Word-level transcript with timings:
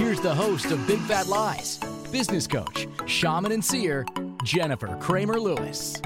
here's 0.00 0.20
the 0.20 0.34
host 0.34 0.64
of 0.70 0.86
Big 0.86 0.98
Fat 1.00 1.26
Lies, 1.26 1.76
business 2.10 2.46
coach, 2.46 2.88
shaman, 3.04 3.52
and 3.52 3.62
seer, 3.62 4.06
Jennifer 4.44 4.96
Kramer 4.98 5.38
Lewis. 5.38 6.00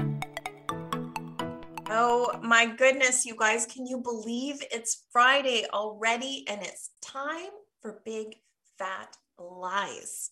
Oh 1.89 2.37
my 2.43 2.65
goodness, 2.65 3.25
you 3.25 3.37
guys, 3.37 3.65
can 3.65 3.87
you 3.87 3.99
believe 3.99 4.61
it's 4.69 5.05
Friday 5.13 5.65
already 5.71 6.43
and 6.49 6.61
it's 6.61 6.89
time 7.01 7.51
for 7.81 8.01
Big 8.03 8.35
Fat 8.77 9.15
Lies? 9.39 10.29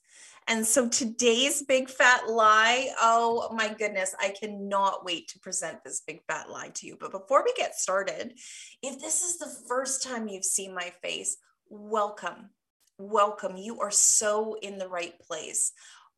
And 0.50 0.68
so 0.68 0.90
today's 0.90 1.64
big 1.64 1.90
fat 1.90 2.28
lie, 2.28 2.90
oh 3.00 3.50
my 3.56 3.74
goodness, 3.74 4.14
I 4.20 4.36
cannot 4.38 5.06
wait 5.06 5.30
to 5.30 5.40
present 5.40 5.86
this 5.86 6.02
big 6.06 6.20
fat 6.28 6.50
lie 6.50 6.72
to 6.74 6.86
you. 6.86 6.98
But 7.00 7.12
before 7.12 7.46
we 7.46 7.54
get 7.56 7.76
started, 7.76 8.34
if 8.82 9.00
this 9.00 9.24
is 9.24 9.38
the 9.38 9.56
first 9.70 10.04
time 10.04 10.28
you've 10.28 10.44
seen 10.44 10.76
my 10.76 10.92
face, 11.02 11.38
welcome 11.70 12.50
welcome. 12.98 13.58
You 13.58 13.80
are 13.82 13.92
so 13.92 14.58
in 14.62 14.78
the 14.78 14.88
right 14.88 15.18
place. 15.20 15.72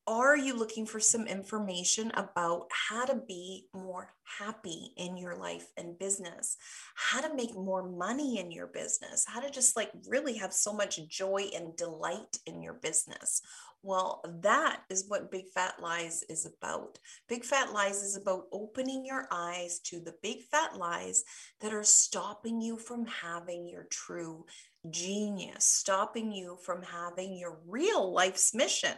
Are 0.08 0.38
you 0.38 0.56
looking 0.56 0.86
for 0.86 1.00
some 1.00 1.26
information 1.26 2.12
about 2.14 2.68
how 2.70 3.06
to 3.06 3.16
be 3.28 3.66
more 3.74 4.14
happy 4.38 4.92
in 4.98 5.18
your 5.18 5.36
life 5.36 5.72
and 5.78 5.98
business? 5.98 6.58
How 6.94 7.22
to 7.22 7.34
make 7.34 7.56
more 7.56 7.90
money 7.90 8.38
in 8.38 8.52
your 8.52 8.68
business? 8.68 9.26
How 9.28 9.40
to 9.40 9.50
just 9.50 9.76
like 9.76 9.90
really 10.08 10.38
have 10.38 10.54
so 10.54 10.72
much 10.72 11.08
joy 11.08 11.50
and 11.56 11.76
delight 11.76 12.38
in 12.46 12.62
your 12.62 12.76
business? 12.76 13.42
Well, 13.82 14.24
that 14.42 14.82
is 14.92 15.06
what 15.08 15.32
Big 15.32 15.46
Fat 15.54 15.76
Lies 15.80 16.24
is 16.30 16.46
about. 16.46 17.00
Big 17.28 17.44
Fat 17.44 17.72
Lies 17.72 18.04
is 18.04 18.16
about 18.16 18.46
opening 18.52 19.06
your 19.06 19.28
eyes 19.32 19.80
to 19.86 20.00
the 20.00 20.16
big 20.22 20.44
fat 20.44 20.76
lies 20.76 21.24
that 21.62 21.74
are 21.74 21.84
stopping 21.84 22.62
you 22.62 22.78
from 22.78 23.06
having 23.06 23.68
your 23.68 23.84
true 23.92 24.46
genius, 24.92 25.66
stopping 25.66 26.32
you 26.32 26.58
from 26.64 26.82
having 26.84 27.38
your 27.38 27.60
real 27.68 28.14
life's 28.14 28.54
mission 28.54 28.96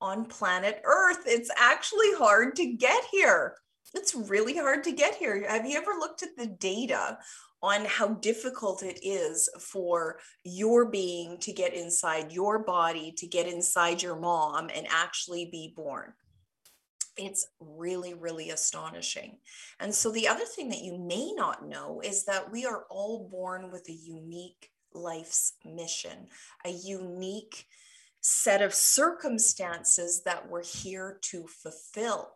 on 0.00 0.26
planet 0.26 0.82
Earth. 0.84 1.22
It's 1.26 1.50
actually 1.56 2.12
hard 2.18 2.56
to 2.56 2.72
get 2.74 3.04
here. 3.10 3.56
It's 3.94 4.14
really 4.14 4.56
hard 4.56 4.84
to 4.84 4.92
get 4.92 5.14
here. 5.14 5.46
Have 5.48 5.66
you 5.66 5.78
ever 5.78 5.92
looked 5.98 6.22
at 6.22 6.36
the 6.36 6.46
data 6.46 7.18
on 7.62 7.84
how 7.84 8.08
difficult 8.08 8.82
it 8.82 8.98
is 9.02 9.48
for 9.60 10.18
your 10.44 10.86
being 10.86 11.38
to 11.38 11.52
get 11.52 11.74
inside 11.74 12.32
your 12.32 12.64
body, 12.64 13.12
to 13.18 13.26
get 13.26 13.46
inside 13.46 14.02
your 14.02 14.16
mom 14.16 14.70
and 14.74 14.86
actually 14.90 15.48
be 15.52 15.72
born? 15.76 16.12
It's 17.16 17.46
really, 17.60 18.14
really 18.14 18.50
astonishing. 18.50 19.36
And 19.78 19.94
so, 19.94 20.10
the 20.10 20.28
other 20.28 20.46
thing 20.46 20.70
that 20.70 20.82
you 20.82 20.98
may 20.98 21.32
not 21.34 21.68
know 21.68 22.00
is 22.02 22.24
that 22.24 22.50
we 22.50 22.64
are 22.64 22.84
all 22.90 23.28
born 23.30 23.70
with 23.70 23.86
a 23.90 23.92
unique 23.92 24.71
life's 24.94 25.54
mission, 25.64 26.28
a 26.64 26.70
unique 26.70 27.66
set 28.20 28.62
of 28.62 28.72
circumstances 28.72 30.22
that 30.24 30.48
we're 30.48 30.64
here 30.64 31.18
to 31.22 31.46
fulfill. 31.46 32.30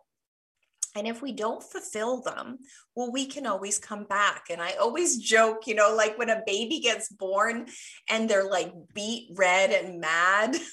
And 0.95 1.07
if 1.07 1.21
we 1.21 1.31
don't 1.31 1.63
fulfill 1.63 2.21
them, 2.21 2.59
well, 2.95 3.11
we 3.11 3.27
can 3.27 3.45
always 3.45 3.77
come 3.77 4.05
back. 4.05 4.45
And 4.49 4.61
I 4.61 4.73
always 4.73 5.17
joke, 5.17 5.67
you 5.67 5.75
know, 5.75 5.93
like 5.95 6.17
when 6.17 6.29
a 6.29 6.41
baby 6.45 6.79
gets 6.79 7.09
born 7.09 7.67
and 8.09 8.27
they're 8.27 8.49
like 8.49 8.73
beet 8.93 9.29
red 9.35 9.71
and 9.71 9.99
mad. 9.99 10.55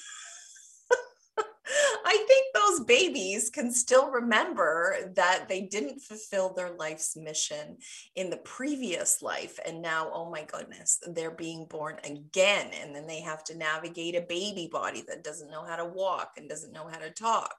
I 2.15 2.25
think 2.29 2.45
those 2.53 2.85
babies 2.85 3.49
can 3.49 3.69
still 3.69 4.09
remember 4.09 5.11
that 5.17 5.49
they 5.49 5.63
didn't 5.63 5.99
fulfill 5.99 6.53
their 6.53 6.71
life's 6.71 7.17
mission 7.17 7.77
in 8.15 8.29
the 8.29 8.37
previous 8.37 9.21
life. 9.21 9.59
And 9.65 9.81
now, 9.81 10.09
oh 10.13 10.29
my 10.29 10.45
goodness, 10.45 10.97
they're 11.05 11.29
being 11.29 11.65
born 11.65 11.97
again. 12.05 12.71
And 12.81 12.95
then 12.95 13.05
they 13.05 13.19
have 13.19 13.43
to 13.45 13.57
navigate 13.57 14.15
a 14.15 14.21
baby 14.21 14.69
body 14.71 15.03
that 15.09 15.25
doesn't 15.25 15.51
know 15.51 15.65
how 15.65 15.75
to 15.75 15.83
walk 15.83 16.31
and 16.37 16.47
doesn't 16.47 16.71
know 16.71 16.87
how 16.87 16.99
to 16.99 17.09
talk. 17.09 17.53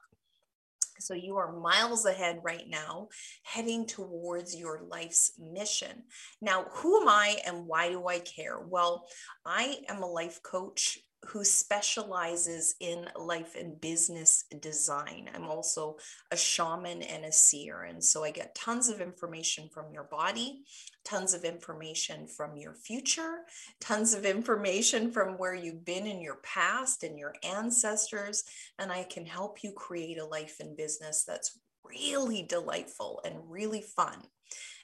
So 0.99 1.13
you 1.13 1.37
are 1.37 1.51
miles 1.51 2.07
ahead 2.07 2.39
right 2.41 2.67
now, 2.67 3.09
heading 3.43 3.85
towards 3.85 4.55
your 4.55 4.81
life's 4.89 5.33
mission. 5.37 6.01
Now, 6.41 6.65
who 6.71 6.99
am 6.99 7.07
I 7.07 7.37
and 7.45 7.67
why 7.67 7.89
do 7.89 8.07
I 8.07 8.17
care? 8.17 8.59
Well, 8.59 9.05
I 9.45 9.77
am 9.87 10.01
a 10.01 10.07
life 10.07 10.41
coach 10.41 10.97
who 11.27 11.43
specializes 11.43 12.75
in 12.79 13.07
life 13.17 13.55
and 13.55 13.79
business 13.81 14.45
design. 14.61 15.29
I'm 15.35 15.45
also 15.45 15.97
a 16.31 16.37
shaman 16.37 17.01
and 17.01 17.25
a 17.25 17.31
seer. 17.31 17.83
And 17.83 18.03
so 18.03 18.23
I 18.23 18.31
get 18.31 18.55
tons 18.55 18.87
of 18.87 19.01
information 19.01 19.69
from 19.73 19.91
your 19.91 20.05
body, 20.05 20.63
tons 21.03 21.33
of 21.33 21.43
information 21.43 22.27
from 22.27 22.55
your 22.55 22.73
future, 22.73 23.39
tons 23.81 24.13
of 24.13 24.25
information 24.25 25.11
from 25.11 25.37
where 25.37 25.55
you've 25.55 25.85
been 25.85 26.07
in 26.07 26.21
your 26.21 26.39
past 26.43 27.03
and 27.03 27.19
your 27.19 27.33
ancestors. 27.43 28.43
And 28.79 28.91
I 28.91 29.03
can 29.03 29.25
help 29.25 29.63
you 29.63 29.73
create 29.73 30.17
a 30.17 30.25
life 30.25 30.57
and 30.61 30.77
business 30.77 31.25
that's 31.25 31.59
really 31.83 32.43
delightful 32.43 33.21
and 33.25 33.35
really 33.49 33.81
fun. 33.81 34.23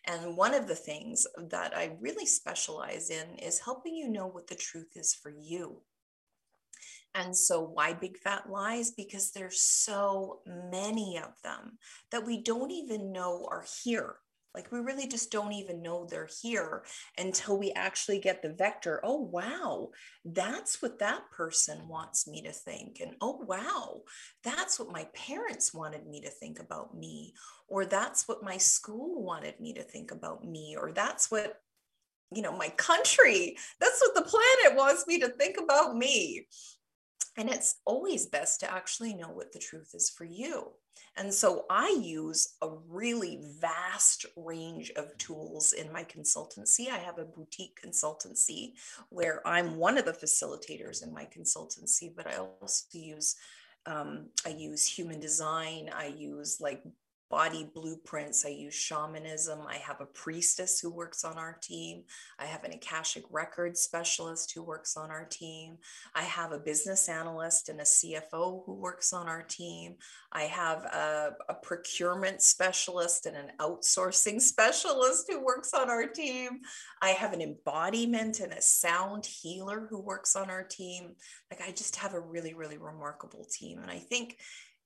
And 0.06 0.36
one 0.36 0.54
of 0.54 0.68
the 0.68 0.76
things 0.76 1.26
that 1.50 1.76
I 1.76 1.96
really 2.02 2.26
specialize 2.26 3.10
in 3.10 3.38
is 3.40 3.60
helping 3.60 3.96
you 3.96 4.10
know 4.10 4.28
what 4.28 4.48
the 4.48 4.56
truth 4.56 4.92
is 4.96 5.14
for 5.14 5.30
you. 5.30 5.82
And 7.16 7.36
so, 7.36 7.62
why 7.62 7.94
big 7.94 8.18
fat 8.18 8.50
lies? 8.50 8.92
Because 8.92 9.32
there's 9.32 9.62
so 9.62 10.40
many 10.46 11.20
of 11.20 11.34
them 11.44 11.78
that 12.12 12.26
we 12.26 12.42
don't 12.42 12.72
even 12.72 13.12
know 13.12 13.48
are 13.52 13.66
here. 13.84 14.16
Like, 14.56 14.72
we 14.72 14.80
really 14.80 15.08
just 15.08 15.32
don't 15.32 15.54
even 15.54 15.82
know 15.82 16.06
they're 16.06 16.30
here 16.42 16.84
until 17.18 17.58
we 17.58 17.72
actually 17.72 18.20
get 18.20 18.42
the 18.42 18.54
vector. 18.54 19.02
Oh, 19.04 19.18
wow, 19.18 19.90
that's 20.24 20.82
what 20.82 21.00
that 21.00 21.24
person 21.32 21.88
wants 21.88 22.28
me 22.28 22.44
to 22.44 22.52
think. 22.52 23.00
And 23.00 23.16
oh, 23.20 23.44
wow, 23.48 24.02
that's 24.44 24.80
what 24.80 24.92
my 24.92 25.08
parents 25.16 25.74
wanted 25.74 26.06
me 26.06 26.22
to 26.22 26.30
think 26.30 26.60
about 26.60 26.96
me. 26.96 27.34
Or 27.68 27.86
that's 27.86 28.28
what 28.28 28.44
my 28.44 28.58
school 28.58 29.24
wanted 29.24 29.60
me 29.60 29.74
to 29.74 29.84
think 29.84 30.12
about 30.12 30.44
me. 30.44 30.76
Or 30.80 30.92
that's 30.92 31.32
what 31.32 31.60
you 32.36 32.42
know 32.42 32.56
my 32.58 32.70
country 32.70 33.56
that's 33.80 34.02
what 34.02 34.16
the 34.16 34.22
planet 34.22 34.76
wants 34.76 35.06
me 35.06 35.20
to 35.20 35.30
think 35.30 35.58
about 35.58 35.96
me 35.96 36.48
and 37.38 37.50
it's 37.50 37.76
always 37.86 38.26
best 38.26 38.60
to 38.60 38.72
actually 38.72 39.14
know 39.14 39.30
what 39.30 39.52
the 39.52 39.60
truth 39.60 39.92
is 39.94 40.10
for 40.10 40.26
you. 40.26 40.72
And 41.16 41.34
so 41.34 41.66
I 41.70 42.00
use 42.02 42.56
a 42.62 42.70
really 42.88 43.44
vast 43.60 44.26
range 44.36 44.92
of 44.96 45.16
tools 45.18 45.74
in 45.74 45.92
my 45.92 46.04
consultancy. 46.04 46.90
I 46.90 46.98
have 46.98 47.20
a 47.20 47.26
boutique 47.26 47.80
consultancy 47.84 48.74
where 49.10 49.48
I'm 49.48 49.78
one 49.78 49.98
of 49.98 50.06
the 50.06 50.12
facilitators 50.12 51.04
in 51.04 51.14
my 51.14 51.26
consultancy, 51.26 52.12
but 52.16 52.28
I 52.28 52.38
also 52.38 52.86
use 52.92 53.36
um, 53.86 54.28
I 54.46 54.50
use 54.50 54.88
human 54.88 55.20
design. 55.20 55.90
I 55.94 56.08
use 56.08 56.62
like 56.62 56.84
body 57.30 57.70
blueprints. 57.74 58.46
I 58.46 58.50
use 58.50 58.74
shamanism. 58.74 59.62
I 59.68 59.76
have 59.78 60.02
a 60.02 60.06
priestess 60.06 60.80
who 60.80 60.92
works 60.92 61.24
on 61.24 61.38
our 61.38 61.58
team. 61.62 62.04
I 62.38 62.46
have 62.46 62.64
an 62.64 62.74
Akashic 62.74 63.24
record 63.32 63.78
specialist 63.78 64.52
who 64.54 64.64
works 64.64 64.96
on 64.98 65.10
our 65.10 65.26
team. 65.26 65.78
I 66.14 66.24
have 66.24 66.52
a 66.52 66.60
business 66.60 67.10
analyst 67.10 67.70
and 67.70 67.80
a 67.80 67.84
CFO 67.84 68.64
who 68.66 68.74
works 68.76 69.14
on 69.14 69.28
our 69.28 69.42
team. 69.42 69.96
I 70.32 70.44
have 70.44 70.84
a, 70.86 71.32
a 71.50 71.56
procurement 71.56 72.42
specialist 72.42 73.26
and 73.26 73.36
an 73.36 73.52
outsourcing 73.60 74.42
specialist 74.54 75.26
who 75.30 75.44
works 75.44 75.74
on 75.74 75.90
our 75.90 76.08
team. 76.08 76.62
I 77.02 77.10
have 77.10 77.34
an 77.34 77.42
embodiment 77.42 78.40
and 78.40 78.54
a 78.54 78.62
sound 78.62 79.26
healer 79.26 79.88
who 79.90 80.00
works 80.00 80.36
on 80.36 80.50
our 80.50 80.64
team. 80.64 81.16
Like 81.52 81.62
I 81.68 81.72
just 81.72 81.96
have 81.98 82.14
a 82.14 82.20
really, 82.20 82.54
really 82.54 82.78
remarkable 82.78 83.46
team. 83.46 83.80
And 83.80 83.90
I 83.90 84.00
think 84.00 84.38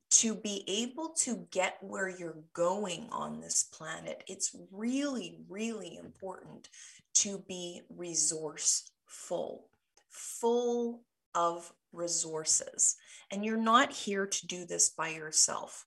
to 0.09 0.35
be 0.35 0.63
able 0.67 1.09
to 1.09 1.47
get 1.51 1.77
where 1.81 2.09
you're 2.09 2.43
going 2.53 3.07
on 3.11 3.41
this 3.41 3.63
planet, 3.63 4.23
it's 4.27 4.55
really, 4.71 5.39
really 5.49 5.97
important 5.97 6.69
to 7.15 7.43
be 7.47 7.81
resourceful, 7.89 9.67
full 10.09 11.01
of 11.35 11.71
resources. 11.91 12.95
And 13.31 13.43
you're 13.43 13.57
not 13.57 13.91
here 13.91 14.25
to 14.25 14.47
do 14.47 14.65
this 14.65 14.89
by 14.89 15.09
yourself. 15.09 15.85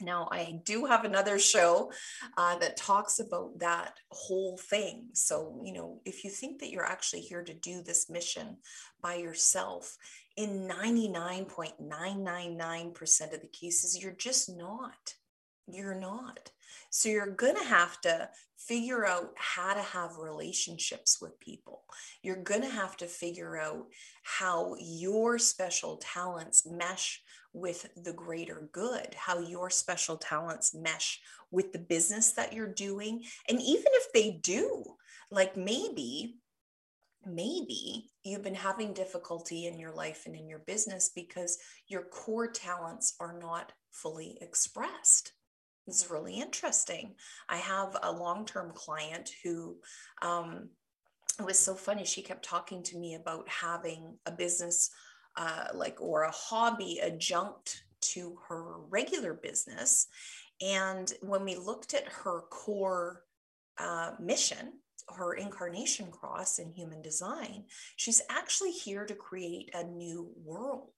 Now, 0.00 0.28
I 0.32 0.60
do 0.64 0.86
have 0.86 1.04
another 1.04 1.38
show 1.38 1.92
uh, 2.36 2.58
that 2.58 2.76
talks 2.76 3.20
about 3.20 3.58
that 3.60 3.94
whole 4.10 4.58
thing. 4.58 5.08
So, 5.12 5.60
you 5.62 5.72
know, 5.72 6.00
if 6.04 6.24
you 6.24 6.30
think 6.30 6.60
that 6.60 6.70
you're 6.70 6.84
actually 6.84 7.20
here 7.20 7.44
to 7.44 7.54
do 7.54 7.80
this 7.82 8.10
mission 8.10 8.56
by 9.00 9.16
yourself, 9.16 9.96
in 10.36 10.68
99.999% 10.68 13.34
of 13.34 13.40
the 13.40 13.48
cases, 13.48 14.02
you're 14.02 14.12
just 14.12 14.48
not. 14.48 15.14
You're 15.66 15.94
not. 15.94 16.50
So 16.90 17.08
you're 17.08 17.26
going 17.26 17.56
to 17.56 17.64
have 17.64 18.00
to 18.02 18.28
figure 18.56 19.06
out 19.06 19.32
how 19.36 19.74
to 19.74 19.82
have 19.82 20.18
relationships 20.18 21.20
with 21.20 21.38
people. 21.40 21.82
You're 22.22 22.42
going 22.42 22.62
to 22.62 22.68
have 22.68 22.96
to 22.98 23.06
figure 23.06 23.58
out 23.58 23.86
how 24.22 24.76
your 24.80 25.38
special 25.38 26.00
talents 26.02 26.66
mesh 26.66 27.22
with 27.52 27.88
the 27.96 28.12
greater 28.12 28.68
good, 28.72 29.14
how 29.16 29.38
your 29.38 29.70
special 29.70 30.16
talents 30.16 30.74
mesh 30.74 31.20
with 31.50 31.72
the 31.72 31.78
business 31.78 32.32
that 32.32 32.52
you're 32.52 32.72
doing. 32.72 33.22
And 33.48 33.60
even 33.60 33.86
if 33.86 34.12
they 34.12 34.40
do, 34.42 34.84
like 35.30 35.56
maybe 35.56 36.38
maybe 37.26 38.10
you've 38.22 38.42
been 38.42 38.54
having 38.54 38.92
difficulty 38.92 39.66
in 39.66 39.78
your 39.78 39.94
life 39.94 40.22
and 40.26 40.34
in 40.34 40.48
your 40.48 40.60
business 40.60 41.10
because 41.14 41.58
your 41.88 42.02
core 42.02 42.50
talents 42.50 43.14
are 43.20 43.38
not 43.38 43.72
fully 43.90 44.38
expressed. 44.40 45.32
It's 45.86 46.10
really 46.10 46.40
interesting. 46.40 47.14
I 47.48 47.56
have 47.56 47.96
a 48.02 48.10
long 48.12 48.46
term 48.46 48.72
client 48.74 49.30
who, 49.42 49.76
um, 50.22 50.70
it 51.38 51.44
was 51.44 51.58
so 51.58 51.74
funny. 51.74 52.04
She 52.04 52.22
kept 52.22 52.44
talking 52.44 52.82
to 52.84 52.98
me 52.98 53.14
about 53.14 53.48
having 53.48 54.16
a 54.24 54.30
business, 54.30 54.90
uh, 55.36 55.66
like, 55.74 56.00
or 56.00 56.22
a 56.22 56.30
hobby 56.30 57.00
adjunct 57.02 57.82
to 58.12 58.38
her 58.48 58.78
regular 58.88 59.34
business. 59.34 60.06
And 60.62 61.12
when 61.22 61.44
we 61.44 61.56
looked 61.56 61.94
at 61.94 62.06
her 62.06 62.42
core 62.50 63.22
uh, 63.78 64.12
mission, 64.20 64.74
her 65.08 65.34
incarnation 65.34 66.10
cross 66.10 66.58
in 66.58 66.72
human 66.72 67.02
design, 67.02 67.64
she's 67.96 68.22
actually 68.30 68.72
here 68.72 69.04
to 69.04 69.14
create 69.14 69.70
a 69.74 69.84
new 69.84 70.30
world 70.44 70.92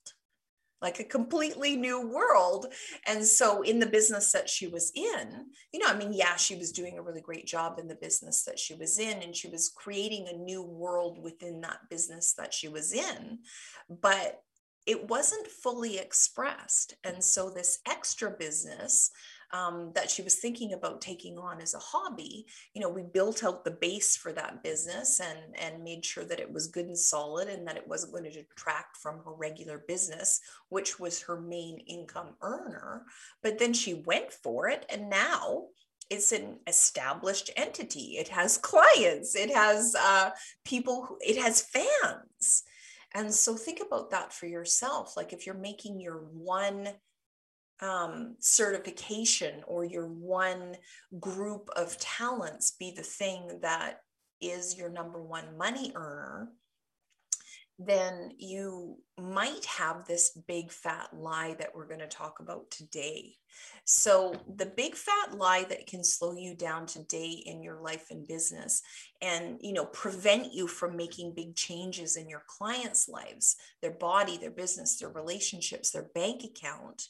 like 0.82 1.00
a 1.00 1.04
completely 1.04 1.76
new 1.76 2.06
world. 2.06 2.66
And 3.06 3.24
so, 3.24 3.62
in 3.62 3.78
the 3.78 3.86
business 3.86 4.32
that 4.32 4.48
she 4.48 4.66
was 4.66 4.92
in, 4.94 5.46
you 5.72 5.80
know, 5.80 5.86
I 5.86 5.96
mean, 5.96 6.12
yeah, 6.12 6.36
she 6.36 6.56
was 6.56 6.72
doing 6.72 6.98
a 6.98 7.02
really 7.02 7.20
great 7.20 7.46
job 7.46 7.78
in 7.78 7.88
the 7.88 7.94
business 7.94 8.44
that 8.44 8.58
she 8.58 8.74
was 8.74 8.98
in, 8.98 9.22
and 9.22 9.34
she 9.34 9.48
was 9.48 9.72
creating 9.74 10.28
a 10.28 10.36
new 10.36 10.62
world 10.62 11.18
within 11.22 11.60
that 11.62 11.80
business 11.88 12.34
that 12.34 12.52
she 12.52 12.68
was 12.68 12.92
in. 12.92 13.38
But 13.88 14.40
it 14.84 15.08
wasn't 15.08 15.48
fully 15.48 15.98
expressed. 15.98 16.94
And 17.04 17.24
so, 17.24 17.50
this 17.50 17.78
extra 17.88 18.30
business 18.30 19.10
um, 19.52 19.92
that 19.94 20.10
she 20.10 20.22
was 20.22 20.36
thinking 20.36 20.72
about 20.72 21.00
taking 21.00 21.38
on 21.38 21.60
as 21.60 21.74
a 21.74 21.78
hobby, 21.78 22.46
you 22.74 22.80
know, 22.80 22.88
we 22.88 23.02
built 23.02 23.44
out 23.44 23.64
the 23.64 23.70
base 23.70 24.16
for 24.16 24.32
that 24.32 24.62
business 24.62 25.20
and 25.20 25.38
and 25.60 25.84
made 25.84 26.04
sure 26.04 26.24
that 26.24 26.40
it 26.40 26.52
was 26.52 26.66
good 26.66 26.86
and 26.86 26.98
solid 26.98 27.48
and 27.48 27.66
that 27.66 27.76
it 27.76 27.86
wasn't 27.86 28.12
going 28.12 28.24
to 28.24 28.30
detract 28.30 28.96
from 28.96 29.16
her 29.24 29.32
regular 29.34 29.84
business, 29.86 30.40
which 30.68 30.98
was 30.98 31.22
her 31.22 31.40
main 31.40 31.78
income 31.86 32.34
earner. 32.42 33.04
But 33.42 33.58
then 33.58 33.72
she 33.72 33.94
went 33.94 34.32
for 34.32 34.68
it, 34.68 34.84
and 34.88 35.08
now 35.10 35.66
it's 36.10 36.32
an 36.32 36.58
established 36.66 37.50
entity. 37.56 38.16
It 38.18 38.28
has 38.28 38.58
clients. 38.58 39.34
It 39.34 39.54
has 39.54 39.94
uh, 39.98 40.30
people. 40.64 41.06
Who, 41.06 41.18
it 41.20 41.36
has 41.42 41.62
fans. 41.62 42.64
And 43.14 43.32
so 43.34 43.54
think 43.54 43.80
about 43.80 44.10
that 44.10 44.32
for 44.32 44.46
yourself. 44.46 45.16
Like 45.16 45.32
if 45.32 45.46
you're 45.46 45.54
making 45.54 46.00
your 46.00 46.18
one 46.34 46.88
um, 47.80 48.36
certification 48.38 49.62
or 49.66 49.84
your 49.84 50.06
one 50.06 50.76
group 51.20 51.68
of 51.76 51.98
talents 51.98 52.72
be 52.72 52.92
the 52.96 53.02
thing 53.02 53.58
that 53.62 54.00
is 54.40 54.76
your 54.76 54.88
number 54.88 55.22
one 55.22 55.56
money 55.56 55.92
earner, 55.94 56.50
then 57.78 58.30
you 58.38 58.96
might 59.20 59.64
have 59.66 60.06
this 60.06 60.30
big 60.48 60.72
fat 60.72 61.08
lie 61.12 61.54
that 61.58 61.74
we're 61.74 61.86
going 61.86 62.00
to 62.00 62.06
talk 62.06 62.40
about 62.40 62.70
today. 62.70 63.34
So, 63.84 64.34
the 64.56 64.66
big 64.66 64.94
fat 64.94 65.36
lie 65.36 65.64
that 65.68 65.86
can 65.86 66.04
slow 66.04 66.34
you 66.36 66.54
down 66.54 66.86
today 66.86 67.42
in 67.46 67.62
your 67.62 67.80
life 67.80 68.06
and 68.10 68.26
business 68.26 68.82
and, 69.22 69.58
you 69.62 69.72
know, 69.72 69.86
prevent 69.86 70.52
you 70.52 70.66
from 70.66 70.96
making 70.96 71.34
big 71.34 71.54
changes 71.54 72.16
in 72.16 72.28
your 72.28 72.42
clients' 72.46 73.08
lives, 73.08 73.56
their 73.80 73.92
body, 73.92 74.36
their 74.36 74.50
business, 74.50 74.98
their 74.98 75.08
relationships, 75.10 75.90
their 75.90 76.10
bank 76.14 76.44
account 76.44 77.08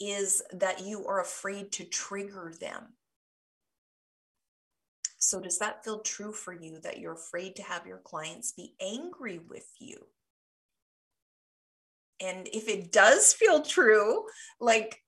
is 0.00 0.42
that 0.52 0.84
you 0.84 1.06
are 1.06 1.20
afraid 1.20 1.72
to 1.72 1.84
trigger 1.84 2.52
them. 2.60 2.94
So, 5.18 5.40
does 5.40 5.58
that 5.58 5.84
feel 5.84 6.00
true 6.00 6.32
for 6.32 6.52
you 6.52 6.80
that 6.80 6.98
you're 6.98 7.14
afraid 7.14 7.56
to 7.56 7.62
have 7.62 7.86
your 7.86 7.98
clients 7.98 8.52
be 8.52 8.74
angry 8.80 9.38
with 9.38 9.66
you? 9.80 9.98
And 12.20 12.48
if 12.52 12.68
it 12.68 12.92
does 12.92 13.32
feel 13.32 13.62
true, 13.62 14.24
like 14.60 15.02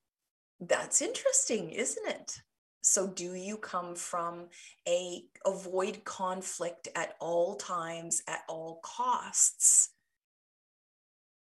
that's 0.61 1.03
interesting, 1.03 1.71
isn't 1.71 2.07
it? 2.09 2.33
So 2.81 3.07
do 3.07 3.35
you 3.35 3.59
come 3.59 3.95
from 3.95 4.49
a 4.89 5.25
avoid 5.45 6.05
conflict 6.05 6.89
at 6.95 7.17
all 7.21 7.57
times 7.57 8.23
at 8.27 8.41
all 8.49 8.81
costs 8.83 9.91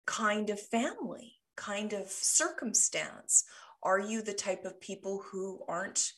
kind 0.07 0.49
of 0.49 0.59
family? 0.59 1.34
Kind 1.55 1.93
of 1.93 2.07
circumstance? 2.07 3.45
Are 3.83 3.99
you 3.99 4.21
the 4.21 4.33
type 4.33 4.65
of 4.65 4.81
people 4.81 5.23
who 5.25 5.63
aren't 5.67 6.13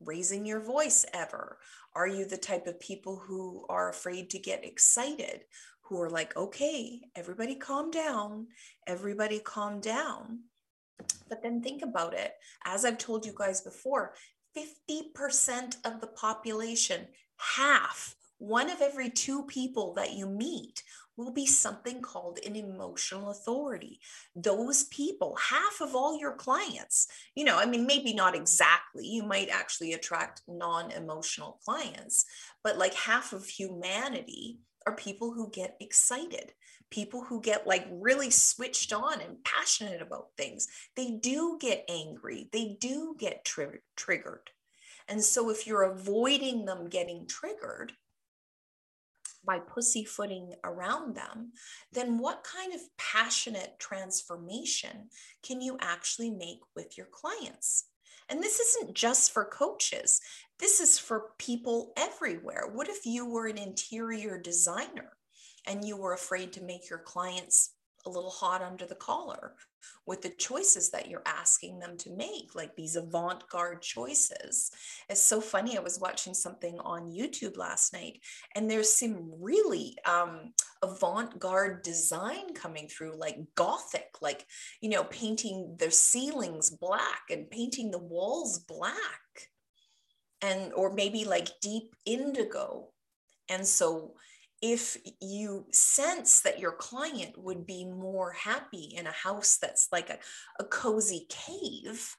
raising 0.00 0.46
your 0.46 0.60
voice 0.60 1.04
ever? 1.12 1.58
Are 1.94 2.06
you 2.06 2.24
the 2.24 2.38
type 2.38 2.66
of 2.66 2.80
people 2.80 3.16
who 3.16 3.66
are 3.68 3.90
afraid 3.90 4.30
to 4.30 4.38
get 4.38 4.64
excited, 4.64 5.44
who 5.82 6.00
are 6.00 6.10
like, 6.10 6.36
okay, 6.36 7.00
everybody 7.14 7.54
calm 7.54 7.90
down, 7.90 8.46
everybody 8.86 9.38
calm 9.38 9.80
down? 9.80 10.40
But 11.28 11.42
then 11.42 11.62
think 11.62 11.82
about 11.82 12.14
it. 12.14 12.34
As 12.64 12.84
I've 12.84 12.98
told 12.98 13.26
you 13.26 13.34
guys 13.36 13.60
before, 13.60 14.14
50% 14.56 15.76
of 15.84 16.00
the 16.00 16.08
population, 16.08 17.06
half, 17.36 18.14
one 18.38 18.70
of 18.70 18.80
every 18.80 19.10
two 19.10 19.44
people 19.44 19.94
that 19.94 20.12
you 20.12 20.26
meet 20.26 20.82
will 21.20 21.32
be 21.32 21.46
something 21.46 22.00
called 22.00 22.38
an 22.46 22.56
emotional 22.56 23.30
authority. 23.30 24.00
Those 24.34 24.84
people, 24.84 25.36
half 25.36 25.80
of 25.80 25.94
all 25.94 26.18
your 26.18 26.34
clients, 26.34 27.06
you 27.34 27.44
know, 27.44 27.58
I 27.58 27.66
mean, 27.66 27.86
maybe 27.86 28.14
not 28.14 28.34
exactly, 28.34 29.06
you 29.06 29.22
might 29.22 29.48
actually 29.50 29.92
attract 29.92 30.42
non 30.48 30.90
emotional 30.90 31.60
clients, 31.64 32.24
but 32.64 32.78
like 32.78 32.94
half 32.94 33.32
of 33.32 33.46
humanity 33.46 34.58
are 34.86 34.96
people 34.96 35.32
who 35.32 35.50
get 35.50 35.76
excited, 35.80 36.52
people 36.90 37.22
who 37.24 37.40
get 37.40 37.66
like 37.66 37.86
really 37.90 38.30
switched 38.30 38.92
on 38.92 39.20
and 39.20 39.44
passionate 39.44 40.00
about 40.00 40.28
things. 40.36 40.66
They 40.96 41.10
do 41.10 41.58
get 41.60 41.84
angry, 41.88 42.48
they 42.52 42.76
do 42.80 43.14
get 43.18 43.44
tri- 43.44 43.80
triggered. 43.96 44.50
And 45.06 45.22
so 45.22 45.50
if 45.50 45.66
you're 45.66 45.82
avoiding 45.82 46.64
them 46.64 46.88
getting 46.88 47.26
triggered, 47.26 47.92
by 49.44 49.58
pussyfooting 49.58 50.54
around 50.64 51.14
them, 51.14 51.52
then 51.92 52.18
what 52.18 52.44
kind 52.44 52.74
of 52.74 52.80
passionate 52.98 53.74
transformation 53.78 55.08
can 55.42 55.60
you 55.60 55.76
actually 55.80 56.30
make 56.30 56.60
with 56.76 56.96
your 56.98 57.08
clients? 57.10 57.86
And 58.28 58.42
this 58.42 58.60
isn't 58.60 58.94
just 58.94 59.32
for 59.32 59.44
coaches, 59.44 60.20
this 60.58 60.80
is 60.80 60.98
for 60.98 61.30
people 61.38 61.92
everywhere. 61.96 62.70
What 62.72 62.88
if 62.88 63.04
you 63.04 63.26
were 63.26 63.46
an 63.46 63.58
interior 63.58 64.38
designer 64.38 65.16
and 65.66 65.84
you 65.84 65.96
were 65.96 66.12
afraid 66.12 66.52
to 66.52 66.62
make 66.62 66.88
your 66.88 67.00
clients 67.00 67.74
a 68.06 68.10
little 68.10 68.30
hot 68.30 68.62
under 68.62 68.86
the 68.86 68.94
collar 68.94 69.54
with 70.06 70.22
the 70.22 70.30
choices 70.30 70.90
that 70.90 71.08
you're 71.08 71.22
asking 71.26 71.78
them 71.78 71.96
to 71.98 72.10
make, 72.16 72.54
like 72.54 72.74
these 72.76 72.96
avant 72.96 73.48
garde 73.48 73.82
choices. 73.82 74.70
It's 75.08 75.22
so 75.22 75.40
funny. 75.40 75.76
I 75.76 75.80
was 75.80 76.00
watching 76.00 76.34
something 76.34 76.78
on 76.80 77.12
YouTube 77.12 77.56
last 77.56 77.92
night, 77.92 78.20
and 78.54 78.70
there's 78.70 78.92
some 78.92 79.30
really 79.40 79.96
um, 80.04 80.52
avant 80.82 81.38
garde 81.38 81.82
design 81.82 82.54
coming 82.54 82.88
through, 82.88 83.18
like 83.18 83.38
gothic, 83.54 84.10
like, 84.20 84.46
you 84.80 84.90
know, 84.90 85.04
painting 85.04 85.76
the 85.78 85.90
ceilings 85.90 86.70
black 86.70 87.22
and 87.30 87.50
painting 87.50 87.90
the 87.90 87.98
walls 87.98 88.58
black. 88.58 88.94
And, 90.42 90.72
or 90.72 90.94
maybe 90.94 91.26
like 91.26 91.60
deep 91.60 91.94
indigo. 92.06 92.88
And 93.50 93.66
so, 93.66 94.14
if 94.62 94.96
you 95.20 95.66
sense 95.72 96.42
that 96.42 96.58
your 96.58 96.72
client 96.72 97.36
would 97.38 97.66
be 97.66 97.84
more 97.84 98.32
happy 98.32 98.94
in 98.96 99.06
a 99.06 99.12
house 99.12 99.58
that's 99.60 99.88
like 99.90 100.10
a, 100.10 100.18
a 100.58 100.64
cozy 100.64 101.26
cave, 101.28 102.14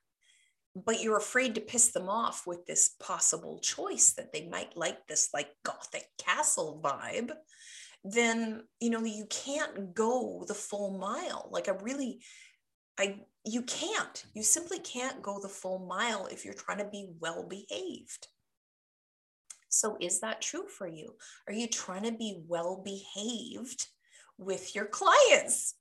but 0.75 1.01
you're 1.01 1.17
afraid 1.17 1.55
to 1.55 1.61
piss 1.61 1.91
them 1.91 2.09
off 2.09 2.47
with 2.47 2.65
this 2.65 2.95
possible 2.99 3.59
choice 3.59 4.13
that 4.13 4.33
they 4.33 4.47
might 4.47 4.75
like 4.75 5.05
this 5.07 5.29
like 5.33 5.49
gothic 5.63 6.05
castle 6.17 6.81
vibe, 6.83 7.31
then 8.03 8.63
you 8.79 8.89
know 8.89 9.03
you 9.03 9.27
can't 9.29 9.93
go 9.93 10.43
the 10.47 10.53
full 10.53 10.97
mile. 10.97 11.49
Like 11.51 11.67
I 11.67 11.73
really, 11.73 12.21
I 12.97 13.19
you 13.45 13.61
can't. 13.63 14.25
You 14.33 14.43
simply 14.43 14.79
can't 14.79 15.21
go 15.21 15.39
the 15.39 15.49
full 15.49 15.85
mile 15.87 16.27
if 16.31 16.45
you're 16.45 16.53
trying 16.53 16.79
to 16.79 16.89
be 16.89 17.09
well 17.19 17.47
behaved. 17.47 18.27
So, 19.71 19.97
is 19.99 20.19
that 20.19 20.41
true 20.41 20.67
for 20.67 20.87
you? 20.87 21.15
Are 21.47 21.53
you 21.53 21.67
trying 21.67 22.03
to 22.03 22.11
be 22.11 22.43
well 22.47 22.83
behaved 22.85 23.87
with 24.41 24.75
your 24.75 24.85
clients. 24.85 25.75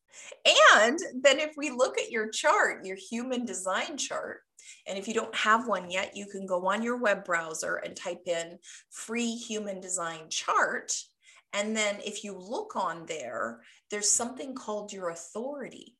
And 0.78 0.98
then 1.22 1.40
if 1.40 1.54
we 1.56 1.70
look 1.70 1.98
at 1.98 2.10
your 2.10 2.28
chart, 2.28 2.84
your 2.84 2.96
human 2.96 3.44
design 3.44 3.96
chart, 3.96 4.40
and 4.86 4.98
if 4.98 5.08
you 5.08 5.14
don't 5.14 5.34
have 5.34 5.66
one 5.66 5.90
yet, 5.90 6.16
you 6.16 6.26
can 6.26 6.46
go 6.46 6.66
on 6.66 6.82
your 6.82 6.98
web 6.98 7.24
browser 7.24 7.76
and 7.76 7.96
type 7.96 8.22
in 8.26 8.58
free 8.90 9.34
human 9.34 9.80
design 9.80 10.28
chart. 10.28 10.92
And 11.52 11.76
then 11.76 11.96
if 12.04 12.22
you 12.22 12.36
look 12.36 12.76
on 12.76 13.06
there, 13.06 13.60
there's 13.90 14.10
something 14.10 14.54
called 14.54 14.92
your 14.92 15.10
authority. 15.10 15.96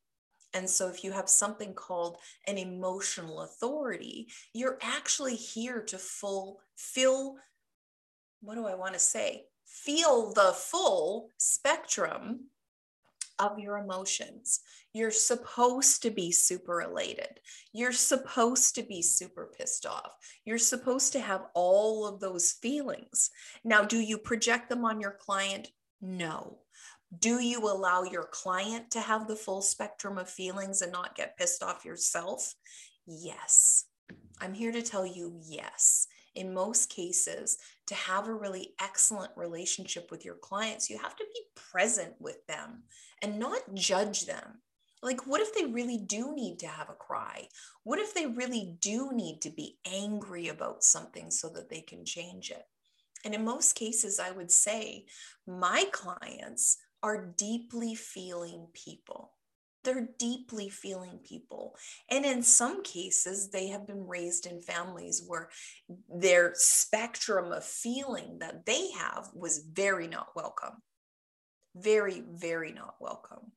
And 0.53 0.69
so, 0.69 0.89
if 0.89 1.03
you 1.03 1.13
have 1.13 1.29
something 1.29 1.73
called 1.73 2.17
an 2.45 2.57
emotional 2.57 3.41
authority, 3.41 4.27
you're 4.53 4.77
actually 4.81 5.35
here 5.35 5.81
to 5.83 5.97
full 5.97 6.59
fill. 6.75 7.37
What 8.41 8.55
do 8.55 8.65
I 8.65 8.75
want 8.75 8.93
to 8.93 8.99
say? 8.99 9.45
Feel 9.65 10.33
the 10.33 10.53
full 10.55 11.29
spectrum 11.37 12.47
of 13.39 13.57
your 13.57 13.77
emotions. 13.77 14.59
You're 14.93 15.11
supposed 15.11 16.03
to 16.03 16.11
be 16.11 16.31
super 16.31 16.81
elated. 16.81 17.39
You're 17.73 17.91
supposed 17.91 18.75
to 18.75 18.83
be 18.83 19.01
super 19.01 19.51
pissed 19.57 19.85
off. 19.85 20.15
You're 20.45 20.57
supposed 20.57 21.13
to 21.13 21.19
have 21.19 21.47
all 21.55 22.05
of 22.07 22.19
those 22.19 22.51
feelings. 22.51 23.31
Now, 23.63 23.83
do 23.83 23.97
you 23.97 24.17
project 24.17 24.69
them 24.69 24.85
on 24.85 24.99
your 24.99 25.17
client? 25.19 25.69
No. 26.01 26.59
Do 27.17 27.39
you 27.39 27.67
allow 27.67 28.03
your 28.03 28.27
client 28.31 28.91
to 28.91 29.01
have 29.01 29.27
the 29.27 29.35
full 29.35 29.61
spectrum 29.61 30.17
of 30.17 30.29
feelings 30.29 30.81
and 30.81 30.91
not 30.91 31.15
get 31.15 31.37
pissed 31.37 31.63
off 31.63 31.83
yourself? 31.83 32.53
Yes. 33.05 33.85
I'm 34.39 34.53
here 34.53 34.71
to 34.71 34.81
tell 34.81 35.05
you 35.05 35.39
yes. 35.41 36.07
In 36.35 36.53
most 36.53 36.89
cases, 36.89 37.57
to 37.91 37.95
have 37.95 38.29
a 38.29 38.33
really 38.33 38.73
excellent 38.79 39.33
relationship 39.35 40.11
with 40.11 40.23
your 40.23 40.35
clients, 40.35 40.89
you 40.89 40.97
have 40.97 41.13
to 41.17 41.25
be 41.25 41.41
present 41.55 42.13
with 42.21 42.47
them 42.47 42.83
and 43.21 43.37
not 43.37 43.73
judge 43.73 44.25
them. 44.25 44.61
Like, 45.03 45.27
what 45.27 45.41
if 45.41 45.53
they 45.53 45.65
really 45.65 45.97
do 45.97 46.33
need 46.33 46.57
to 46.59 46.67
have 46.67 46.89
a 46.89 46.93
cry? 46.93 47.49
What 47.83 47.99
if 47.99 48.13
they 48.13 48.27
really 48.27 48.77
do 48.79 49.09
need 49.11 49.41
to 49.41 49.49
be 49.49 49.77
angry 49.85 50.47
about 50.47 50.85
something 50.85 51.29
so 51.29 51.49
that 51.49 51.69
they 51.69 51.81
can 51.81 52.05
change 52.05 52.49
it? 52.49 52.65
And 53.25 53.35
in 53.35 53.43
most 53.43 53.73
cases, 53.73 54.21
I 54.21 54.31
would 54.31 54.51
say 54.51 55.05
my 55.45 55.83
clients 55.91 56.77
are 57.03 57.25
deeply 57.25 57.93
feeling 57.93 58.67
people. 58.73 59.33
They're 59.83 60.09
deeply 60.19 60.69
feeling 60.69 61.19
people. 61.23 61.75
And 62.09 62.25
in 62.25 62.43
some 62.43 62.83
cases, 62.83 63.49
they 63.49 63.67
have 63.69 63.87
been 63.87 64.07
raised 64.07 64.45
in 64.45 64.61
families 64.61 65.23
where 65.25 65.49
their 66.07 66.51
spectrum 66.55 67.51
of 67.51 67.63
feeling 67.63 68.39
that 68.39 68.65
they 68.65 68.91
have 68.91 69.29
was 69.33 69.59
very 69.59 70.07
not 70.07 70.27
welcome. 70.35 70.81
Very, 71.75 72.21
very 72.29 72.71
not 72.73 72.95
welcome. 72.99 73.51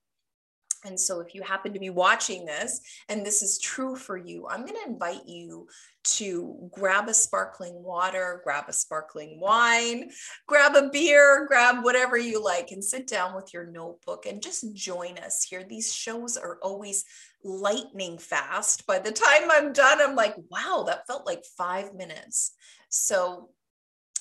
And 0.85 1.01
so, 1.01 1.21
if 1.21 1.35
you 1.35 1.43
happen 1.43 1.73
to 1.73 1.79
be 1.79 1.91
watching 1.91 2.45
this 2.45 2.81
and 3.09 3.25
this 3.25 3.43
is 3.43 3.59
true 3.59 3.97
for 3.97 4.17
you, 4.17 4.47
I'm 4.49 4.67
going 4.67 4.77
to 4.85 4.91
invite 4.91 5.27
you 5.27 5.67
to 6.05 6.71
grab 6.71 7.09
a 7.09 7.15
sparkling 7.15 7.83
water, 7.83 8.43
grab 8.45 8.65
a 8.69 8.73
sparkling 8.73 9.41
wine, 9.41 10.11
grab 10.47 10.77
a 10.77 10.91
beer, 10.91 11.47
grab 11.49 11.83
whatever 11.83 12.19
you 12.19 12.43
like, 12.43 12.71
and 12.71 12.85
sit 12.85 13.07
down 13.07 13.35
with 13.35 13.55
your 13.55 13.67
notebook 13.67 14.27
and 14.27 14.43
just 14.43 14.75
join 14.75 15.17
us 15.19 15.43
here. 15.43 15.65
These 15.65 15.93
shows 15.93 16.37
are 16.37 16.59
always 16.63 17.05
lightning 17.43 18.19
fast. 18.19 18.87
By 18.87 18.99
the 18.99 19.13
time 19.13 19.51
I'm 19.51 19.73
done, 19.73 20.01
I'm 20.01 20.15
like, 20.15 20.35
wow, 20.51 20.85
that 20.87 21.07
felt 21.07 21.27
like 21.27 21.45
five 21.57 21.95
minutes. 21.95 22.53
So, 22.91 23.49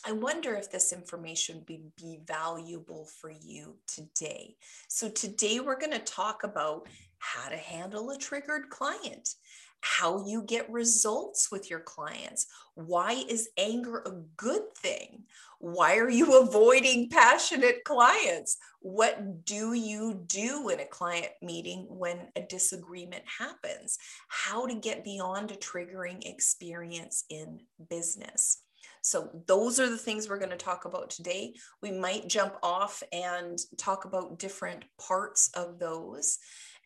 I 0.06 0.12
wonder 0.12 0.54
if 0.56 0.70
this 0.70 0.92
information 0.92 1.64
would 1.70 1.96
be, 1.96 2.20
valuable 2.26 3.06
for 3.06 3.32
you 3.32 3.76
today. 3.88 4.58
So, 4.90 5.10
today 5.10 5.60
we're 5.60 5.80
going 5.80 5.94
to 5.94 6.00
talk 6.00 6.44
about 6.44 6.88
how 7.20 7.50
to 7.50 7.56
handle 7.56 8.10
a 8.10 8.18
triggered 8.18 8.70
client, 8.70 9.36
how 9.80 10.26
you 10.26 10.44
get 10.44 10.70
results 10.70 11.50
with 11.52 11.70
your 11.70 11.80
clients. 11.80 12.48
Why 12.76 13.24
is 13.30 13.50
anger 13.58 14.04
a 14.06 14.12
good 14.36 14.76
thing? 14.76 15.24
Why 15.60 15.98
are 15.98 16.10
you 16.10 16.38
avoiding 16.42 17.10
passionate 17.10 17.86
clients? 17.86 18.58
What 18.82 19.46
do 19.46 19.74
you 19.74 20.22
do 20.28 20.68
in 20.68 20.82
a 20.82 20.86
client 20.86 21.32
meeting 21.42 21.86
when 21.88 22.28
a 22.36 22.42
disagreement 22.42 23.24
happens? 23.40 23.98
How 24.28 24.66
to 24.66 24.76
get 24.76 25.06
beyond 25.06 25.52
a 25.52 25.56
triggering 25.56 26.26
experience 26.26 27.24
in 27.30 27.62
business. 27.90 28.63
So, 29.04 29.30
those 29.48 29.80
are 29.80 29.90
the 29.90 29.98
things 29.98 30.28
we're 30.28 30.40
going 30.40 30.50
to 30.50 30.58
talk 30.58 30.86
about 30.86 31.10
today. 31.10 31.54
We 31.82 31.92
might 31.92 32.28
jump 32.28 32.56
off 32.64 33.04
and 33.12 33.60
talk 33.78 34.06
about 34.06 34.40
different 34.40 34.86
parts 34.98 35.52
of 35.56 35.78
those. 35.78 36.40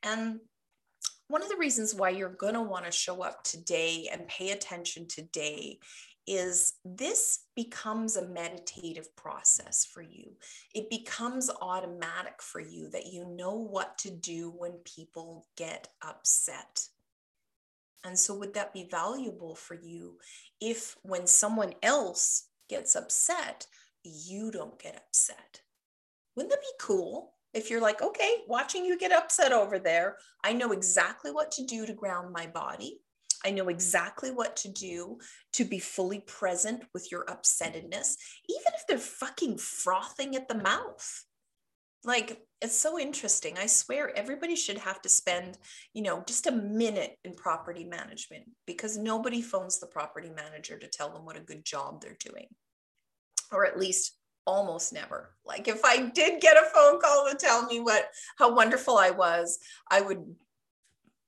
And 0.03 0.39
one 1.27 1.43
of 1.43 1.49
the 1.49 1.57
reasons 1.57 1.93
why 1.93 2.09
you're 2.09 2.29
going 2.29 2.55
to 2.55 2.61
want 2.61 2.85
to 2.85 2.91
show 2.91 3.21
up 3.21 3.43
today 3.43 4.09
and 4.11 4.27
pay 4.27 4.51
attention 4.51 5.07
today 5.07 5.77
is 6.25 6.73
this 6.83 7.45
becomes 7.55 8.17
a 8.17 8.27
meditative 8.27 9.15
process 9.15 9.85
for 9.85 10.01
you. 10.01 10.31
It 10.73 10.89
becomes 10.89 11.49
automatic 11.61 12.41
for 12.41 12.59
you 12.59 12.89
that 12.89 13.07
you 13.07 13.25
know 13.25 13.55
what 13.55 13.97
to 13.99 14.11
do 14.11 14.51
when 14.57 14.73
people 14.83 15.47
get 15.55 15.87
upset. 16.01 16.87
And 18.03 18.17
so, 18.17 18.35
would 18.35 18.53
that 18.53 18.73
be 18.73 18.87
valuable 18.89 19.55
for 19.55 19.75
you 19.75 20.17
if, 20.61 20.95
when 21.03 21.27
someone 21.27 21.73
else 21.83 22.47
gets 22.69 22.95
upset, 22.95 23.67
you 24.03 24.51
don't 24.51 24.79
get 24.79 24.95
upset? 24.95 25.61
Wouldn't 26.35 26.51
that 26.51 26.61
be 26.61 26.67
cool? 26.79 27.33
If 27.53 27.69
you're 27.69 27.81
like, 27.81 28.01
okay, 28.01 28.35
watching 28.47 28.85
you 28.85 28.97
get 28.97 29.11
upset 29.11 29.51
over 29.51 29.79
there, 29.79 30.17
I 30.43 30.53
know 30.53 30.71
exactly 30.71 31.31
what 31.31 31.51
to 31.51 31.65
do 31.65 31.85
to 31.85 31.93
ground 31.93 32.31
my 32.31 32.45
body. 32.45 32.99
I 33.45 33.51
know 33.51 33.69
exactly 33.69 34.31
what 34.31 34.55
to 34.57 34.69
do 34.69 35.19
to 35.53 35.65
be 35.65 35.79
fully 35.79 36.19
present 36.21 36.83
with 36.93 37.11
your 37.11 37.25
upsettedness, 37.25 38.15
even 38.49 38.73
if 38.75 38.85
they're 38.87 38.97
fucking 38.97 39.57
frothing 39.57 40.35
at 40.35 40.47
the 40.47 40.55
mouth. 40.55 41.23
Like, 42.03 42.41
it's 42.61 42.79
so 42.79 42.99
interesting. 42.99 43.57
I 43.57 43.65
swear 43.65 44.15
everybody 44.15 44.55
should 44.55 44.77
have 44.79 45.01
to 45.01 45.09
spend, 45.09 45.57
you 45.93 46.01
know, 46.01 46.23
just 46.25 46.47
a 46.47 46.51
minute 46.51 47.17
in 47.23 47.33
property 47.33 47.83
management 47.83 48.45
because 48.65 48.97
nobody 48.97 49.41
phones 49.41 49.79
the 49.79 49.87
property 49.87 50.31
manager 50.35 50.77
to 50.77 50.87
tell 50.87 51.11
them 51.11 51.25
what 51.25 51.37
a 51.37 51.41
good 51.41 51.65
job 51.65 52.01
they're 52.01 52.17
doing. 52.19 52.47
Or 53.51 53.65
at 53.65 53.79
least 53.79 54.17
almost 54.47 54.93
never. 54.93 55.35
Like 55.45 55.67
if 55.67 55.85
I 55.85 56.09
did 56.09 56.41
get 56.41 56.57
a 56.57 56.65
phone 56.73 56.99
call 56.99 57.27
to 57.29 57.35
tell 57.35 57.65
me 57.65 57.79
what 57.79 58.09
how 58.39 58.55
wonderful 58.55 58.97
I 58.97 59.11
was, 59.11 59.59
I 59.91 60.01
would 60.01 60.23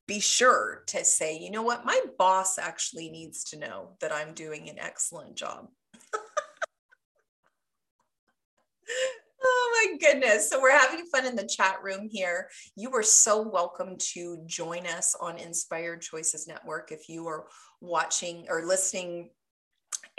be 0.07 0.19
sure 0.19 0.83
to 0.87 1.05
say, 1.05 1.37
you 1.37 1.51
know 1.51 1.61
what, 1.61 1.85
my 1.85 1.99
boss 2.17 2.57
actually 2.57 3.11
needs 3.11 3.43
to 3.45 3.59
know 3.59 3.91
that 4.01 4.11
I'm 4.11 4.33
doing 4.33 4.69
an 4.69 4.79
excellent 4.79 5.35
job. 5.35 5.67
Oh 9.41 9.87
my 9.91 9.97
goodness. 9.97 10.49
So 10.49 10.61
we're 10.61 10.77
having 10.77 11.05
fun 11.05 11.25
in 11.25 11.35
the 11.35 11.47
chat 11.47 11.81
room 11.81 12.09
here. 12.11 12.49
You 12.75 12.93
are 12.95 13.03
so 13.03 13.41
welcome 13.41 13.95
to 14.13 14.37
join 14.45 14.85
us 14.85 15.15
on 15.19 15.37
Inspired 15.37 16.01
Choices 16.01 16.47
Network 16.47 16.91
if 16.91 17.07
you 17.07 17.27
are 17.27 17.45
watching 17.81 18.45
or 18.49 18.65
listening 18.65 19.29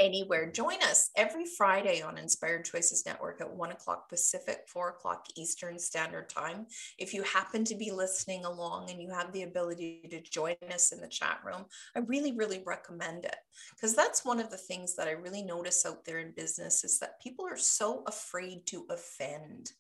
anywhere. 0.01 0.51
Join 0.51 0.83
us 0.83 1.11
every 1.15 1.45
Friday 1.45 2.03
on 2.03 2.19
Inspired 2.19 2.65
Choices 2.65 3.05
Network 3.05 3.41
at 3.41 3.55
one 3.55 3.71
o'clock 3.71 4.09
Pacific, 4.09 4.63
four 4.67 4.89
o'clock 4.89 5.27
Eastern 5.37 5.79
Standard 5.79 6.29
Time. 6.31 6.67
If 6.99 7.13
you 7.13 7.23
happen 7.23 7.65
to 7.65 7.75
be 7.75 7.93
listening 7.93 8.47
along 8.47 8.91
and 8.91 9.01
you 9.01 9.11
have 9.11 9.31
the 9.33 9.43
ability 9.43 10.09
to 10.11 10.23
join 10.23 10.57
us 10.73 10.91
in 10.91 11.01
the 11.01 11.09
chat 11.09 11.41
room, 11.45 11.67
I 11.95 12.01
really, 12.01 12.33
really 12.33 12.63
recommend 12.67 13.27
it 13.27 13.37
because 13.77 13.95
that's 13.95 14.25
one 14.25 14.41
of 14.41 14.51
the 14.51 14.57
things 14.57 14.97
that 14.97 15.07
I 15.07 15.13
really 15.13 15.43
notice 15.43 15.85
out 15.85 16.05
there 16.07 16.19
in 16.19 16.33
business 16.33 16.83
is 16.83 16.99
that 17.01 17.21
people 17.21 17.47
are 17.47 17.59
so 17.59 18.03
afraid 18.07 18.67
to 18.67 18.87
offend. 18.89 19.73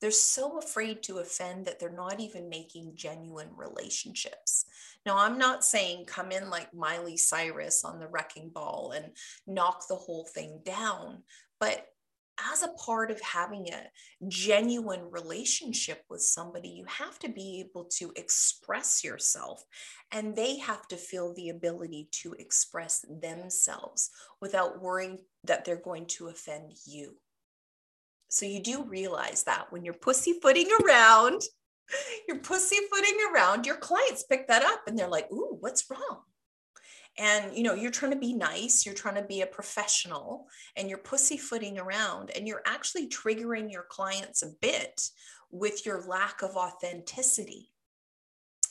They're 0.00 0.10
so 0.10 0.58
afraid 0.58 1.02
to 1.04 1.18
offend 1.18 1.66
that 1.66 1.78
they're 1.78 1.90
not 1.90 2.20
even 2.20 2.48
making 2.48 2.92
genuine 2.96 3.50
relationships. 3.56 4.66
Now, 5.04 5.16
I'm 5.16 5.38
not 5.38 5.64
saying 5.64 6.04
come 6.06 6.32
in 6.32 6.50
like 6.50 6.74
Miley 6.74 7.16
Cyrus 7.16 7.84
on 7.84 7.98
the 7.98 8.08
wrecking 8.08 8.50
ball 8.50 8.92
and 8.94 9.12
knock 9.46 9.88
the 9.88 9.94
whole 9.94 10.26
thing 10.26 10.60
down, 10.64 11.22
but 11.58 11.86
as 12.52 12.62
a 12.62 12.68
part 12.68 13.10
of 13.10 13.20
having 13.20 13.68
a 13.68 14.28
genuine 14.28 15.10
relationship 15.10 16.04
with 16.10 16.20
somebody, 16.20 16.68
you 16.68 16.84
have 16.84 17.18
to 17.20 17.28
be 17.28 17.60
able 17.60 17.84
to 17.84 18.12
express 18.16 19.02
yourself, 19.02 19.64
and 20.12 20.36
they 20.36 20.58
have 20.58 20.86
to 20.88 20.96
feel 20.96 21.32
the 21.32 21.48
ability 21.48 22.08
to 22.10 22.34
express 22.34 23.04
themselves 23.22 24.10
without 24.40 24.82
worrying 24.82 25.18
that 25.44 25.64
they're 25.64 25.76
going 25.76 26.06
to 26.06 26.28
offend 26.28 26.72
you. 26.84 27.16
So 28.28 28.46
you 28.46 28.60
do 28.60 28.84
realize 28.84 29.44
that 29.44 29.66
when 29.70 29.84
you're 29.84 29.94
pussyfooting 29.94 30.68
around, 30.84 31.42
you're 32.26 32.40
pussyfooting 32.40 33.18
around, 33.32 33.66
your 33.66 33.76
clients 33.76 34.24
pick 34.24 34.48
that 34.48 34.64
up 34.64 34.82
and 34.86 34.98
they're 34.98 35.08
like, 35.08 35.30
ooh, 35.32 35.56
what's 35.60 35.88
wrong? 35.90 36.22
And 37.18 37.56
you 37.56 37.62
know, 37.62 37.74
you're 37.74 37.90
trying 37.90 38.12
to 38.12 38.18
be 38.18 38.34
nice, 38.34 38.84
you're 38.84 38.94
trying 38.94 39.14
to 39.14 39.22
be 39.22 39.40
a 39.40 39.46
professional, 39.46 40.48
and 40.76 40.88
you're 40.88 40.98
pussyfooting 40.98 41.78
around 41.78 42.30
and 42.36 42.46
you're 42.46 42.62
actually 42.66 43.08
triggering 43.08 43.72
your 43.72 43.86
clients 43.88 44.42
a 44.42 44.52
bit 44.60 45.00
with 45.50 45.86
your 45.86 46.02
lack 46.06 46.42
of 46.42 46.56
authenticity. 46.56 47.70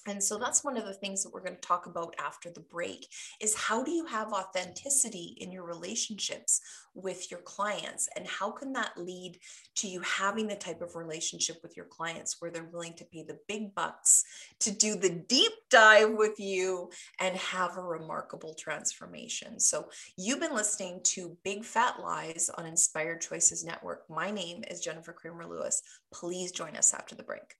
And 0.07 0.23
so 0.23 0.37
that's 0.37 0.63
one 0.63 0.77
of 0.77 0.85
the 0.85 0.93
things 0.93 1.23
that 1.23 1.33
we're 1.33 1.43
going 1.43 1.55
to 1.55 1.61
talk 1.61 1.87
about 1.87 2.15
after 2.19 2.51
the 2.51 2.59
break 2.59 3.07
is 3.41 3.55
how 3.55 3.83
do 3.83 3.91
you 3.91 4.05
have 4.05 4.31
authenticity 4.33 5.35
in 5.39 5.51
your 5.51 5.65
relationships 5.65 6.61
with 6.93 7.31
your 7.31 7.41
clients 7.41 8.07
and 8.15 8.27
how 8.27 8.51
can 8.51 8.71
that 8.73 8.97
lead 8.97 9.39
to 9.75 9.87
you 9.87 9.99
having 10.01 10.47
the 10.47 10.55
type 10.55 10.81
of 10.81 10.95
relationship 10.95 11.57
with 11.63 11.75
your 11.75 11.87
clients 11.87 12.37
where 12.39 12.51
they're 12.51 12.69
willing 12.71 12.93
to 12.93 13.05
pay 13.05 13.23
the 13.23 13.37
big 13.47 13.73
bucks 13.73 14.23
to 14.59 14.71
do 14.71 14.95
the 14.95 15.09
deep 15.09 15.51
dive 15.69 16.11
with 16.11 16.39
you 16.39 16.89
and 17.19 17.35
have 17.35 17.77
a 17.77 17.81
remarkable 17.81 18.53
transformation. 18.53 19.59
So 19.59 19.89
you've 20.17 20.39
been 20.39 20.55
listening 20.55 21.01
to 21.03 21.35
Big 21.43 21.65
Fat 21.65 21.99
Lies 21.99 22.49
on 22.57 22.65
Inspired 22.65 23.21
Choices 23.21 23.65
Network. 23.65 24.03
My 24.09 24.29
name 24.31 24.63
is 24.69 24.81
Jennifer 24.81 25.13
Kramer 25.13 25.47
Lewis. 25.47 25.81
Please 26.13 26.51
join 26.51 26.75
us 26.75 26.93
after 26.93 27.15
the 27.15 27.23
break. 27.23 27.55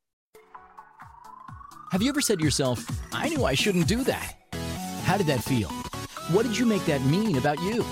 Have 1.92 2.02
you 2.02 2.10
ever 2.10 2.22
said 2.22 2.40
to 2.40 2.44
yourself, 2.44 2.84
I 3.14 3.30
knew 3.30 3.46
I 3.46 3.54
shouldn't 3.54 3.88
do 3.88 4.04
that? 4.04 4.36
How 5.04 5.18
did 5.18 5.28
that 5.28 5.44
feel? 5.44 5.70
What 6.32 6.44
did 6.44 6.58
you 6.58 6.66
make 6.66 6.84
that 6.86 7.04
mean 7.06 7.38
about 7.38 7.62
you? 7.62 7.86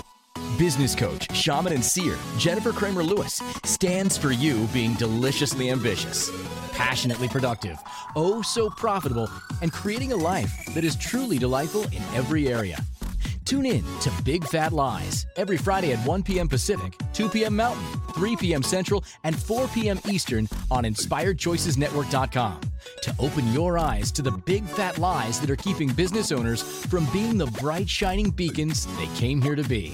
Business 0.58 0.96
coach, 0.96 1.34
shaman, 1.36 1.74
and 1.74 1.86
seer 1.86 2.18
Jennifer 2.38 2.72
Kramer 2.72 3.04
Lewis 3.04 3.42
stands 3.64 4.18
for 4.18 4.32
you 4.32 4.68
being 4.74 4.96
deliciously 4.96 5.70
ambitious, 5.70 6.32
passionately 6.72 7.28
productive, 7.28 7.78
oh 8.16 8.42
so 8.42 8.70
profitable, 8.70 9.30
and 9.62 9.72
creating 9.72 10.12
a 10.12 10.16
life 10.16 10.52
that 10.74 10.84
is 10.84 10.96
truly 10.96 11.38
delightful 11.38 11.84
in 11.86 12.02
every 12.16 12.48
area. 12.48 12.80
Tune 13.46 13.66
in 13.68 13.84
to 14.00 14.12
Big 14.24 14.44
Fat 14.46 14.74
Lies 14.74 15.28
every 15.38 15.58
Friday 15.58 15.94
at 15.94 16.00
1 16.08 16.24
p.m. 16.24 16.48
Pacific, 16.48 16.96
2 17.14 17.30
p.m. 17.30 17.56
Mountain, 17.56 17.86
3 18.14 18.36
p.m. 18.38 18.64
Central, 18.64 19.04
and 19.24 19.38
4 19.38 19.68
p.m. 19.68 20.00
Eastern 20.10 20.50
on 20.72 20.84
InspiredChoicesNetwork.com 20.84 22.73
to 23.02 23.14
open 23.20 23.52
your 23.54 23.78
eyes 23.78 24.12
to 24.14 24.22
the 24.22 24.32
big 24.32 24.66
fat 24.66 24.98
lies 24.98 25.40
that 25.40 25.50
are 25.50 25.56
keeping 25.56 25.92
business 25.92 26.32
owners 26.32 26.62
from 26.62 27.06
being 27.12 27.38
the 27.38 27.48
bright, 27.48 27.90
shining 27.90 28.30
beacons 28.30 28.86
they 28.98 29.08
came 29.16 29.42
here 29.42 29.56
to 29.56 29.64
be. 29.64 29.94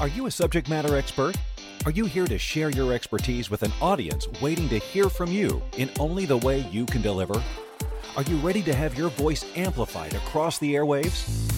Are 0.00 0.08
you 0.08 0.26
a 0.26 0.30
subject 0.30 0.68
matter 0.68 0.96
expert? 0.96 1.36
Are 1.84 1.90
you 1.90 2.04
here 2.04 2.26
to 2.26 2.38
share 2.38 2.70
your 2.70 2.92
expertise 2.92 3.50
with 3.50 3.64
an 3.64 3.72
audience 3.80 4.28
waiting 4.40 4.68
to 4.68 4.78
hear 4.78 5.08
from 5.08 5.32
you 5.32 5.60
in 5.76 5.90
only 5.98 6.24
the 6.24 6.36
way 6.36 6.60
you 6.70 6.86
can 6.86 7.02
deliver? 7.02 7.42
Are 8.16 8.22
you 8.22 8.36
ready 8.36 8.62
to 8.62 8.74
have 8.74 8.96
your 8.96 9.10
voice 9.10 9.44
amplified 9.56 10.14
across 10.14 10.58
the 10.58 10.74
airwaves? 10.74 11.57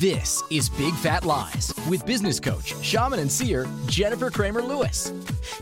This 0.00 0.42
is 0.48 0.70
Big 0.70 0.94
Fat 0.94 1.26
Lies 1.26 1.74
with 1.86 2.06
business 2.06 2.40
coach, 2.40 2.74
shaman, 2.82 3.18
and 3.18 3.30
seer 3.30 3.66
Jennifer 3.84 4.30
Kramer 4.30 4.62
Lewis. 4.62 5.12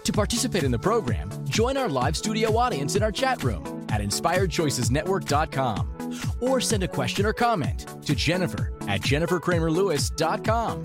To 0.04 0.12
participate 0.12 0.62
in 0.62 0.70
the 0.70 0.78
program, 0.78 1.28
join 1.48 1.76
our 1.76 1.88
live 1.88 2.16
studio 2.16 2.56
audience 2.56 2.94
in 2.94 3.02
our 3.02 3.10
chat 3.10 3.42
room 3.42 3.84
at 3.88 4.00
inspiredchoicesnetwork.com 4.00 6.20
or 6.38 6.60
send 6.60 6.84
a 6.84 6.88
question 6.88 7.26
or 7.26 7.32
comment 7.32 7.84
to 8.06 8.14
Jennifer 8.14 8.72
at 8.82 9.00
jenniferkramerlewis.com. 9.00 10.84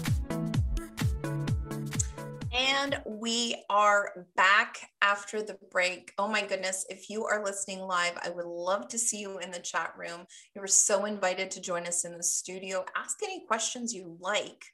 we 3.24 3.56
are 3.70 4.28
back 4.36 4.80
after 5.02 5.42
the 5.42 5.58
break. 5.72 6.12
Oh 6.18 6.28
my 6.28 6.46
goodness. 6.46 6.86
If 6.90 7.10
you 7.10 7.24
are 7.24 7.42
listening 7.42 7.80
live, 7.80 8.18
I 8.22 8.30
would 8.30 8.44
love 8.44 8.90
to 8.90 9.00
see 9.00 9.22
you 9.22 9.40
in 9.40 9.50
the 9.50 9.60
chat 9.60 9.94
room. 9.98 10.26
You 10.54 10.62
are 10.62 10.68
so 10.68 11.06
invited 11.06 11.50
to 11.52 11.62
join 11.62 11.88
us 11.88 12.04
in 12.04 12.18
the 12.18 12.24
studio. 12.24 12.84
Ask 12.98 13.24
any 13.24 13.46
questions 13.48 13.94
you 13.94 14.18
like 14.20 14.66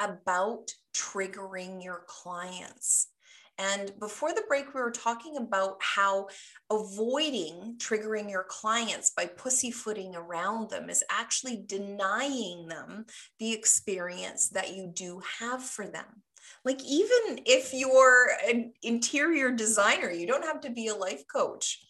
about 0.00 0.72
triggering 0.92 1.84
your 1.84 2.02
clients. 2.08 3.10
And 3.58 3.92
before 4.00 4.32
the 4.32 4.42
break, 4.48 4.74
we 4.74 4.80
were 4.80 4.90
talking 4.90 5.36
about 5.36 5.76
how 5.78 6.26
avoiding 6.72 7.76
triggering 7.78 8.28
your 8.28 8.46
clients 8.48 9.12
by 9.16 9.26
pussyfooting 9.26 10.16
around 10.16 10.68
them 10.68 10.90
is 10.90 11.04
actually 11.12 11.62
denying 11.64 12.66
them 12.66 13.04
the 13.38 13.52
experience 13.52 14.48
that 14.48 14.74
you 14.74 14.90
do 14.92 15.22
have 15.38 15.62
for 15.62 15.86
them. 15.86 16.24
Like, 16.64 16.82
even 16.84 17.40
if 17.46 17.72
you're 17.72 18.30
an 18.48 18.72
interior 18.82 19.50
designer, 19.50 20.10
you 20.10 20.26
don't 20.26 20.44
have 20.44 20.60
to 20.62 20.70
be 20.70 20.88
a 20.88 20.94
life 20.94 21.24
coach. 21.32 21.84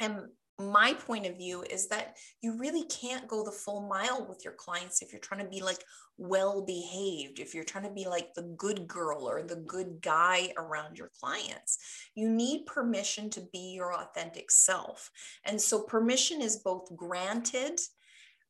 And 0.00 0.28
my 0.58 0.94
point 0.94 1.26
of 1.26 1.36
view 1.36 1.64
is 1.68 1.88
that 1.88 2.16
you 2.40 2.56
really 2.56 2.84
can't 2.84 3.26
go 3.26 3.44
the 3.44 3.50
full 3.50 3.88
mile 3.88 4.24
with 4.28 4.44
your 4.44 4.52
clients 4.52 5.02
if 5.02 5.12
you're 5.12 5.20
trying 5.20 5.42
to 5.42 5.50
be 5.50 5.62
like 5.62 5.82
well 6.16 6.64
behaved, 6.64 7.40
if 7.40 7.54
you're 7.54 7.64
trying 7.64 7.84
to 7.84 7.90
be 7.90 8.06
like 8.06 8.32
the 8.34 8.54
good 8.56 8.86
girl 8.86 9.28
or 9.28 9.42
the 9.42 9.56
good 9.56 10.00
guy 10.00 10.52
around 10.56 10.96
your 10.96 11.10
clients. 11.20 11.78
You 12.14 12.28
need 12.28 12.66
permission 12.66 13.30
to 13.30 13.40
be 13.52 13.72
your 13.74 13.94
authentic 13.94 14.50
self. 14.50 15.10
And 15.44 15.60
so 15.60 15.82
permission 15.82 16.40
is 16.40 16.58
both 16.58 16.94
granted 16.94 17.80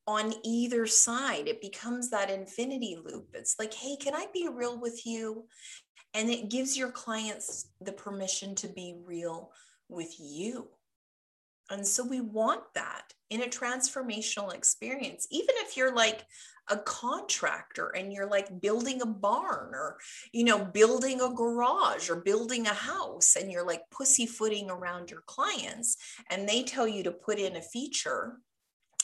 on 0.07 0.35
either 0.45 0.87
side. 0.87 1.49
It 1.49 1.61
becomes 1.61 2.11
that 2.11 2.31
infinity 2.31 2.99
loop. 3.03 3.29
It's 3.35 3.57
like, 3.59 3.73
hey, 3.73 3.97
can 3.97 4.15
I 4.15 4.27
be 4.33 4.49
real 4.49 4.79
with 4.79 5.07
you? 5.07 5.47
And 6.13 6.31
it 6.31 6.51
gives 6.51 6.77
your 6.77 6.91
clients 6.91 7.71
the 7.81 7.93
permission 7.93 8.55
to 8.57 8.69
be 8.69 8.97
real 9.05 9.51
with 9.89 10.15
you. 10.19 10.69
And 11.71 11.87
so 11.87 12.05
we 12.05 12.21
want 12.21 12.63
that 12.75 13.13
in 13.31 13.43
a 13.43 13.47
transformational 13.47 14.55
experience. 14.55 15.27
Even 15.31 15.55
if 15.59 15.77
you're 15.77 15.95
like 15.95 16.25
a 16.71 16.77
contractor 16.77 17.89
and 17.97 18.13
you're 18.13 18.29
like 18.29 18.61
building 18.61 19.03
a 19.03 19.07
barn 19.07 19.71
or, 19.73 19.97
you 20.33 20.45
know, 20.45 20.65
building 20.65 21.21
a 21.21 21.33
garage 21.33 22.11
or 22.11 22.17
building 22.17 22.67
a 22.67 22.73
house 22.73 23.37
and 23.37 23.51
you're 23.51 23.67
like 23.67 23.83
pussyfooting 23.91 24.71
around 24.71 25.11
your 25.11 25.23
clients 25.27 25.97
and 26.31 26.49
they 26.49 26.63
tell 26.63 26.87
you 26.87 27.03
to 27.03 27.11
put 27.11 27.39
in 27.39 27.57
a 27.57 27.63
feature 27.63 28.39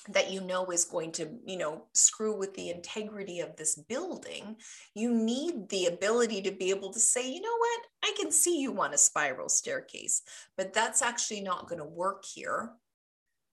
that 0.08 0.30
you 0.30 0.40
know 0.40 0.66
is 0.70 0.84
going 0.84 1.12
to 1.12 1.28
you 1.44 1.56
know 1.56 1.84
screw 1.92 2.36
with 2.36 2.54
the 2.54 2.70
integrity 2.70 3.40
of 3.40 3.56
this 3.56 3.76
building 3.76 4.56
you 4.94 5.12
need 5.12 5.68
the 5.68 5.86
ability 5.86 6.40
to 6.42 6.50
be 6.50 6.70
able 6.70 6.92
to 6.92 7.00
say 7.00 7.28
you 7.28 7.40
know 7.40 7.56
what? 7.58 7.80
I 8.02 8.14
can 8.18 8.32
see 8.32 8.60
you 8.60 8.72
want 8.72 8.94
a 8.94 8.98
spiral 8.98 9.48
staircase 9.48 10.22
but 10.56 10.72
that's 10.72 11.02
actually 11.02 11.42
not 11.42 11.68
going 11.68 11.80
to 11.80 11.84
work 11.84 12.24
here 12.24 12.70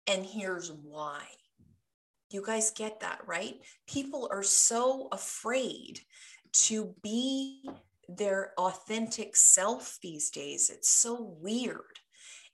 and 0.07 0.24
here's 0.24 0.70
why. 0.70 1.22
You 2.30 2.44
guys 2.44 2.70
get 2.72 3.00
that 3.00 3.20
right? 3.26 3.54
People 3.87 4.28
are 4.30 4.42
so 4.42 5.09
afraid 5.12 6.00
to 6.52 6.94
be 7.02 7.68
their 8.09 8.52
authentic 8.59 9.35
self 9.35 9.98
these 10.02 10.30
days. 10.30 10.68
It's 10.68 10.90
so 10.90 11.37
weird 11.40 11.98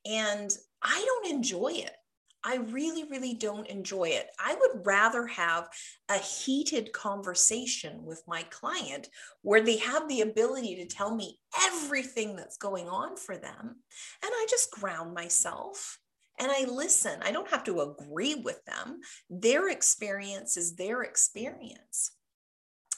and 0.07 0.57
i 0.83 1.05
don't 1.07 1.35
enjoy 1.35 1.69
it 1.69 1.97
I 2.45 2.57
really, 2.57 3.05
really 3.05 3.35
don't 3.35 3.67
enjoy 3.69 4.09
it. 4.09 4.29
I 4.39 4.55
would 4.55 4.87
rather 4.87 5.27
have 5.27 5.69
a 6.09 6.19
heated 6.19 6.93
conversation 6.93 8.05
with 8.05 8.23
my 8.27 8.43
client 8.45 9.09
where 9.43 9.61
they 9.61 9.77
have 9.79 10.09
the 10.09 10.23
ability 10.23 10.77
to 10.77 10.87
tell 10.87 11.15
me 11.15 11.39
everything 11.67 12.37
that's 12.37 12.57
going 12.57 12.89
on 12.89 13.17
for 13.17 13.37
them. 13.37 13.77
And 14.23 14.33
I 14.33 14.47
just 14.49 14.71
ground 14.71 15.15
myself 15.15 15.99
and 16.39 16.51
I 16.51 16.65
listen. 16.65 17.21
I 17.23 17.33
don't 17.33 17.51
have 17.51 17.65
to 17.65 17.81
agree 17.81 18.37
with 18.37 18.65
them. 18.65 19.01
Their 19.29 19.69
experience 19.69 20.57
is 20.57 20.75
their 20.75 21.03
experience. 21.03 22.13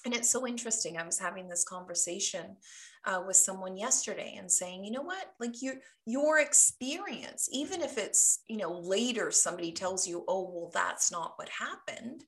And 0.05 0.14
it's 0.14 0.31
so 0.31 0.46
interesting. 0.46 0.96
I 0.96 1.05
was 1.05 1.18
having 1.18 1.48
this 1.48 1.64
conversation 1.64 2.57
uh, 3.04 3.22
with 3.26 3.36
someone 3.36 3.76
yesterday 3.76 4.36
and 4.38 4.50
saying, 4.50 4.84
you 4.84 4.90
know 4.90 5.02
what, 5.02 5.32
like 5.40 5.62
your 5.62 5.74
your 6.06 6.38
experience, 6.38 7.48
even 7.52 7.82
if 7.82 7.98
it's 7.98 8.40
you 8.48 8.56
know 8.56 8.78
later 8.80 9.30
somebody 9.30 9.72
tells 9.72 10.06
you, 10.06 10.24
oh 10.28 10.50
well, 10.52 10.70
that's 10.72 11.10
not 11.10 11.34
what 11.36 11.48
happened. 11.48 12.24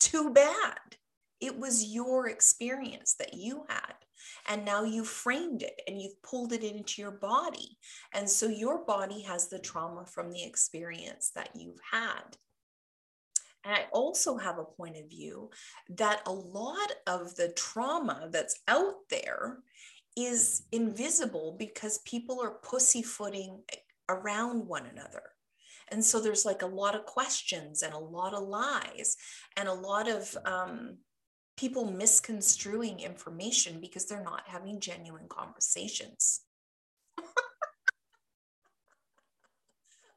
Too 0.00 0.32
bad. 0.32 0.96
It 1.40 1.58
was 1.58 1.84
your 1.84 2.28
experience 2.28 3.14
that 3.18 3.34
you 3.34 3.64
had. 3.68 3.94
And 4.46 4.64
now 4.64 4.84
you've 4.84 5.08
framed 5.08 5.62
it 5.62 5.80
and 5.86 6.00
you've 6.00 6.20
pulled 6.22 6.52
it 6.52 6.62
into 6.62 7.02
your 7.02 7.12
body. 7.12 7.78
And 8.12 8.28
so 8.28 8.46
your 8.46 8.84
body 8.84 9.22
has 9.22 9.48
the 9.48 9.58
trauma 9.58 10.06
from 10.06 10.30
the 10.30 10.42
experience 10.44 11.32
that 11.34 11.50
you've 11.54 11.80
had. 11.90 12.36
And 13.64 13.74
I 13.74 13.84
also 13.92 14.36
have 14.36 14.58
a 14.58 14.64
point 14.64 14.96
of 14.96 15.08
view 15.08 15.50
that 15.90 16.22
a 16.26 16.32
lot 16.32 16.92
of 17.06 17.34
the 17.36 17.50
trauma 17.50 18.28
that's 18.30 18.60
out 18.66 18.94
there 19.10 19.58
is 20.16 20.62
invisible 20.72 21.56
because 21.58 21.98
people 21.98 22.40
are 22.42 22.58
pussyfooting 22.62 23.62
around 24.08 24.66
one 24.66 24.86
another. 24.86 25.22
And 25.90 26.04
so 26.04 26.20
there's 26.20 26.44
like 26.44 26.62
a 26.62 26.66
lot 26.66 26.94
of 26.94 27.04
questions 27.04 27.82
and 27.82 27.92
a 27.92 27.98
lot 27.98 28.34
of 28.34 28.48
lies 28.48 29.16
and 29.56 29.68
a 29.68 29.74
lot 29.74 30.08
of 30.08 30.36
um, 30.44 30.98
people 31.56 31.90
misconstruing 31.90 33.00
information 33.00 33.80
because 33.80 34.06
they're 34.06 34.22
not 34.22 34.42
having 34.46 34.80
genuine 34.80 35.26
conversations. 35.28 36.40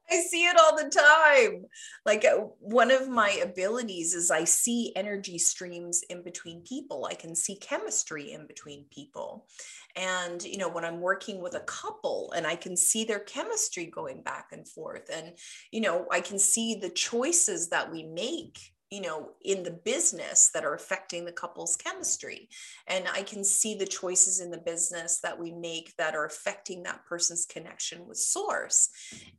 I 0.09 0.21
see 0.21 0.45
it 0.45 0.57
all 0.59 0.77
the 0.77 0.89
time. 0.89 1.65
Like 2.05 2.25
uh, 2.25 2.45
one 2.59 2.91
of 2.91 3.09
my 3.09 3.39
abilities 3.43 4.13
is 4.13 4.29
I 4.29 4.43
see 4.43 4.93
energy 4.95 5.37
streams 5.37 6.03
in 6.09 6.23
between 6.23 6.61
people. 6.61 7.07
I 7.09 7.15
can 7.15 7.35
see 7.35 7.55
chemistry 7.55 8.31
in 8.31 8.45
between 8.45 8.85
people. 8.91 9.47
And, 9.95 10.43
you 10.43 10.57
know, 10.57 10.69
when 10.69 10.85
I'm 10.85 11.01
working 11.01 11.41
with 11.41 11.55
a 11.55 11.61
couple 11.61 12.33
and 12.35 12.45
I 12.45 12.55
can 12.55 12.75
see 12.77 13.03
their 13.03 13.19
chemistry 13.19 13.85
going 13.85 14.21
back 14.21 14.49
and 14.51 14.67
forth, 14.67 15.09
and, 15.11 15.33
you 15.71 15.81
know, 15.81 16.05
I 16.11 16.21
can 16.21 16.37
see 16.37 16.75
the 16.75 16.89
choices 16.89 17.69
that 17.69 17.91
we 17.91 18.03
make 18.03 18.59
you 18.91 19.01
know 19.01 19.31
in 19.43 19.63
the 19.63 19.71
business 19.71 20.49
that 20.53 20.63
are 20.63 20.75
affecting 20.75 21.25
the 21.25 21.31
couple's 21.31 21.75
chemistry. 21.75 22.49
And 22.87 23.05
i 23.13 23.23
can 23.23 23.43
see 23.43 23.75
the 23.75 23.85
choices 23.85 24.39
in 24.39 24.51
the 24.51 24.57
business 24.57 25.19
that 25.21 25.39
we 25.39 25.51
make 25.51 25.95
that 25.97 26.15
are 26.15 26.25
affecting 26.25 26.83
that 26.83 27.05
person's 27.05 27.45
connection 27.45 28.07
with 28.07 28.17
source. 28.17 28.89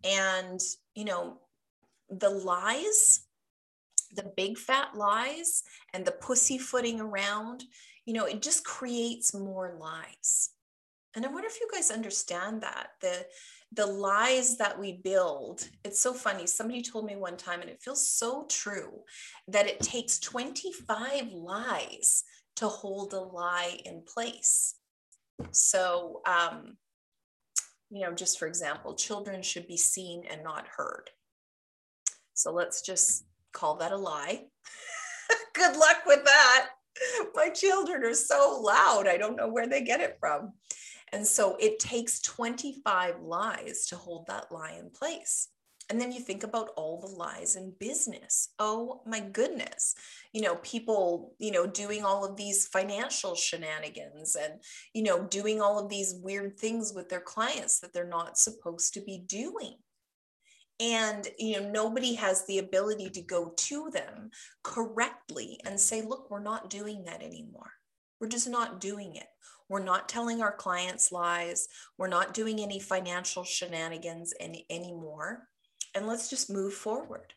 And 0.04 0.60
you 0.94 1.04
know 1.04 1.38
the 2.10 2.30
lies 2.30 3.22
the 4.14 4.32
big 4.36 4.56
fat 4.56 4.94
lies 4.94 5.64
and 5.92 6.04
the 6.04 6.12
pussyfooting 6.12 7.00
around 7.00 7.64
you 8.04 8.14
know 8.14 8.24
it 8.24 8.40
just 8.40 8.64
creates 8.64 9.34
more 9.34 9.76
lies. 9.80 10.50
And 11.14 11.24
i 11.24 11.28
wonder 11.28 11.48
if 11.48 11.60
you 11.60 11.68
guys 11.72 11.90
understand 11.90 12.62
that 12.62 12.90
the 13.00 13.26
the 13.76 13.86
lies 13.86 14.56
that 14.56 14.78
we 14.78 15.00
build 15.04 15.68
it's 15.84 16.00
so 16.00 16.12
funny 16.12 16.46
somebody 16.46 16.82
told 16.82 17.04
me 17.04 17.14
one 17.14 17.36
time 17.36 17.60
and 17.60 17.70
it 17.70 17.82
feels 17.82 18.10
so 18.10 18.46
true 18.48 19.00
that 19.48 19.66
it 19.66 19.80
takes 19.80 20.18
25 20.18 21.32
lies 21.32 22.24
to 22.56 22.68
hold 22.68 23.12
a 23.12 23.20
lie 23.20 23.78
in 23.84 24.02
place. 24.02 24.74
So 25.52 26.22
um, 26.26 26.76
you 27.90 28.04
know 28.04 28.12
just 28.12 28.38
for 28.38 28.48
example 28.48 28.94
children 28.94 29.42
should 29.42 29.68
be 29.68 29.76
seen 29.76 30.24
and 30.28 30.42
not 30.42 30.66
heard. 30.76 31.10
So 32.34 32.52
let's 32.52 32.82
just 32.82 33.24
call 33.52 33.76
that 33.76 33.92
a 33.92 33.96
lie. 33.96 34.44
Good 35.54 35.76
luck 35.76 36.02
with 36.06 36.24
that. 36.24 36.68
My 37.34 37.50
children 37.50 38.04
are 38.04 38.14
so 38.14 38.58
loud 38.64 39.06
i 39.06 39.18
don't 39.18 39.36
know 39.36 39.48
where 39.48 39.66
they 39.66 39.82
get 39.82 40.00
it 40.00 40.16
from 40.18 40.54
and 41.12 41.26
so 41.26 41.56
it 41.60 41.78
takes 41.78 42.20
25 42.20 43.20
lies 43.20 43.86
to 43.86 43.96
hold 43.96 44.26
that 44.26 44.50
lie 44.50 44.76
in 44.78 44.90
place. 44.90 45.48
And 45.88 46.00
then 46.00 46.10
you 46.10 46.20
think 46.20 46.42
about 46.42 46.70
all 46.76 47.00
the 47.00 47.14
lies 47.14 47.54
in 47.54 47.72
business. 47.78 48.48
Oh 48.58 49.02
my 49.06 49.20
goodness. 49.20 49.94
You 50.32 50.42
know, 50.42 50.56
people, 50.56 51.34
you 51.38 51.52
know, 51.52 51.64
doing 51.66 52.04
all 52.04 52.24
of 52.24 52.36
these 52.36 52.66
financial 52.66 53.36
shenanigans 53.36 54.34
and, 54.34 54.54
you 54.94 55.04
know, 55.04 55.22
doing 55.28 55.60
all 55.60 55.78
of 55.78 55.88
these 55.88 56.14
weird 56.20 56.58
things 56.58 56.92
with 56.92 57.08
their 57.08 57.20
clients 57.20 57.78
that 57.80 57.92
they're 57.92 58.04
not 58.04 58.36
supposed 58.36 58.94
to 58.94 59.00
be 59.00 59.22
doing. 59.28 59.74
And, 60.80 61.26
you 61.38 61.60
know, 61.60 61.70
nobody 61.70 62.14
has 62.14 62.44
the 62.46 62.58
ability 62.58 63.10
to 63.10 63.22
go 63.22 63.54
to 63.56 63.90
them 63.90 64.30
correctly 64.64 65.58
and 65.64 65.78
say, 65.78 66.02
look, 66.02 66.30
we're 66.30 66.42
not 66.42 66.68
doing 66.68 67.04
that 67.04 67.22
anymore. 67.22 67.70
We're 68.20 68.28
just 68.28 68.48
not 68.48 68.80
doing 68.80 69.14
it. 69.16 69.26
We're 69.68 69.82
not 69.82 70.08
telling 70.08 70.42
our 70.42 70.52
clients 70.52 71.12
lies. 71.12 71.68
We're 71.98 72.08
not 72.08 72.34
doing 72.34 72.60
any 72.60 72.78
financial 72.78 73.44
shenanigans 73.44 74.32
any, 74.40 74.66
anymore. 74.70 75.48
And 75.94 76.06
let's 76.06 76.30
just 76.30 76.50
move 76.50 76.74
forward. 76.74 77.32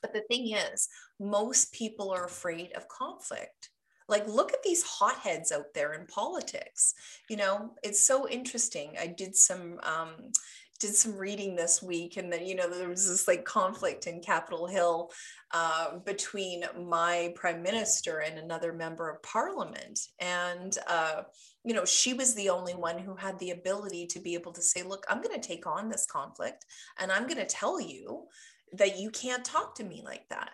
But 0.00 0.12
the 0.12 0.22
thing 0.28 0.52
is, 0.52 0.88
most 1.18 1.72
people 1.72 2.10
are 2.10 2.26
afraid 2.26 2.72
of 2.76 2.88
conflict. 2.88 3.70
Like, 4.08 4.26
look 4.26 4.52
at 4.52 4.62
these 4.62 4.82
hotheads 4.82 5.52
out 5.52 5.74
there 5.74 5.92
in 5.92 6.06
politics. 6.06 6.94
You 7.28 7.36
know, 7.36 7.74
it's 7.82 8.06
so 8.06 8.28
interesting. 8.28 8.94
I 8.98 9.06
did 9.08 9.36
some 9.36 9.78
um, 9.82 10.32
did 10.78 10.94
some 10.94 11.16
reading 11.16 11.56
this 11.56 11.82
week 11.82 12.16
and 12.16 12.32
then 12.32 12.46
you 12.46 12.54
know 12.54 12.68
there 12.68 12.88
was 12.88 13.08
this 13.08 13.26
like 13.26 13.44
conflict 13.44 14.06
in 14.06 14.20
capitol 14.20 14.66
hill 14.66 15.10
uh, 15.52 15.98
between 16.04 16.62
my 16.88 17.32
prime 17.34 17.62
minister 17.62 18.18
and 18.18 18.38
another 18.38 18.72
member 18.72 19.10
of 19.10 19.22
parliament 19.22 19.98
and 20.20 20.78
uh, 20.86 21.22
you 21.64 21.74
know 21.74 21.84
she 21.84 22.14
was 22.14 22.34
the 22.34 22.48
only 22.48 22.74
one 22.74 22.98
who 22.98 23.14
had 23.14 23.38
the 23.38 23.50
ability 23.50 24.06
to 24.06 24.20
be 24.20 24.34
able 24.34 24.52
to 24.52 24.62
say 24.62 24.82
look 24.82 25.04
i'm 25.08 25.22
going 25.22 25.38
to 25.38 25.46
take 25.48 25.66
on 25.66 25.88
this 25.88 26.06
conflict 26.06 26.64
and 26.98 27.10
i'm 27.10 27.26
going 27.26 27.36
to 27.36 27.46
tell 27.46 27.80
you 27.80 28.24
that 28.72 28.98
you 28.98 29.10
can't 29.10 29.44
talk 29.44 29.74
to 29.74 29.84
me 29.84 30.02
like 30.04 30.28
that 30.28 30.50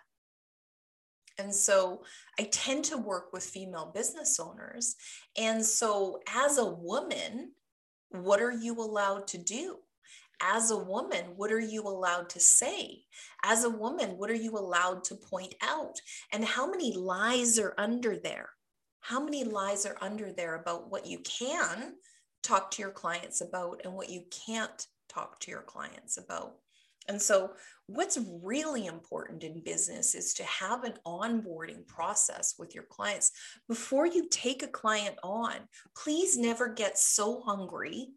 and 1.39 1.53
so 1.53 2.05
I 2.39 2.45
tend 2.45 2.85
to 2.87 2.97
work 2.97 3.33
with 3.33 3.45
female 3.45 3.91
business 3.93 4.39
owners. 4.39 4.95
And 5.37 5.65
so, 5.65 6.21
as 6.33 6.59
a 6.59 6.65
woman, 6.65 7.51
what 8.11 8.41
are 8.41 8.53
you 8.53 8.81
allowed 8.81 9.27
to 9.29 9.39
do? 9.39 9.79
As 10.45 10.71
a 10.71 10.77
woman, 10.77 11.25
what 11.37 11.51
are 11.51 11.61
you 11.61 11.83
allowed 11.83 12.29
to 12.31 12.41
say? 12.41 13.05
As 13.43 13.65
a 13.65 13.71
woman, 13.71 14.19
what 14.19 14.31
are 14.31 14.35
you 14.35 14.53
allowed 14.53 15.03
to 15.05 15.15
point 15.15 15.55
out? 15.63 15.99
And 16.33 16.45
how 16.45 16.71
many 16.71 16.95
lies 16.95 17.59
are 17.59 17.75
under 17.79 18.17
there? 18.17 18.51
How 19.01 19.23
many 19.23 19.45
lies 19.45 19.87
are 19.87 19.97
under 20.01 20.33
there 20.33 20.57
about 20.57 20.91
what 20.91 21.07
you 21.07 21.19
can 21.21 21.95
talk 22.43 22.71
to 22.73 22.83
your 22.83 22.91
clients 22.91 23.41
about 23.41 23.81
and 23.85 23.95
what 23.95 24.11
you 24.11 24.25
can't 24.47 24.87
talk 25.09 25.41
to 25.41 25.51
your 25.51 25.63
clients 25.63 26.19
about? 26.19 26.57
And 27.07 27.21
so, 27.21 27.53
what's 27.87 28.19
really 28.43 28.87
important 28.87 29.45
in 29.45 29.63
business 29.63 30.15
is 30.15 30.33
to 30.35 30.45
have 30.45 30.85
an 30.85 30.95
onboarding 31.07 31.87
process 31.87 32.55
with 32.59 32.75
your 32.75 32.85
clients. 32.85 33.31
Before 33.69 34.07
you 34.07 34.27
take 34.31 34.63
a 34.63 34.69
client 34.69 35.17
on, 35.23 35.55
please 35.95 36.39
never 36.39 36.69
get 36.69 36.97
so 36.97 37.43
hungry. 37.43 38.09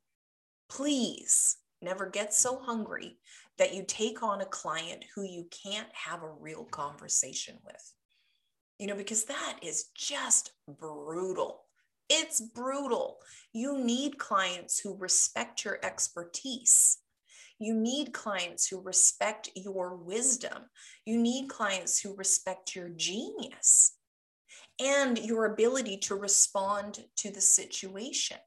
Please 0.69 1.57
Never 1.81 2.09
get 2.09 2.33
so 2.33 2.59
hungry 2.59 3.17
that 3.57 3.73
you 3.73 3.83
take 3.87 4.23
on 4.23 4.41
a 4.41 4.45
client 4.45 5.05
who 5.15 5.23
you 5.23 5.47
can't 5.63 5.89
have 5.93 6.23
a 6.23 6.29
real 6.29 6.65
conversation 6.65 7.57
with. 7.65 7.93
You 8.79 8.87
know, 8.87 8.95
because 8.95 9.25
that 9.25 9.59
is 9.61 9.85
just 9.95 10.51
brutal. 10.67 11.61
It's 12.09 12.39
brutal. 12.39 13.17
You 13.53 13.77
need 13.77 14.17
clients 14.17 14.79
who 14.79 14.95
respect 14.97 15.65
your 15.65 15.79
expertise. 15.83 16.99
You 17.59 17.73
need 17.73 18.13
clients 18.13 18.67
who 18.67 18.79
respect 18.81 19.49
your 19.55 19.95
wisdom. 19.95 20.69
You 21.05 21.17
need 21.17 21.49
clients 21.49 21.99
who 21.99 22.15
respect 22.15 22.75
your 22.75 22.89
genius 22.89 23.97
and 24.79 25.17
your 25.17 25.45
ability 25.45 25.97
to 25.97 26.15
respond 26.15 26.99
to 27.17 27.31
the 27.31 27.41
situation 27.41 28.37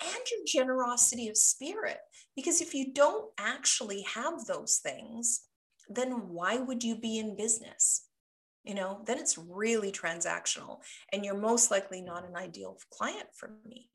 and 0.00 0.22
your 0.30 0.40
generosity 0.46 1.28
of 1.28 1.36
spirit. 1.36 1.98
Because 2.36 2.60
if 2.60 2.74
you 2.74 2.92
don't 2.92 3.32
actually 3.38 4.02
have 4.02 4.44
those 4.44 4.78
things, 4.78 5.40
then 5.88 6.28
why 6.28 6.58
would 6.58 6.84
you 6.84 6.94
be 6.94 7.18
in 7.18 7.36
business? 7.36 8.06
You 8.62 8.74
know, 8.74 9.00
then 9.06 9.18
it's 9.18 9.38
really 9.38 9.90
transactional, 9.90 10.78
and 11.12 11.24
you're 11.24 11.38
most 11.38 11.70
likely 11.70 12.02
not 12.02 12.28
an 12.28 12.36
ideal 12.36 12.78
client 12.90 13.28
for 13.34 13.52
me. 13.66 13.88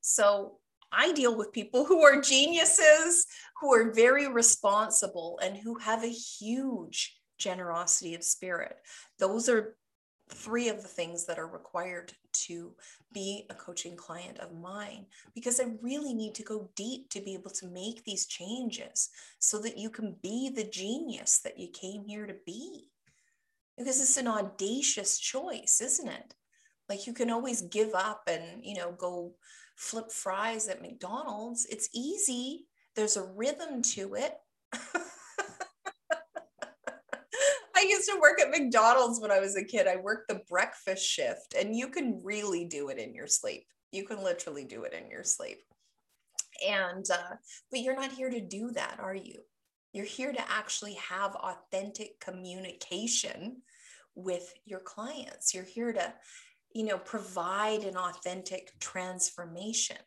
So 0.00 0.58
I 0.90 1.12
deal 1.12 1.36
with 1.36 1.52
people 1.52 1.84
who 1.84 2.02
are 2.02 2.20
geniuses, 2.20 3.26
who 3.60 3.74
are 3.74 3.92
very 3.92 4.26
responsible, 4.26 5.38
and 5.42 5.56
who 5.56 5.78
have 5.78 6.02
a 6.02 6.08
huge 6.08 7.16
generosity 7.38 8.14
of 8.14 8.24
spirit. 8.24 8.76
Those 9.18 9.48
are 9.48 9.76
three 10.28 10.68
of 10.68 10.82
the 10.82 10.88
things 10.88 11.26
that 11.26 11.38
are 11.38 11.46
required 11.46 12.12
to 12.32 12.72
be 13.12 13.46
a 13.50 13.54
coaching 13.54 13.96
client 13.96 14.38
of 14.38 14.58
mine 14.58 15.06
because 15.34 15.60
I 15.60 15.74
really 15.82 16.14
need 16.14 16.34
to 16.36 16.42
go 16.42 16.70
deep 16.74 17.08
to 17.10 17.20
be 17.20 17.34
able 17.34 17.50
to 17.52 17.66
make 17.66 18.04
these 18.04 18.26
changes 18.26 19.10
so 19.38 19.60
that 19.60 19.78
you 19.78 19.90
can 19.90 20.16
be 20.22 20.50
the 20.50 20.64
genius 20.64 21.38
that 21.44 21.58
you 21.58 21.68
came 21.68 22.04
here 22.06 22.26
to 22.26 22.34
be. 22.46 22.88
Because 23.76 24.00
it's 24.00 24.16
an 24.16 24.28
audacious 24.28 25.18
choice, 25.18 25.80
isn't 25.80 26.08
it? 26.08 26.34
Like 26.88 27.06
you 27.06 27.12
can 27.12 27.30
always 27.30 27.62
give 27.62 27.94
up 27.94 28.22
and, 28.28 28.64
you 28.64 28.76
know, 28.76 28.92
go 28.92 29.34
flip 29.76 30.10
fries 30.12 30.68
at 30.68 30.82
McDonald's. 30.82 31.66
It's 31.66 31.88
easy. 31.92 32.66
There's 32.94 33.16
a 33.16 33.24
rhythm 33.24 33.82
to 33.82 34.14
it. 34.14 34.34
I 37.76 37.92
used 38.04 38.14
to 38.14 38.20
work 38.20 38.40
at 38.40 38.50
McDonald's 38.50 39.20
when 39.20 39.30
I 39.30 39.40
was 39.40 39.56
a 39.56 39.64
kid. 39.64 39.86
I 39.86 39.96
worked 39.96 40.28
the 40.28 40.42
breakfast 40.48 41.04
shift, 41.04 41.54
and 41.58 41.76
you 41.76 41.88
can 41.88 42.20
really 42.22 42.64
do 42.64 42.88
it 42.88 42.98
in 42.98 43.14
your 43.14 43.26
sleep. 43.26 43.66
You 43.92 44.04
can 44.04 44.22
literally 44.22 44.64
do 44.64 44.84
it 44.84 44.92
in 44.92 45.10
your 45.10 45.24
sleep. 45.24 45.58
And, 46.66 47.04
uh, 47.10 47.36
but 47.70 47.80
you're 47.80 47.96
not 47.96 48.12
here 48.12 48.30
to 48.30 48.40
do 48.40 48.70
that, 48.72 48.98
are 49.00 49.14
you? 49.14 49.40
You're 49.92 50.04
here 50.04 50.32
to 50.32 50.50
actually 50.50 50.94
have 50.94 51.34
authentic 51.36 52.18
communication 52.20 53.62
with 54.14 54.52
your 54.64 54.80
clients. 54.80 55.54
You're 55.54 55.64
here 55.64 55.92
to, 55.92 56.12
you 56.72 56.84
know, 56.84 56.98
provide 56.98 57.84
an 57.84 57.96
authentic 57.96 58.72
transformation. 58.80 59.98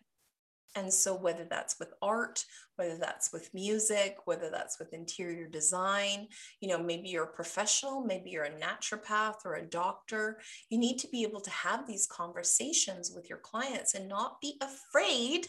And 0.77 0.93
so, 0.93 1.15
whether 1.15 1.43
that's 1.43 1.79
with 1.79 1.91
art, 2.03 2.45
whether 2.75 2.99
that's 2.99 3.33
with 3.33 3.51
music, 3.51 4.17
whether 4.25 4.51
that's 4.51 4.77
with 4.77 4.93
interior 4.93 5.47
design, 5.47 6.27
you 6.61 6.69
know, 6.69 6.77
maybe 6.77 7.09
you're 7.09 7.23
a 7.23 7.33
professional, 7.33 8.05
maybe 8.05 8.29
you're 8.29 8.43
a 8.43 8.51
naturopath 8.51 9.37
or 9.43 9.55
a 9.55 9.65
doctor, 9.65 10.39
you 10.69 10.77
need 10.77 10.99
to 10.99 11.07
be 11.07 11.23
able 11.23 11.41
to 11.41 11.49
have 11.49 11.87
these 11.87 12.05
conversations 12.05 13.11
with 13.15 13.27
your 13.27 13.39
clients 13.39 13.95
and 13.95 14.07
not 14.07 14.39
be 14.39 14.61
afraid, 14.61 15.47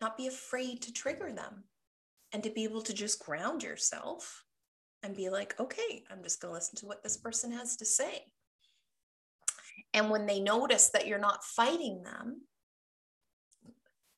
not 0.00 0.16
be 0.16 0.28
afraid 0.28 0.80
to 0.82 0.92
trigger 0.92 1.32
them 1.32 1.64
and 2.32 2.44
to 2.44 2.50
be 2.50 2.62
able 2.62 2.82
to 2.82 2.94
just 2.94 3.18
ground 3.18 3.64
yourself 3.64 4.44
and 5.02 5.16
be 5.16 5.30
like, 5.30 5.58
okay, 5.58 6.04
I'm 6.12 6.22
just 6.22 6.40
going 6.40 6.50
to 6.50 6.54
listen 6.54 6.76
to 6.76 6.86
what 6.86 7.02
this 7.02 7.16
person 7.16 7.50
has 7.50 7.76
to 7.78 7.84
say. 7.84 8.22
And 9.92 10.10
when 10.10 10.26
they 10.26 10.38
notice 10.38 10.90
that 10.90 11.08
you're 11.08 11.18
not 11.18 11.42
fighting 11.42 12.04
them, 12.04 12.42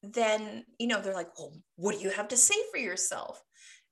then 0.03 0.65
you 0.79 0.87
know 0.87 1.01
they're 1.01 1.15
like 1.15 1.39
well 1.39 1.53
what 1.77 1.97
do 1.97 2.03
you 2.03 2.11
have 2.11 2.29
to 2.29 2.37
say 2.37 2.57
for 2.71 2.79
yourself? 2.79 3.43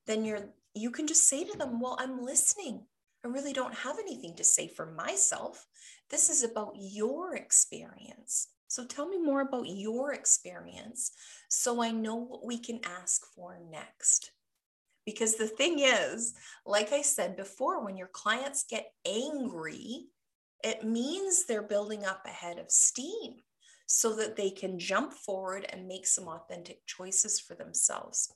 Then 0.06 0.24
you're 0.24 0.48
you 0.74 0.90
can 0.90 1.06
just 1.06 1.28
say 1.28 1.44
to 1.44 1.56
them 1.56 1.80
well 1.80 1.96
i'm 2.00 2.22
listening. 2.22 2.86
I 3.24 3.28
really 3.28 3.52
don't 3.52 3.74
have 3.74 3.98
anything 3.98 4.34
to 4.36 4.44
say 4.44 4.68
for 4.68 4.92
myself. 4.92 5.66
This 6.08 6.30
is 6.30 6.42
about 6.42 6.72
your 6.76 7.36
experience. 7.36 8.48
So 8.68 8.86
tell 8.86 9.06
me 9.06 9.18
more 9.18 9.42
about 9.42 9.68
your 9.68 10.12
experience 10.14 11.12
so 11.48 11.82
i 11.82 11.90
know 11.90 12.16
what 12.16 12.46
we 12.46 12.58
can 12.58 12.80
ask 12.84 13.22
for 13.34 13.58
next. 13.70 14.32
Because 15.06 15.36
the 15.36 15.48
thing 15.48 15.80
is 15.80 16.34
like 16.66 16.92
i 16.92 17.02
said 17.02 17.36
before 17.36 17.84
when 17.84 17.96
your 17.96 18.10
clients 18.12 18.64
get 18.68 18.92
angry 19.06 20.06
it 20.62 20.84
means 20.84 21.46
they're 21.46 21.62
building 21.62 22.04
up 22.04 22.22
a 22.26 22.28
head 22.28 22.58
of 22.58 22.70
steam 22.70 23.36
so 23.92 24.14
that 24.14 24.36
they 24.36 24.50
can 24.50 24.78
jump 24.78 25.12
forward 25.12 25.66
and 25.70 25.88
make 25.88 26.06
some 26.06 26.28
authentic 26.28 26.86
choices 26.86 27.40
for 27.40 27.56
themselves. 27.56 28.32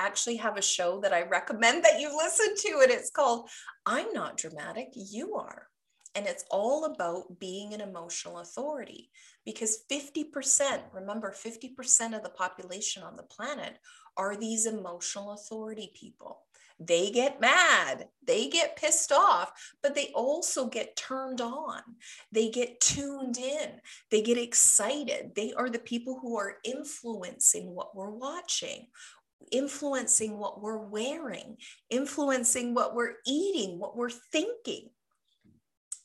I 0.00 0.04
actually 0.04 0.34
have 0.38 0.56
a 0.56 0.62
show 0.62 1.00
that 1.00 1.12
I 1.12 1.22
recommend 1.22 1.84
that 1.84 2.00
you 2.00 2.14
listen 2.16 2.56
to, 2.56 2.80
and 2.82 2.90
it's 2.90 3.12
called 3.12 3.48
I'm 3.86 4.12
Not 4.12 4.36
Dramatic, 4.36 4.88
You 4.96 5.36
Are. 5.36 5.68
And 6.16 6.26
it's 6.26 6.44
all 6.50 6.86
about 6.86 7.38
being 7.38 7.72
an 7.72 7.80
emotional 7.80 8.40
authority 8.40 9.10
because 9.44 9.84
50%, 9.88 10.80
remember, 10.92 11.32
50% 11.32 12.16
of 12.16 12.24
the 12.24 12.30
population 12.30 13.04
on 13.04 13.14
the 13.14 13.22
planet 13.22 13.78
are 14.16 14.34
these 14.34 14.66
emotional 14.66 15.34
authority 15.34 15.92
people. 15.94 16.45
They 16.78 17.10
get 17.10 17.40
mad, 17.40 18.08
they 18.22 18.48
get 18.48 18.76
pissed 18.76 19.10
off, 19.10 19.50
but 19.82 19.94
they 19.94 20.10
also 20.14 20.66
get 20.66 20.96
turned 20.96 21.40
on. 21.40 21.80
They 22.32 22.50
get 22.50 22.80
tuned 22.80 23.38
in, 23.38 23.80
they 24.10 24.20
get 24.20 24.36
excited. 24.36 25.32
They 25.34 25.52
are 25.54 25.70
the 25.70 25.78
people 25.78 26.18
who 26.20 26.36
are 26.36 26.58
influencing 26.64 27.74
what 27.74 27.96
we're 27.96 28.10
watching, 28.10 28.88
influencing 29.50 30.38
what 30.38 30.60
we're 30.60 30.76
wearing, 30.76 31.56
influencing 31.88 32.74
what 32.74 32.94
we're 32.94 33.14
eating, 33.26 33.78
what 33.78 33.96
we're 33.96 34.10
thinking. 34.10 34.90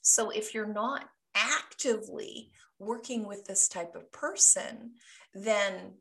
So 0.01 0.29
if 0.29 0.53
you're 0.53 0.73
not 0.73 1.05
actively 1.35 2.51
working 2.79 3.27
with 3.27 3.45
this 3.45 3.67
type 3.67 3.95
of 3.95 4.11
person, 4.11 4.91
then 5.33 5.93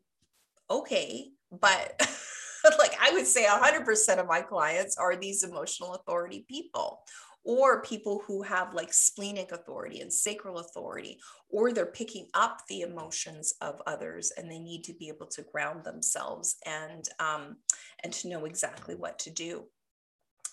okay, 0.71 1.31
but 1.51 2.01
like 2.79 2.95
I 3.01 3.13
would 3.13 3.27
say 3.27 3.45
100% 3.47 4.19
of 4.19 4.27
my 4.27 4.41
clients 4.41 4.97
are 4.97 5.17
these 5.17 5.43
emotional 5.43 5.95
authority 5.95 6.45
people 6.49 7.03
or 7.43 7.83
people 7.83 8.23
who 8.27 8.43
have 8.43 8.75
like 8.75 8.93
splenic 8.93 9.53
authority 9.53 10.01
and 10.01 10.13
sacral 10.13 10.59
authority, 10.59 11.19
or 11.49 11.73
they're 11.73 11.87
picking 11.87 12.27
up 12.35 12.61
the 12.69 12.83
emotions 12.83 13.55
of 13.63 13.81
others 13.87 14.31
and 14.37 14.51
they 14.51 14.59
need 14.59 14.85
to 14.85 14.93
be 14.93 15.09
able 15.09 15.27
to 15.27 15.43
ground 15.43 15.85
themselves 15.85 16.57
and 16.67 17.09
um, 17.19 17.57
and 18.05 18.13
to 18.13 18.29
know 18.29 18.45
exactly 18.45 18.95
what 18.95 19.19
to 19.19 19.31
do. 19.31 19.65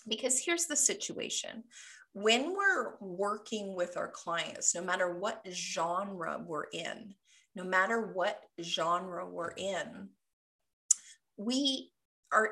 Because 0.08 0.40
here's 0.42 0.66
the 0.66 0.76
situation. 0.76 1.64
When 2.14 2.54
we're 2.56 2.94
working 3.00 3.76
with 3.76 3.98
our 3.98 4.08
clients, 4.08 4.74
no 4.74 4.82
matter 4.82 5.14
what 5.14 5.46
genre 5.52 6.42
we're 6.44 6.64
in, 6.72 7.14
no 7.54 7.64
matter 7.64 8.12
what 8.14 8.40
genre 8.62 9.28
we're 9.28 9.52
in, 9.56 10.08
we 11.36 11.90
are 12.32 12.50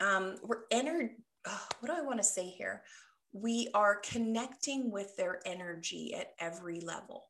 um, 0.00 0.36
we're 0.42 0.64
entered. 0.70 1.10
Oh, 1.46 1.66
what 1.80 1.88
do 1.88 1.98
I 1.98 2.04
want 2.04 2.18
to 2.18 2.24
say 2.24 2.48
here? 2.48 2.82
We 3.32 3.68
are 3.74 4.00
connecting 4.00 4.90
with 4.90 5.16
their 5.16 5.40
energy 5.46 6.14
at 6.14 6.32
every 6.38 6.80
level. 6.80 7.24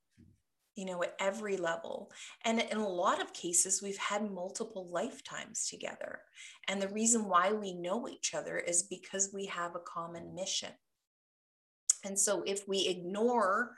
You 0.75 0.85
know, 0.85 1.03
at 1.03 1.15
every 1.19 1.57
level. 1.57 2.11
And 2.45 2.61
in 2.61 2.77
a 2.77 2.89
lot 2.89 3.23
of 3.23 3.33
cases, 3.33 3.81
we've 3.83 3.97
had 3.97 4.31
multiple 4.31 4.87
lifetimes 4.91 5.69
together. 5.69 6.21
And 6.69 6.83
the 6.83 6.89
reason 6.89 7.29
why 7.29 7.53
we 7.53 7.73
know 7.73 8.09
each 8.09 8.35
other 8.35 8.59
is 8.59 8.83
because 8.83 9.31
we 9.33 9.47
have 9.47 9.75
a 9.75 9.81
common 9.81 10.35
mission. 10.35 10.73
And 12.05 12.19
so 12.19 12.43
if 12.47 12.69
we 12.69 12.87
ignore 12.87 13.73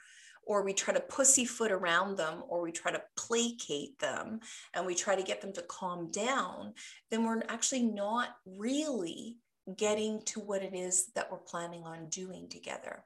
or 0.49 0.63
we 0.63 0.73
try 0.73 0.95
to 0.95 1.01
pussyfoot 1.01 1.71
around 1.71 2.17
them 2.17 2.43
or 2.49 2.63
we 2.63 2.73
try 2.73 2.91
to 2.91 3.03
placate 3.17 3.99
them 3.99 4.41
and 4.75 4.85
we 4.85 4.95
try 4.95 5.15
to 5.15 5.23
get 5.23 5.43
them 5.43 5.53
to 5.53 5.63
calm 5.63 6.11
down, 6.11 6.73
then 7.11 7.25
we're 7.25 7.43
actually 7.51 7.83
not 7.83 8.31
really 8.47 9.37
getting 9.77 10.23
to 10.25 10.41
what 10.41 10.63
it 10.63 10.75
is 10.75 11.13
that 11.15 11.31
we're 11.31 11.37
planning 11.37 11.85
on 11.85 12.09
doing 12.09 12.49
together. 12.49 13.05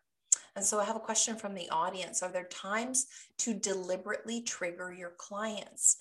And 0.55 0.65
so 0.65 0.79
I 0.79 0.85
have 0.85 0.95
a 0.95 1.01
question 1.01 1.35
from 1.35 1.55
the 1.55 1.69
audience. 1.71 2.23
Are 2.23 2.31
there 2.31 2.45
times 2.45 3.07
to 3.39 3.53
deliberately 3.53 4.43
trigger 4.43 4.93
your 4.93 5.15
clients? 5.19 5.97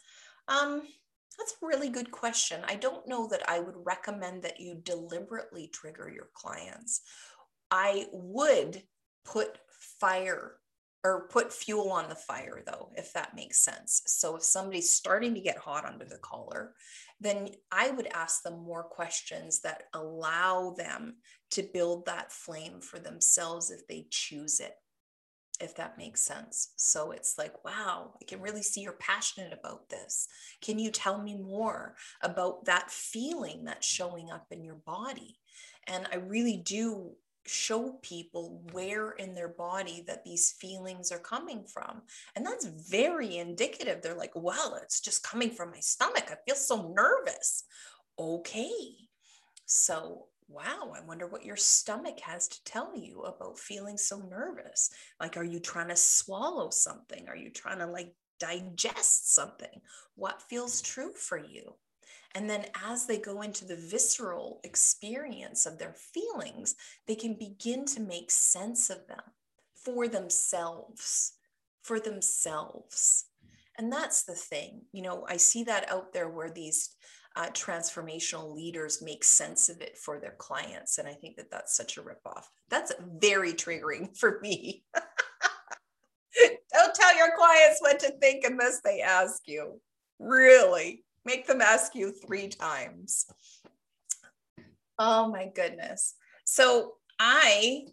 Um, 0.48 0.84
that's 1.40 1.54
a 1.54 1.66
really 1.66 1.90
good 1.90 2.12
question. 2.12 2.62
I 2.68 2.76
don't 2.76 3.08
know 3.08 3.28
that 3.30 3.50
I 3.50 3.60
would 3.60 3.76
recommend 3.84 4.44
that 4.44 4.60
you 4.60 4.76
deliberately 4.84 5.72
trigger 5.74 6.12
your 6.14 6.30
clients. 6.36 7.02
I 7.72 8.06
would 8.12 8.84
put 9.26 9.58
fire 10.00 10.58
or 11.04 11.28
put 11.30 11.52
fuel 11.52 11.92
on 11.92 12.10
the 12.10 12.16
fire 12.16 12.62
though 12.66 12.92
if 12.96 13.14
that 13.14 13.36
makes 13.36 13.60
sense. 13.60 14.02
So 14.06 14.36
if 14.36 14.44
somebody's 14.44 14.96
starting 14.96 15.34
to 15.34 15.42
get 15.42 15.58
hot 15.58 15.86
under 15.86 16.06
the 16.06 16.20
collar 16.22 16.74
then 17.22 17.50
i 17.72 17.92
would 17.92 18.08
ask 18.08 18.42
them 18.44 18.64
more 18.64 18.84
questions 18.84 19.62
that 19.62 19.84
allow 19.94 20.74
them 20.78 21.16
to 21.52 21.64
build 21.74 22.06
that 22.06 22.32
flame 22.32 22.82
for 22.82 23.00
themselves 23.00 23.72
if 23.72 23.88
they 23.88 24.06
choose 24.10 24.60
it 24.60 24.74
if 25.60 25.76
that 25.76 25.96
makes 25.96 26.24
sense. 26.24 26.74
So 26.76 27.12
it's 27.12 27.38
like 27.38 27.64
wow 27.64 28.14
i 28.20 28.26
can 28.26 28.42
really 28.42 28.64
see 28.64 28.82
you're 28.82 28.94
passionate 28.94 29.54
about 29.54 29.90
this. 29.90 30.28
Can 30.62 30.80
you 30.80 30.92
tell 30.92 31.22
me 31.22 31.38
more 31.38 31.96
about 32.22 32.66
that 32.66 32.90
feeling 32.90 33.64
that's 33.66 33.86
showing 33.86 34.32
up 34.32 34.48
in 34.52 34.64
your 34.64 34.80
body? 34.86 35.38
And 35.88 36.08
i 36.12 36.16
really 36.18 36.58
do 36.58 37.12
show 37.46 38.00
people 38.02 38.62
where 38.72 39.12
in 39.12 39.34
their 39.34 39.50
body 39.50 40.04
that 40.08 40.24
these 40.24 40.52
feelings 40.52 41.12
are 41.12 41.20
coming 41.20 41.64
from. 41.66 42.02
And 42.36 42.46
that's 42.46 42.66
very 42.66 43.38
indicative. 43.38 44.02
They're 44.02 44.16
like, 44.16 44.34
well, 44.36 44.80
it's 44.82 45.02
just 45.02 45.24
coming 45.24 45.52
from 45.52 45.72
my 45.72 45.80
stomach. 45.80 46.26
I 46.30 46.36
feel 46.46 46.56
so 46.56 46.94
nervous. 46.96 47.64
Okay. 48.20 48.72
So, 49.66 50.28
wow, 50.48 50.94
I 50.96 51.02
wonder 51.06 51.28
what 51.28 51.46
your 51.46 51.56
stomach 51.56 52.20
has 52.22 52.48
to 52.50 52.64
tell 52.64 52.96
you 52.96 53.22
about 53.22 53.58
feeling 53.58 53.98
so 53.98 54.20
nervous. 54.20 54.92
Like, 55.20 55.38
are 55.38 55.44
you 55.44 55.60
trying 55.60 55.88
to 55.88 55.96
swallow 55.96 56.70
something? 56.70 57.28
Are 57.28 57.38
you 57.38 57.50
trying 57.50 57.80
to 57.80 57.88
like 57.88 58.14
digest 58.40 59.34
something? 59.34 59.82
What 60.16 60.42
feels 60.44 60.82
true 60.82 61.14
for 61.14 61.38
you? 61.38 61.76
And 62.36 62.50
then 62.50 62.66
as 62.86 63.06
they 63.06 63.18
go 63.18 63.42
into 63.42 63.66
the 63.66 63.76
visceral 63.76 64.62
experience 64.64 65.66
of 65.66 65.78
their 65.78 65.94
feelings, 65.94 66.76
they 67.08 67.16
can 67.16 67.34
begin 67.34 67.86
to 67.86 68.00
make 68.00 68.32
sense 68.32 68.90
of 68.90 69.06
them 69.08 69.22
for 69.76 70.08
themselves, 70.08 71.34
for 71.82 72.00
themselves. 72.00 73.26
And 73.78 73.92
that's 73.92 74.24
the 74.24 74.36
thing. 74.36 74.82
You 74.94 75.02
know, 75.02 75.26
I 75.28 75.38
see 75.38 75.64
that 75.64 75.92
out 75.92 76.14
there 76.14 76.30
where 76.30 76.50
these 76.50 76.96
uh, 77.36 77.48
transformational 77.50 78.54
leaders 78.54 79.02
make 79.02 79.24
sense 79.24 79.70
of 79.70 79.82
it 79.82 79.98
for 79.98 80.20
their 80.20 80.36
clients. 80.38 80.98
And 80.98 81.08
I 81.08 81.14
think 81.14 81.38
that 81.38 81.50
that's 81.50 81.76
such 81.76 81.98
a 81.98 82.02
ripoff. 82.02 82.44
That's 82.70 82.92
very 83.20 83.54
triggering 83.54 84.18
for 84.18 84.40
me. 84.42 84.84
Don't 86.74 86.96
tell 86.96 87.18
your 87.18 87.36
clients 87.38 87.80
what 87.80 88.00
to 88.00 88.12
think 88.20 88.44
unless 88.46 88.82
they 88.82 89.02
ask 89.02 89.42
you. 89.46 89.80
Really. 90.20 91.04
Make 91.26 91.48
them 91.48 91.62
ask 91.62 91.96
you 91.96 92.12
three 92.12 92.48
times. 92.48 93.26
Oh 94.98 95.30
my 95.30 95.52
goodness. 95.54 96.16
So 96.46 96.94
I 97.20 97.86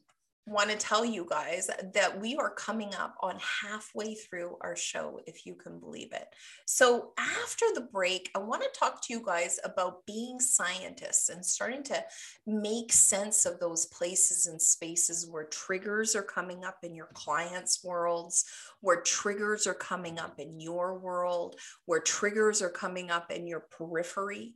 want 0.49 0.71
to 0.71 0.77
tell 0.77 1.05
you 1.05 1.27
guys 1.29 1.71
that 1.95 2.21
we 2.21 2.37
are 2.37 2.51
coming 2.51 2.95
up 2.95 3.15
on 3.21 3.39
halfway 3.63 4.15
through 4.15 4.57
our 4.63 4.75
show, 4.75 5.21
if 5.27 5.45
you 5.45 5.55
can 5.55 5.79
believe 5.79 6.13
it. 6.13 6.27
So, 6.67 7.13
after 7.19 7.67
the 7.75 7.89
break, 7.93 8.31
I 8.35 8.39
want 8.39 8.63
to 8.63 8.79
talk 8.79 9.03
to 9.03 9.13
you 9.13 9.23
guys 9.25 9.59
about 9.65 10.07
being 10.07 10.41
scientists 10.41 11.29
and 11.29 11.45
starting 11.45 11.83
to 11.85 12.03
make 12.47 12.93
sense 12.93 13.47
of 13.47 13.61
those 13.61 13.87
places 13.87 14.47
and 14.47 14.61
spaces 14.61 15.29
where 15.31 15.45
triggers 15.45 16.17
are 16.17 16.23
coming 16.23 16.65
up 16.65 16.79
in 16.83 16.95
your 16.95 17.11
clients' 17.15 17.85
worlds, 17.85 18.45
where 18.81 19.03
triggers 19.03 19.67
are 19.67 19.75
coming 19.75 20.19
up 20.19 20.39
in 20.39 20.61
your 20.61 20.99
world, 20.99 21.57
where 21.85 22.01
triggers 22.01 22.63
are 22.63 22.71
coming 22.71 23.11
up 23.11 23.31
in 23.31 23.47
your 23.47 23.67
periphery. 23.71 24.55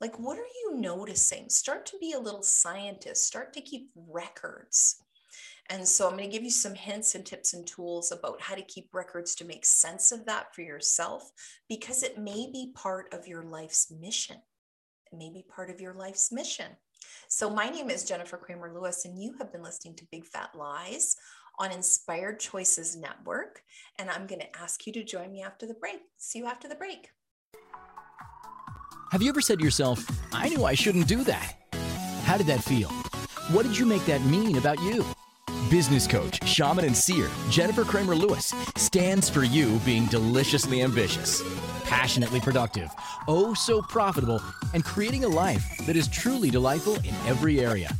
Like, 0.00 0.18
what 0.18 0.38
are 0.38 0.42
you 0.42 0.80
noticing? 0.80 1.48
Start 1.48 1.86
to 1.86 1.98
be 1.98 2.12
a 2.12 2.20
little 2.20 2.42
scientist, 2.42 3.26
start 3.26 3.52
to 3.54 3.60
keep 3.60 3.90
records 3.94 4.96
and 5.70 5.86
so 5.86 6.06
I'm 6.06 6.16
going 6.16 6.28
to 6.30 6.32
give 6.32 6.44
you 6.44 6.50
some 6.50 6.74
hints 6.74 7.14
and 7.14 7.24
tips 7.24 7.54
and 7.54 7.66
tools 7.66 8.12
about 8.12 8.40
how 8.40 8.54
to 8.54 8.62
keep 8.62 8.88
records 8.92 9.34
to 9.36 9.46
make 9.46 9.64
sense 9.64 10.12
of 10.12 10.26
that 10.26 10.54
for 10.54 10.60
yourself 10.60 11.30
because 11.68 12.02
it 12.02 12.18
may 12.18 12.50
be 12.52 12.72
part 12.74 13.12
of 13.14 13.26
your 13.26 13.42
life's 13.42 13.90
mission. 13.90 14.36
It 15.10 15.16
may 15.16 15.30
be 15.30 15.44
part 15.48 15.70
of 15.70 15.80
your 15.80 15.94
life's 15.94 16.30
mission. 16.30 16.72
So 17.28 17.48
my 17.48 17.70
name 17.70 17.88
is 17.88 18.04
Jennifer 18.04 18.36
Kramer 18.36 18.72
Lewis, 18.74 19.04
and 19.04 19.20
you 19.20 19.34
have 19.38 19.52
been 19.52 19.62
listening 19.62 19.96
to 19.96 20.06
Big 20.10 20.26
Fat 20.26 20.50
Lies 20.54 21.16
on 21.58 21.70
Inspired 21.70 22.40
Choices 22.40 22.96
Network. 22.96 23.62
And 23.98 24.10
I'm 24.10 24.26
going 24.26 24.40
to 24.40 24.58
ask 24.60 24.86
you 24.86 24.92
to 24.94 25.04
join 25.04 25.32
me 25.32 25.42
after 25.42 25.66
the 25.66 25.74
break. 25.74 26.00
See 26.18 26.40
you 26.40 26.46
after 26.46 26.68
the 26.68 26.74
break. 26.74 27.08
Have 29.12 29.22
you 29.22 29.28
ever 29.28 29.40
said 29.40 29.58
to 29.60 29.64
yourself, 29.64 30.04
I 30.32 30.48
knew 30.48 30.64
I 30.64 30.74
shouldn't 30.74 31.06
do 31.06 31.24
that? 31.24 31.54
How 32.24 32.36
did 32.36 32.48
that 32.48 32.62
feel? 32.64 32.88
What 33.52 33.64
did 33.64 33.78
you 33.78 33.86
make 33.86 34.04
that 34.06 34.22
mean 34.24 34.58
about 34.58 34.80
you? 34.82 35.04
Business 35.74 36.06
coach, 36.06 36.38
shaman, 36.46 36.84
and 36.84 36.96
seer 36.96 37.28
Jennifer 37.50 37.82
Kramer 37.82 38.14
Lewis 38.14 38.54
stands 38.76 39.28
for 39.28 39.42
you 39.42 39.80
being 39.84 40.06
deliciously 40.06 40.82
ambitious, 40.82 41.42
passionately 41.82 42.38
productive, 42.38 42.88
oh 43.26 43.54
so 43.54 43.82
profitable, 43.82 44.40
and 44.72 44.84
creating 44.84 45.24
a 45.24 45.28
life 45.28 45.84
that 45.84 45.96
is 45.96 46.06
truly 46.06 46.48
delightful 46.48 46.94
in 46.98 47.12
every 47.26 47.58
area. 47.58 47.90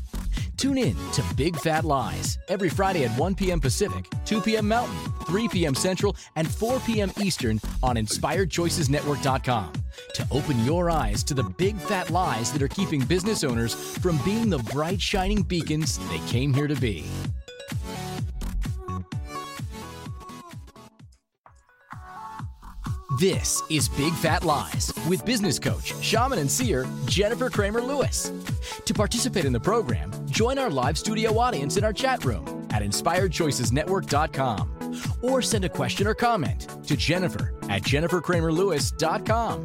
Tune 0.56 0.78
in 0.78 0.94
to 1.14 1.24
Big 1.34 1.56
Fat 1.56 1.84
Lies 1.84 2.38
every 2.46 2.68
Friday 2.68 3.04
at 3.04 3.18
1 3.18 3.34
p.m. 3.34 3.58
Pacific, 3.58 4.06
2 4.24 4.40
p.m. 4.40 4.68
Mountain, 4.68 4.96
3 5.26 5.48
p.m. 5.48 5.74
Central, 5.74 6.14
and 6.36 6.48
4 6.48 6.78
p.m. 6.78 7.10
Eastern 7.20 7.60
on 7.82 7.96
InspiredChoicesNetwork.com 7.96 9.72
to 10.14 10.26
open 10.30 10.64
your 10.64 10.90
eyes 10.90 11.24
to 11.24 11.34
the 11.34 11.42
big 11.42 11.76
fat 11.78 12.10
lies 12.10 12.52
that 12.52 12.62
are 12.62 12.68
keeping 12.68 13.04
business 13.04 13.42
owners 13.42 13.74
from 13.98 14.16
being 14.18 14.48
the 14.48 14.60
bright, 14.72 15.00
shining 15.00 15.42
beacons 15.42 15.98
they 16.10 16.20
came 16.28 16.54
here 16.54 16.68
to 16.68 16.76
be. 16.76 17.04
This 23.20 23.62
is 23.70 23.88
Big 23.88 24.12
Fat 24.14 24.42
Lies 24.42 24.92
with 25.08 25.24
business 25.24 25.60
coach, 25.60 25.94
shaman, 26.02 26.40
and 26.40 26.50
seer 26.50 26.84
Jennifer 27.06 27.48
Kramer 27.48 27.80
Lewis. 27.80 28.32
To 28.84 28.92
participate 28.92 29.44
in 29.44 29.52
the 29.52 29.60
program, 29.60 30.10
join 30.26 30.58
our 30.58 30.68
live 30.68 30.98
studio 30.98 31.38
audience 31.38 31.76
in 31.76 31.84
our 31.84 31.92
chat 31.92 32.24
room 32.24 32.66
at 32.70 32.82
inspiredchoicesnetwork.com 32.82 34.96
or 35.22 35.40
send 35.42 35.64
a 35.64 35.68
question 35.68 36.08
or 36.08 36.14
comment 36.14 36.66
to 36.88 36.96
Jennifer 36.96 37.54
at 37.68 37.82
jenniferkramerlewis.com. 37.82 39.64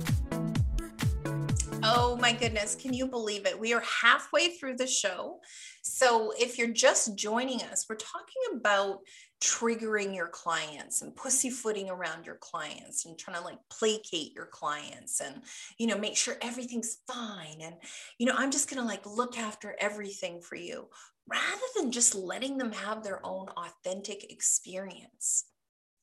Oh 1.82 2.18
my 2.18 2.34
goodness, 2.34 2.76
can 2.76 2.94
you 2.94 3.08
believe 3.08 3.48
it? 3.48 3.60
We 3.60 3.74
are 3.74 3.82
halfway 3.82 4.58
through 4.58 4.76
the 4.76 4.86
show. 4.86 5.40
So, 5.82 6.34
if 6.38 6.60
you're 6.60 6.74
just 6.74 7.16
joining 7.16 7.64
us, 7.64 7.88
we're 7.90 7.96
talking 7.96 8.60
about 8.60 9.00
triggering 9.42 10.16
your 10.16 10.28
clients 10.28 11.02
and 11.02 11.16
pussyfooting 11.16 11.90
around 11.90 12.26
your 12.26 12.36
clients 12.36 13.06
and 13.06 13.18
trying 13.18 13.38
to 13.38 13.44
like 13.44 13.60
placate 13.70 14.34
your 14.34 14.48
clients 14.48 15.22
and 15.22 15.42
you 15.78 15.88
know 15.88 15.98
make 15.98 16.18
sure 16.18 16.36
everything's 16.42 16.98
fine 17.08 17.62
and 17.62 17.76
you 18.18 18.26
know 18.26 18.36
i'm 18.38 18.52
just 18.52 18.70
going 18.70 18.82
to 18.82 18.88
like 18.88 19.06
look 19.06 19.38
after 19.38 19.76
everything 19.80 20.42
for 20.42 20.56
you 20.56 20.88
rather 21.28 21.68
than 21.78 21.92
just 21.92 22.16
letting 22.16 22.58
them 22.58 22.72
have 22.72 23.02
their 23.02 23.26
own 23.26 23.48
authentic 23.56 24.32
experience 24.32 25.46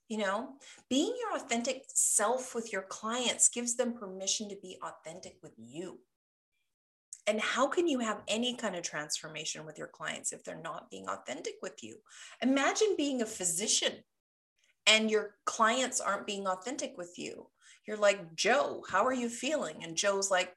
you 0.09 0.19
know? 0.19 0.51
Being 0.89 1.15
your 1.19 1.37
authentic 1.37 1.85
self 1.89 2.55
with 2.55 2.73
your 2.73 2.83
clients 2.83 3.49
gives 3.49 3.75
them 3.75 3.93
permission 3.93 4.49
to 4.49 4.57
be 4.63 4.79
authentic 4.83 5.37
with 5.43 5.55
you 5.59 5.99
and 7.27 7.41
how 7.41 7.67
can 7.67 7.89
you 7.89 7.99
have 7.99 8.23
any 8.29 8.55
kind 8.55 8.77
of 8.77 8.83
transformation 8.83 9.67
with 9.67 9.79
your 9.79 9.89
clients 9.89 10.33
if 10.33 10.45
they're 10.45 10.61
not 10.63 10.91
being 10.91 11.09
authentic 11.09 11.55
with 11.61 11.83
you? 11.83 11.97
Imagine 12.41 12.95
being 12.97 13.23
a 13.23 13.27
physician 13.27 13.93
and 14.87 15.11
your 15.11 15.35
clients 15.45 16.01
aren't 16.01 16.27
being 16.27 16.47
authentic 16.47 16.97
with 16.97 17.19
you. 17.19 17.49
You're 17.87 17.97
like, 17.97 18.35
Joe, 18.37 18.85
how 18.89 19.05
are 19.05 19.15
you 19.15 19.29
feeling? 19.29 19.83
And 19.83 19.97
Joe's 19.97 20.31
like, 20.31 20.55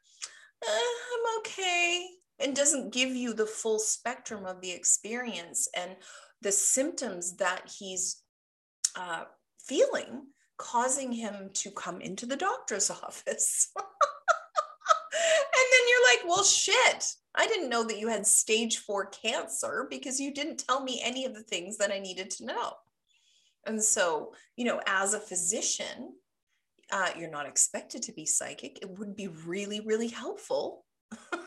eh, 0.63 0.67
I'm 0.67 1.39
okay. 1.39 2.07
And 2.39 2.55
doesn't 2.55 2.93
give 2.93 3.09
you 3.09 3.33
the 3.33 3.45
full 3.45 3.79
spectrum 3.79 4.45
of 4.45 4.61
the 4.61 4.71
experience 4.71 5.67
and 5.75 5.95
the 6.41 6.51
symptoms 6.51 7.37
that 7.37 7.69
he's 7.77 8.21
uh, 8.95 9.23
feeling, 9.65 10.27
causing 10.57 11.11
him 11.11 11.49
to 11.53 11.71
come 11.71 11.99
into 12.01 12.25
the 12.25 12.37
doctor's 12.37 12.89
office. 13.03 13.71
Then 15.11 15.81
you're 15.89 16.15
like, 16.15 16.27
well, 16.27 16.43
shit. 16.43 17.13
I 17.35 17.47
didn't 17.47 17.69
know 17.69 17.83
that 17.83 17.99
you 17.99 18.07
had 18.07 18.25
stage 18.25 18.79
four 18.79 19.05
cancer 19.05 19.87
because 19.89 20.19
you 20.19 20.33
didn't 20.33 20.63
tell 20.67 20.83
me 20.83 21.01
any 21.03 21.25
of 21.25 21.33
the 21.33 21.43
things 21.43 21.77
that 21.77 21.91
I 21.91 21.99
needed 21.99 22.29
to 22.31 22.45
know. 22.45 22.73
And 23.65 23.81
so, 23.81 24.33
you 24.55 24.65
know, 24.65 24.81
as 24.87 25.13
a 25.13 25.19
physician, 25.19 26.13
uh, 26.91 27.09
you're 27.17 27.29
not 27.29 27.45
expected 27.45 28.01
to 28.03 28.13
be 28.13 28.25
psychic. 28.25 28.79
It 28.81 28.97
would 28.97 29.15
be 29.15 29.27
really, 29.27 29.79
really 29.81 30.07
helpful. 30.07 30.85
and 31.11 31.39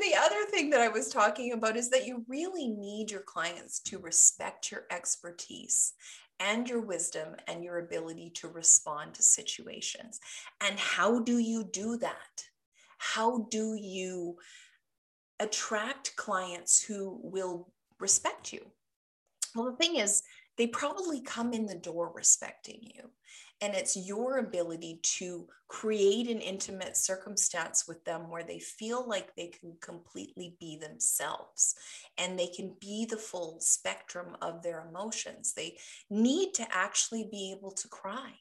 the 0.00 0.14
other 0.16 0.44
thing 0.50 0.70
that 0.70 0.80
I 0.80 0.88
was 0.88 1.08
talking 1.08 1.52
about 1.52 1.76
is 1.76 1.90
that 1.90 2.06
you 2.06 2.24
really 2.28 2.68
need 2.68 3.10
your 3.10 3.22
clients 3.22 3.80
to 3.80 3.98
respect 3.98 4.70
your 4.70 4.84
expertise 4.90 5.94
and 6.40 6.68
your 6.68 6.80
wisdom 6.80 7.34
and 7.46 7.64
your 7.64 7.78
ability 7.78 8.30
to 8.30 8.48
respond 8.48 9.14
to 9.14 9.22
situations. 9.22 10.20
And 10.60 10.78
how 10.78 11.20
do 11.20 11.38
you 11.38 11.64
do 11.64 11.96
that? 11.98 12.44
How 12.98 13.46
do 13.50 13.74
you 13.74 14.36
attract 15.40 16.16
clients 16.16 16.82
who 16.82 17.20
will 17.22 17.72
respect 18.00 18.52
you? 18.52 18.66
Well, 19.54 19.70
the 19.70 19.76
thing 19.76 19.96
is, 19.96 20.22
they 20.56 20.66
probably 20.66 21.20
come 21.20 21.52
in 21.52 21.66
the 21.66 21.76
door 21.76 22.12
respecting 22.14 22.80
you. 22.82 23.10
And 23.60 23.74
it's 23.74 23.96
your 23.96 24.38
ability 24.38 25.00
to 25.02 25.48
create 25.66 26.28
an 26.28 26.40
intimate 26.40 26.96
circumstance 26.96 27.86
with 27.88 28.04
them 28.04 28.30
where 28.30 28.44
they 28.44 28.58
feel 28.58 29.06
like 29.06 29.34
they 29.34 29.48
can 29.48 29.74
completely 29.80 30.56
be 30.60 30.76
themselves 30.76 31.74
and 32.16 32.38
they 32.38 32.46
can 32.46 32.74
be 32.80 33.04
the 33.04 33.16
full 33.16 33.58
spectrum 33.60 34.36
of 34.40 34.62
their 34.62 34.86
emotions. 34.88 35.54
They 35.54 35.76
need 36.08 36.54
to 36.54 36.66
actually 36.70 37.28
be 37.30 37.52
able 37.56 37.72
to 37.72 37.88
cry. 37.88 38.32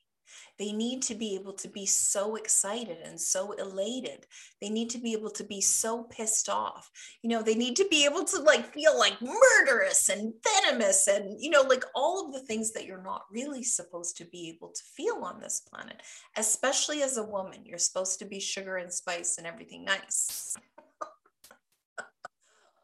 They 0.60 0.72
need 0.72 1.02
to 1.04 1.16
be 1.16 1.36
able 1.36 1.54
to 1.54 1.68
be 1.68 1.86
so 1.86 2.36
excited 2.36 2.98
and 3.04 3.20
so 3.20 3.52
elated. 3.54 4.26
They 4.62 4.70
need 4.70 4.90
to 4.92 4.98
be 4.98 5.14
able 5.14 5.30
to 5.32 5.44
be 5.44 5.62
so 5.62 6.04
pissed 6.04 6.50
off. 6.50 6.90
You 7.22 7.30
know, 7.30 7.42
they 7.42 7.56
need 7.56 7.76
to 7.78 7.88
be 7.90 8.06
able 8.06 8.24
to 8.26 8.40
like 8.42 8.74
feel 8.74 8.98
like 8.98 9.22
murderous 9.22 10.10
and 10.10 10.34
venomous 10.64 11.08
and, 11.08 11.40
you 11.40 11.50
know, 11.50 11.62
like 11.62 11.84
all 11.96 12.26
of 12.26 12.34
the 12.34 12.42
things 12.42 12.74
that 12.74 12.86
you're 12.86 13.04
not 13.04 13.26
really 13.32 13.64
supposed 13.64 14.18
to 14.18 14.26
be 14.26 14.50
able 14.50 14.70
to 14.70 14.84
feel 14.96 15.24
on 15.24 15.40
this 15.40 15.62
planet, 15.62 16.02
especially 16.36 17.04
as 17.04 17.18
a 17.18 17.24
woman. 17.24 17.66
You're 17.66 17.78
supposed 17.78 18.20
to 18.20 18.26
be 18.26 18.40
sugar 18.40 18.78
and 18.78 18.92
spice 18.92 19.38
and 19.38 19.48
everything 19.48 19.86
nice. 19.86 20.56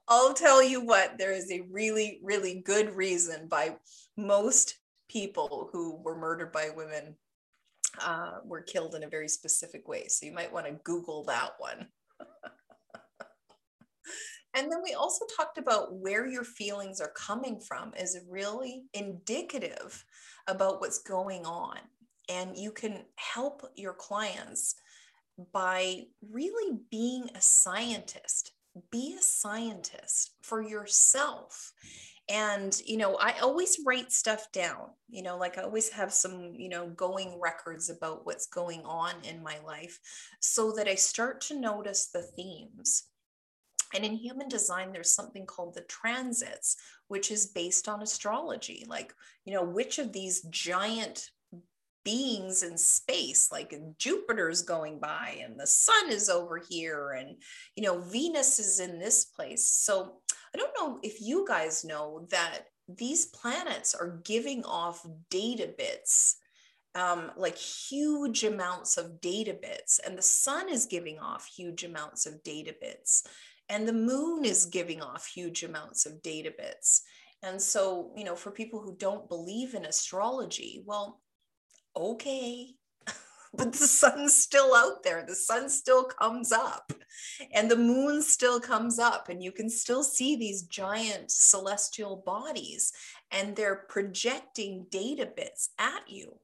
I'll 0.07 0.33
tell 0.33 0.61
you 0.61 0.81
what, 0.81 1.17
there 1.17 1.31
is 1.31 1.51
a 1.51 1.61
really, 1.71 2.19
really 2.23 2.61
good 2.65 2.95
reason 2.95 3.47
by 3.47 3.77
most 4.17 4.77
people 5.09 5.69
who 5.71 6.01
were 6.03 6.17
murdered 6.17 6.51
by 6.51 6.69
women 6.75 7.15
uh, 8.01 8.39
were 8.45 8.61
killed 8.61 8.95
in 8.95 9.03
a 9.03 9.09
very 9.09 9.27
specific 9.27 9.87
way. 9.87 10.07
So 10.07 10.25
you 10.25 10.33
might 10.33 10.51
want 10.51 10.65
to 10.65 10.79
Google 10.83 11.23
that 11.25 11.51
one. 11.57 11.87
and 14.55 14.71
then 14.71 14.79
we 14.83 14.93
also 14.93 15.25
talked 15.37 15.57
about 15.57 15.95
where 15.95 16.27
your 16.27 16.43
feelings 16.43 16.99
are 16.99 17.13
coming 17.15 17.59
from 17.59 17.93
is 17.99 18.19
really 18.27 18.83
indicative 18.93 20.03
about 20.47 20.81
what's 20.81 21.03
going 21.03 21.45
on. 21.45 21.77
And 22.29 22.57
you 22.57 22.71
can 22.71 23.03
help 23.15 23.63
your 23.75 23.93
clients 23.93 24.75
by 25.51 26.03
really 26.31 26.79
being 26.89 27.29
a 27.35 27.41
scientist. 27.41 28.53
Be 28.91 29.15
a 29.19 29.21
scientist 29.21 30.31
for 30.41 30.61
yourself 30.61 31.73
and 32.33 32.81
you 32.85 32.97
know 32.97 33.17
i 33.21 33.33
always 33.41 33.79
write 33.85 34.11
stuff 34.11 34.51
down 34.53 34.89
you 35.09 35.23
know 35.23 35.37
like 35.37 35.57
i 35.57 35.63
always 35.63 35.89
have 35.89 36.13
some 36.13 36.53
you 36.55 36.69
know 36.69 36.89
going 36.91 37.39
records 37.41 37.89
about 37.89 38.25
what's 38.25 38.47
going 38.47 38.81
on 38.85 39.13
in 39.23 39.43
my 39.43 39.57
life 39.65 39.99
so 40.41 40.73
that 40.73 40.87
i 40.89 40.95
start 40.95 41.41
to 41.41 41.59
notice 41.59 42.09
the 42.11 42.23
themes 42.35 43.05
And 43.95 44.05
in 44.05 44.15
human 44.15 44.49
design, 44.49 44.91
there's 44.91 45.11
something 45.13 45.45
called 45.45 45.75
the 45.75 45.81
transits, 45.83 46.77
which 47.09 47.31
is 47.31 47.47
based 47.53 47.87
on 47.87 48.01
astrology. 48.01 48.85
Like, 48.87 49.13
you 49.45 49.53
know, 49.53 49.63
which 49.63 49.99
of 49.99 50.11
these 50.11 50.41
giant 50.49 51.29
beings 52.03 52.63
in 52.63 52.77
space, 52.77 53.49
like 53.51 53.73
Jupiter's 53.97 54.63
going 54.63 54.99
by 54.99 55.39
and 55.43 55.59
the 55.59 55.67
sun 55.67 56.11
is 56.11 56.29
over 56.29 56.57
here, 56.69 57.11
and, 57.11 57.37
you 57.75 57.83
know, 57.83 57.99
Venus 58.01 58.59
is 58.59 58.79
in 58.79 58.99
this 58.99 59.25
place. 59.25 59.69
So 59.69 60.22
I 60.53 60.57
don't 60.57 60.73
know 60.79 60.99
if 61.03 61.21
you 61.21 61.45
guys 61.47 61.83
know 61.83 62.27
that 62.29 62.65
these 62.87 63.27
planets 63.27 63.95
are 63.95 64.21
giving 64.23 64.63
off 64.65 65.05
data 65.29 65.73
bits 65.77 66.37
um, 66.95 67.31
like 67.35 67.57
huge 67.57 68.43
amounts 68.43 68.97
of 68.97 69.19
data 69.19 69.57
bits, 69.59 69.99
and 70.05 70.15
the 70.15 70.21
sun 70.21 70.69
is 70.69 70.85
giving 70.85 71.17
off 71.17 71.47
huge 71.47 71.83
amounts 71.83 72.27
of 72.27 72.43
data 72.43 72.75
bits 72.79 73.23
and 73.69 73.87
the 73.87 73.93
moon 73.93 74.45
is 74.45 74.65
giving 74.65 75.01
off 75.01 75.25
huge 75.25 75.63
amounts 75.63 76.05
of 76.05 76.21
data 76.21 76.53
bits. 76.57 77.01
And 77.41 77.61
so, 77.61 78.11
you 78.15 78.23
know, 78.23 78.35
for 78.35 78.51
people 78.51 78.81
who 78.81 78.95
don't 78.97 79.27
believe 79.29 79.73
in 79.73 79.85
astrology, 79.85 80.83
well, 80.85 81.21
okay, 81.95 82.75
but 83.53 83.73
the 83.73 83.87
sun's 83.87 84.35
still 84.35 84.75
out 84.75 85.03
there. 85.03 85.23
The 85.27 85.35
sun 85.35 85.69
still 85.69 86.05
comes 86.05 86.51
up 86.51 86.91
and 87.53 87.69
the 87.69 87.77
moon 87.77 88.21
still 88.21 88.59
comes 88.59 88.99
up, 88.99 89.29
and 89.29 89.43
you 89.43 89.51
can 89.51 89.69
still 89.69 90.03
see 90.03 90.35
these 90.35 90.63
giant 90.63 91.31
celestial 91.31 92.17
bodies, 92.25 92.91
and 93.31 93.55
they're 93.55 93.85
projecting 93.89 94.85
data 94.89 95.25
bits 95.35 95.69
at 95.77 96.07
you. 96.07 96.39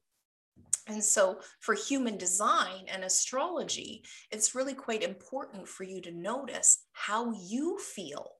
And 0.87 1.03
so, 1.03 1.39
for 1.59 1.75
human 1.75 2.17
design 2.17 2.85
and 2.91 3.03
astrology, 3.03 4.03
it's 4.31 4.55
really 4.55 4.73
quite 4.73 5.03
important 5.03 5.67
for 5.67 5.83
you 5.83 6.01
to 6.01 6.11
notice 6.11 6.85
how 6.93 7.31
you 7.31 7.77
feel 7.77 8.31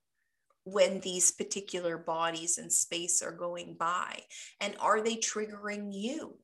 when 0.64 1.00
these 1.00 1.32
particular 1.32 1.98
bodies 1.98 2.58
in 2.58 2.70
space 2.70 3.22
are 3.22 3.32
going 3.32 3.76
by. 3.80 4.20
And 4.62 4.76
are 4.80 5.02
they 5.02 5.16
triggering 5.16 5.90
you? 5.92 6.38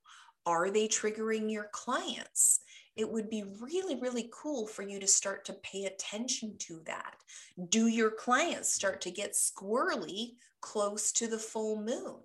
Are 0.46 0.70
they 0.70 0.88
triggering 0.88 1.52
your 1.52 1.70
clients? 1.72 2.60
It 2.96 3.10
would 3.10 3.30
be 3.30 3.44
really, 3.60 3.96
really 3.96 4.30
cool 4.32 4.68
for 4.68 4.84
you 4.84 5.00
to 5.00 5.08
start 5.08 5.44
to 5.46 5.54
pay 5.54 5.86
attention 5.86 6.56
to 6.60 6.82
that. 6.86 7.16
Do 7.70 7.88
your 7.88 8.12
clients 8.12 8.74
start 8.74 9.02
to 9.02 9.12
get 9.12 9.34
squirrely 9.34 10.36
close 10.62 11.12
to 11.14 11.28
the 11.28 11.40
full 11.40 11.82
moon? 11.82 12.16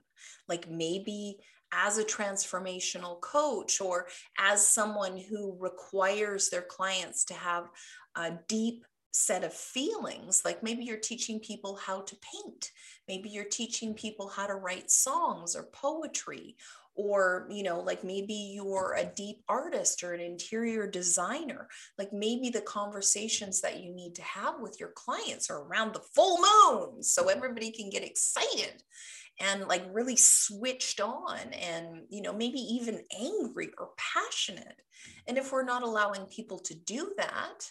Like 0.49 0.71
maybe 0.71 1.39
as 1.73 1.99
a 1.99 2.05
transformational 2.05 3.21
coach 3.21 3.81
or 3.81 4.07
as 4.39 4.67
someone 4.67 5.17
who 5.17 5.57
requires 5.59 6.49
their 6.49 6.63
clients 6.63 7.25
to 7.25 7.35
have 7.35 7.69
a 8.17 8.33
deep 8.49 8.85
set 9.13 9.43
of 9.43 9.53
feelings 9.53 10.43
like 10.45 10.63
maybe 10.63 10.85
you're 10.85 10.97
teaching 10.97 11.41
people 11.41 11.75
how 11.75 12.01
to 12.03 12.17
paint 12.17 12.71
maybe 13.09 13.29
you're 13.29 13.45
teaching 13.45 13.93
people 13.93 14.29
how 14.29 14.47
to 14.47 14.55
write 14.55 14.89
songs 14.89 15.57
or 15.57 15.65
poetry 15.73 16.55
or 16.95 17.47
you 17.51 17.63
know 17.63 17.81
like 17.81 18.05
maybe 18.05 18.35
you're 18.55 18.97
a 18.99 19.05
deep 19.05 19.43
artist 19.49 20.03
or 20.03 20.13
an 20.13 20.21
interior 20.21 20.87
designer 20.87 21.69
like 21.99 22.13
maybe 22.13 22.51
the 22.51 22.61
conversations 22.63 23.61
that 23.61 23.81
you 23.81 23.95
need 23.95 24.15
to 24.15 24.23
have 24.23 24.55
with 24.61 24.79
your 24.79 24.91
clients 24.95 25.51
are 25.51 25.63
around 25.63 25.95
the 25.95 26.03
full 26.15 26.39
moon 26.39 27.03
so 27.03 27.23
mm-hmm. 27.23 27.37
everybody 27.37 27.71
can 27.71 27.91
get 27.91 28.05
excited 28.05 28.83
and 29.39 29.67
like 29.69 29.85
really 29.93 30.17
switched 30.17 31.01
on 31.01 31.39
and 31.53 32.03
you 32.11 32.21
know 32.21 32.33
maybe 32.33 32.59
even 32.59 33.01
angry 33.19 33.71
or 33.79 33.91
passionate. 33.97 34.83
And 35.27 35.39
if 35.39 35.51
we're 35.51 35.65
not 35.65 35.83
allowing 35.83 36.27
people 36.27 36.59
to 36.59 36.75
do 36.75 37.13
that 37.17 37.71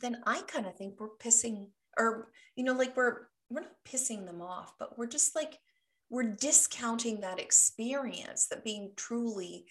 then 0.00 0.18
i 0.26 0.40
kind 0.42 0.66
of 0.66 0.76
think 0.76 0.94
we're 0.98 1.16
pissing 1.20 1.66
or 1.98 2.28
you 2.56 2.64
know 2.64 2.72
like 2.72 2.96
we're 2.96 3.28
we're 3.50 3.60
not 3.60 3.72
pissing 3.86 4.26
them 4.26 4.40
off 4.42 4.74
but 4.78 4.98
we're 4.98 5.06
just 5.06 5.34
like 5.34 5.58
we're 6.10 6.22
discounting 6.22 7.20
that 7.20 7.40
experience 7.40 8.46
that 8.48 8.64
being 8.64 8.92
truly 8.96 9.66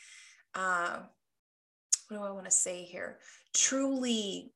uh 0.55 0.99
what 2.07 2.17
do 2.17 2.23
i 2.23 2.31
want 2.31 2.45
to 2.45 2.51
say 2.51 2.83
here 2.83 3.19
truly 3.53 4.51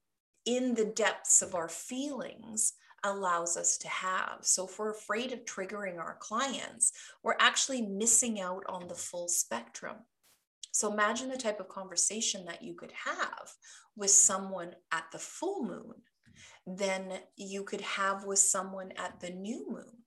in 0.46 0.74
the 0.74 0.86
depths 0.86 1.42
of 1.42 1.56
our 1.56 1.70
feelings 1.70 2.74
allows 3.04 3.58
us 3.58 3.78
to 3.80 3.88
have. 3.88 4.40
So 4.42 4.68
if 4.68 4.78
we're 4.78 4.92
afraid 4.92 5.32
of 5.32 5.46
triggering 5.46 5.98
our 5.98 6.18
clients, 6.20 6.92
we're 7.24 7.36
actually 7.40 7.82
missing 7.82 8.40
out 8.40 8.64
on 8.68 8.88
the 8.88 8.96
full 8.96 9.28
spectrum. 9.28 9.98
So 10.72 10.92
imagine 10.92 11.30
the 11.30 11.38
type 11.38 11.60
of 11.60 11.68
conversation 11.68 12.46
that 12.46 12.64
you 12.64 12.74
could 12.74 12.94
have 13.06 13.52
with 13.96 14.12
someone 14.12 14.74
at 14.92 15.06
the 15.12 15.20
full 15.20 15.64
moon, 15.64 15.94
then 16.66 17.20
you 17.36 17.64
could 17.64 17.82
have 17.82 18.26
with 18.26 18.40
someone 18.40 18.94
at 18.98 19.20
the 19.20 19.32
new 19.32 19.70
moon 19.70 20.01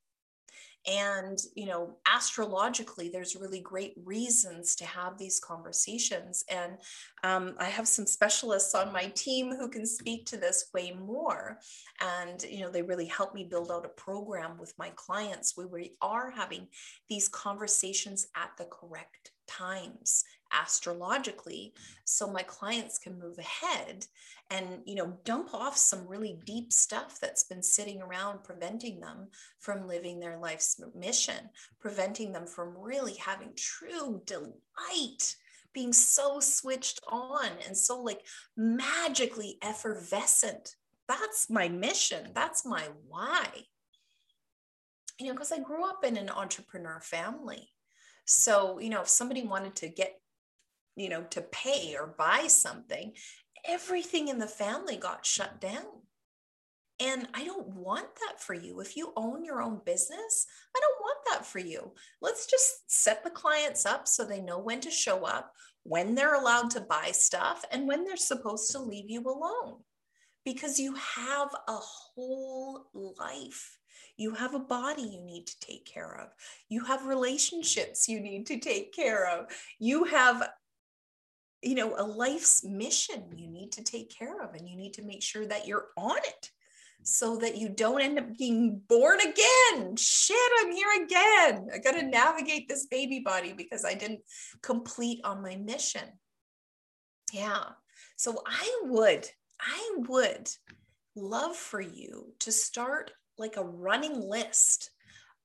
and 0.87 1.39
you 1.55 1.67
know 1.67 1.97
astrologically 2.13 3.09
there's 3.09 3.37
really 3.37 3.61
great 3.61 3.95
reasons 4.05 4.75
to 4.77 4.85
have 4.85 5.19
these 5.19 5.41
conversations. 5.41 6.45
And 6.51 6.75
um, 7.23 7.55
i 7.59 7.65
have 7.65 7.89
some 7.89 8.07
specialists 8.07 8.75
on 8.75 8.93
my 8.93 9.07
team 9.15 9.55
who 9.55 9.69
can 9.69 9.87
speak 9.87 10.27
to 10.27 10.37
this 10.37 10.71
way 10.75 10.93
more. 10.93 11.59
And 12.01 12.43
you 12.45 12.61
know 12.61 12.71
they 12.71 12.83
really 12.83 13.07
help 13.07 13.35
me 13.35 13.45
build 13.45 13.71
out 13.71 13.87
a 13.87 13.89
program 13.89 14.59
with 14.59 14.75
my 14.79 14.91
clients 14.97 15.57
where 15.57 15.69
we 15.69 15.97
are 16.03 16.31
having 16.31 16.69
these 17.09 17.29
conversations 17.29 18.27
at 18.37 18.51
the 18.59 18.67
correct 18.67 19.33
times 19.47 20.25
astrologically 20.63 21.75
so 22.05 22.31
my 22.31 22.43
clients 22.43 22.99
can 22.99 23.19
move 23.19 23.39
ahead 23.39 24.07
and 24.51 24.81
you 24.85 24.95
know 24.95 25.19
dump 25.25 25.53
off 25.55 25.77
some 25.77 26.07
really 26.07 26.39
deep 26.45 26.73
stuff 26.73 27.19
that's 27.21 27.45
been 27.45 27.63
sitting 27.63 28.01
around 28.03 28.45
preventing 28.45 29.01
them 29.01 29.29
from 29.59 29.87
living 29.87 30.21
their 30.21 30.39
life's 30.39 30.81
mission 30.95 31.49
preventing 31.81 32.33
them 32.33 32.47
from 32.47 32.75
really 32.79 33.15
having 33.15 33.51
true 33.57 34.23
delight 34.27 35.37
being 35.75 35.93
so 35.93 36.41
switched 36.41 37.01
on 37.09 37.49
and 37.67 37.77
so 37.77 38.01
like 38.01 38.25
magically 38.57 39.59
effervescent. 39.61 40.77
That's 41.07 41.51
my 41.51 41.69
mission. 41.69 42.31
That's 42.33 42.65
my 42.65 42.85
why. 43.09 43.47
You 45.19 45.27
know 45.27 45.33
because 45.33 45.53
i 45.53 45.59
grew 45.59 45.85
up 45.89 46.05
in 46.05 46.17
an 46.17 46.31
entrepreneur 46.31 47.01
family. 47.01 47.69
So, 48.25 48.79
you 48.79 48.89
know, 48.89 49.03
if 49.03 49.09
somebody 49.09 49.43
wanted 49.43 49.77
to 49.77 49.89
get, 49.89 50.19
you 50.97 51.09
know, 51.09 51.23
to 51.31 51.43
pay 51.43 51.97
or 51.99 52.15
buy 52.19 52.47
something, 52.47 53.13
everything 53.67 54.29
in 54.29 54.39
the 54.39 54.47
family 54.47 54.97
got 54.97 55.27
shut 55.27 55.61
down. 55.61 55.85
And 57.01 57.27
I 57.35 57.45
don't 57.45 57.69
want 57.69 58.07
that 58.27 58.41
for 58.41 58.55
you. 58.55 58.81
If 58.81 58.97
you 58.97 59.13
own 59.17 59.45
your 59.45 59.61
own 59.61 59.81
business, 59.85 60.47
I 60.77 60.81
don't 60.81 61.01
want 61.01 61.19
that 61.31 61.45
for 61.45 61.59
you. 61.59 61.93
Let's 62.23 62.47
just 62.47 62.85
set 62.87 63.25
the 63.25 63.31
clients 63.31 63.85
up 63.85 64.07
so 64.07 64.25
they 64.25 64.41
know 64.41 64.61
when 64.61 64.81
to 64.81 64.91
show 64.91 65.25
up, 65.25 65.53
when 65.83 66.15
they're 66.15 66.37
allowed 66.37 66.71
to 66.71 66.81
buy 66.81 67.11
stuff, 67.11 67.65
and 67.73 67.89
when 67.89 68.05
they're 68.05 68.17
supposed 68.17 68.71
to 68.73 68.79
leave 68.79 69.11
you 69.11 69.23
alone. 69.23 69.79
Because 70.45 70.79
you 70.79 70.95
have 70.95 71.49
a 71.67 71.79
whole 71.79 72.87
life. 72.93 73.79
You 74.17 74.33
have 74.35 74.55
a 74.55 74.61
body 74.61 75.03
you 75.03 75.23
need 75.25 75.49
to 75.49 75.59
take 75.61 75.87
care 75.87 76.21
of. 76.21 76.29
You 76.69 76.85
have 76.85 77.07
relationships 77.07 78.09
you 78.09 78.21
need 78.21 78.47
to 78.47 78.61
take 78.61 78.95
care 78.95 79.29
of. 79.29 79.47
You 79.81 80.05
have 80.05 80.49
you 81.65 81.75
know, 81.75 81.95
a 81.97 82.05
life's 82.05 82.65
mission 82.65 83.25
you 83.37 83.49
need 83.49 83.73
to 83.73 83.83
take 83.83 84.17
care 84.17 84.43
of 84.43 84.55
and 84.55 84.69
you 84.69 84.77
need 84.77 84.95
to 84.95 85.05
make 85.05 85.23
sure 85.23 85.47
that 85.47 85.67
you're 85.67 85.89
on 85.97 86.19
it 86.19 86.51
so 87.03 87.37
that 87.37 87.59
you 87.59 87.69
don't 87.69 88.01
end 88.01 88.19
up 88.19 88.37
being 88.39 88.81
born 88.89 89.21
again. 89.21 89.95
Shit, 89.97 90.37
I'm 90.61 90.73
here 90.73 91.05
again. 91.05 91.69
I 91.73 91.79
got 91.79 91.93
to 91.93 92.03
navigate 92.03 92.69
this 92.69 92.87
baby 92.87 93.21
body 93.25 93.53
because 93.53 93.85
I 93.85 93.95
didn't 93.95 94.21
complete 94.63 95.21
on 95.23 95.43
my 95.43 95.57
mission. 95.57 96.19
Yeah. 97.33 97.65
So 98.17 98.43
I 98.47 98.81
would, 98.85 99.29
I 99.61 99.91
would 100.09 100.49
love 101.15 101.57
for 101.57 101.81
you 101.81 102.33
to 102.41 102.51
start 102.51 103.13
like 103.37 103.57
a 103.57 103.65
running 103.65 104.19
list 104.19 104.91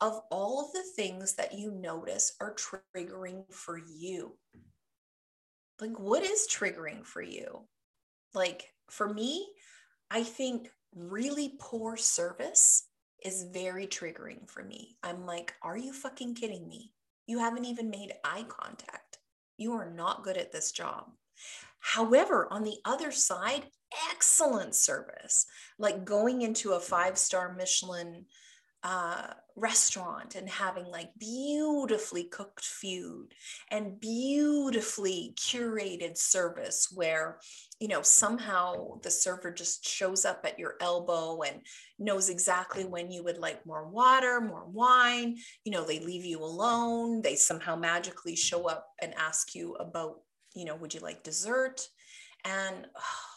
of 0.02 0.22
all 0.32 0.66
of 0.66 0.72
the 0.72 0.84
things 0.96 1.36
that 1.36 1.54
you 1.54 1.72
notice 1.72 2.36
are 2.40 2.56
triggering 2.56 3.44
for 3.52 3.78
you. 3.78 4.38
Like, 5.82 6.00
what 6.00 6.24
is 6.24 6.48
triggering 6.50 7.06
for 7.06 7.22
you? 7.22 7.62
Like, 8.34 8.74
for 8.90 9.12
me, 9.12 9.48
I 10.12 10.24
think 10.24 10.70
really 10.96 11.56
poor 11.60 11.96
service 11.98 12.88
is 13.24 13.48
very 13.52 13.88
triggering 13.88 14.50
for 14.50 14.64
me. 14.64 14.98
I'm 15.04 15.26
like, 15.26 15.54
are 15.62 15.78
you 15.78 15.94
fucking 15.94 16.36
kidding 16.36 16.68
me? 16.68 16.94
You 17.28 17.40
haven't 17.40 17.66
even 17.66 17.90
made 17.90 18.14
eye 18.24 18.46
contact. 18.48 19.20
You 19.58 19.74
are 19.74 19.90
not 19.90 20.24
good 20.24 20.38
at 20.38 20.52
this 20.52 20.72
job. 20.72 21.12
However, 21.80 22.48
on 22.52 22.64
the 22.64 22.78
other 22.86 23.12
side, 23.12 23.66
excellent 24.12 24.76
service, 24.76 25.46
like 25.78 26.06
going 26.06 26.42
into 26.42 26.74
a 26.74 26.80
five 26.80 27.18
star 27.18 27.54
Michelin 27.54 28.26
uh, 28.84 29.28
restaurant 29.58 30.36
and 30.36 30.50
having 30.50 30.86
like 30.86 31.10
beautifully 31.20 32.24
cooked 32.24 32.64
food 32.64 33.34
and 33.70 34.00
beautifully 34.00 35.34
curated 35.38 36.18
service 36.18 36.88
where 36.94 37.40
you 37.82 37.90
know 37.90 38.02
somehow 38.02 38.98
the 39.02 39.12
server 39.12 39.52
just 39.52 39.86
shows 39.86 40.24
up 40.24 40.46
at 40.46 40.58
your 40.58 40.76
elbow 40.80 41.42
and 41.42 41.62
knows 41.98 42.30
exactly 42.30 42.86
when 42.86 43.12
you 43.12 43.22
would 43.22 43.38
like 43.38 43.66
more 43.66 43.86
water 43.86 44.40
more 44.40 44.66
wine. 44.66 45.36
You 45.66 45.74
know 45.74 45.84
they 45.84 46.00
leave 46.00 46.24
you 46.24 46.40
alone. 46.40 47.22
They 47.22 47.36
somehow 47.36 47.76
magically 47.76 48.38
show 48.38 48.70
up 48.70 48.88
and 49.02 49.14
ask 49.16 49.56
you 49.56 49.74
about 49.76 50.22
you 50.56 50.64
know 50.64 50.76
would 50.76 50.94
you 50.94 51.02
like 51.02 51.24
dessert? 51.24 51.82
And 52.46 52.88
oh, 52.96 53.29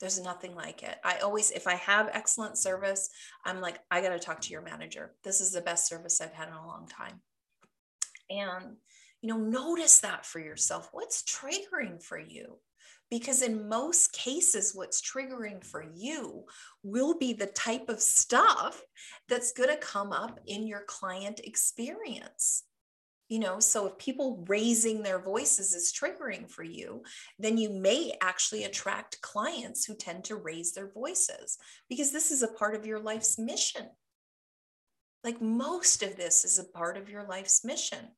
there's 0.00 0.20
nothing 0.20 0.54
like 0.54 0.82
it. 0.82 0.96
I 1.04 1.18
always, 1.18 1.50
if 1.50 1.66
I 1.66 1.74
have 1.74 2.10
excellent 2.12 2.56
service, 2.58 3.10
I'm 3.44 3.60
like, 3.60 3.78
I 3.90 4.00
got 4.00 4.10
to 4.10 4.18
talk 4.18 4.40
to 4.40 4.50
your 4.50 4.62
manager. 4.62 5.12
This 5.22 5.40
is 5.40 5.52
the 5.52 5.60
best 5.60 5.86
service 5.86 6.20
I've 6.20 6.32
had 6.32 6.48
in 6.48 6.54
a 6.54 6.66
long 6.66 6.88
time. 6.88 7.20
And, 8.30 8.76
you 9.20 9.28
know, 9.28 9.36
notice 9.36 10.00
that 10.00 10.24
for 10.24 10.38
yourself. 10.38 10.88
What's 10.92 11.22
triggering 11.22 12.02
for 12.02 12.18
you? 12.18 12.58
Because 13.10 13.42
in 13.42 13.68
most 13.68 14.12
cases, 14.12 14.72
what's 14.72 15.02
triggering 15.02 15.64
for 15.64 15.84
you 15.94 16.44
will 16.82 17.18
be 17.18 17.32
the 17.32 17.46
type 17.46 17.88
of 17.88 18.00
stuff 18.00 18.80
that's 19.28 19.52
going 19.52 19.68
to 19.68 19.76
come 19.76 20.12
up 20.12 20.38
in 20.46 20.66
your 20.66 20.84
client 20.86 21.40
experience 21.42 22.64
you 23.30 23.38
know 23.38 23.58
so 23.58 23.86
if 23.86 23.96
people 23.96 24.44
raising 24.48 25.02
their 25.02 25.18
voices 25.18 25.72
is 25.72 25.92
triggering 25.92 26.50
for 26.50 26.62
you 26.62 27.02
then 27.38 27.56
you 27.56 27.70
may 27.70 28.12
actually 28.20 28.64
attract 28.64 29.20
clients 29.22 29.84
who 29.84 29.94
tend 29.94 30.24
to 30.24 30.36
raise 30.36 30.72
their 30.72 30.90
voices 30.92 31.56
because 31.88 32.12
this 32.12 32.30
is 32.30 32.42
a 32.42 32.48
part 32.48 32.74
of 32.74 32.84
your 32.84 33.00
life's 33.00 33.38
mission 33.38 33.88
like 35.24 35.40
most 35.40 36.02
of 36.02 36.16
this 36.16 36.44
is 36.44 36.58
a 36.58 36.64
part 36.64 36.98
of 36.98 37.08
your 37.08 37.26
life's 37.26 37.64
mission 37.64 38.08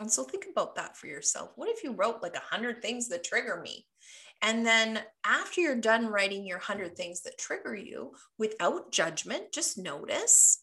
and 0.00 0.10
so 0.10 0.24
think 0.24 0.46
about 0.50 0.76
that 0.76 0.96
for 0.96 1.08
yourself 1.08 1.50
what 1.56 1.68
if 1.68 1.84
you 1.84 1.92
wrote 1.92 2.22
like 2.22 2.36
a 2.36 2.54
hundred 2.54 2.80
things 2.80 3.08
that 3.08 3.24
trigger 3.24 3.60
me 3.62 3.84
and 4.42 4.64
then 4.64 5.00
after 5.24 5.60
you're 5.60 5.76
done 5.76 6.06
writing 6.06 6.46
your 6.46 6.58
100 6.58 6.96
things 6.96 7.22
that 7.22 7.38
trigger 7.38 7.74
you 7.74 8.12
without 8.38 8.90
judgment, 8.90 9.52
just 9.52 9.76
notice. 9.76 10.62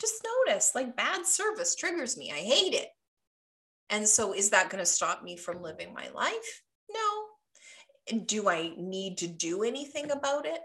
Just 0.00 0.26
notice 0.46 0.72
like 0.74 0.96
bad 0.96 1.24
service 1.26 1.74
triggers 1.74 2.18
me. 2.18 2.30
I 2.30 2.40
hate 2.40 2.74
it. 2.74 2.88
And 3.94 4.08
so, 4.08 4.34
is 4.34 4.50
that 4.50 4.70
going 4.70 4.82
to 4.82 4.86
stop 4.86 5.22
me 5.22 5.36
from 5.36 5.62
living 5.62 5.94
my 5.94 6.08
life? 6.12 6.62
No. 6.92 8.18
Do 8.26 8.48
I 8.48 8.72
need 8.76 9.18
to 9.18 9.28
do 9.28 9.62
anything 9.62 10.10
about 10.10 10.46
it? 10.46 10.58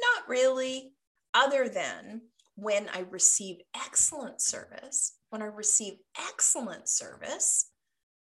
Not 0.00 0.28
really, 0.28 0.92
other 1.34 1.68
than 1.68 2.20
when 2.54 2.88
I 2.94 3.00
receive 3.10 3.56
excellent 3.74 4.40
service, 4.40 5.16
when 5.30 5.42
I 5.42 5.46
receive 5.46 5.94
excellent 6.28 6.88
service, 6.88 7.72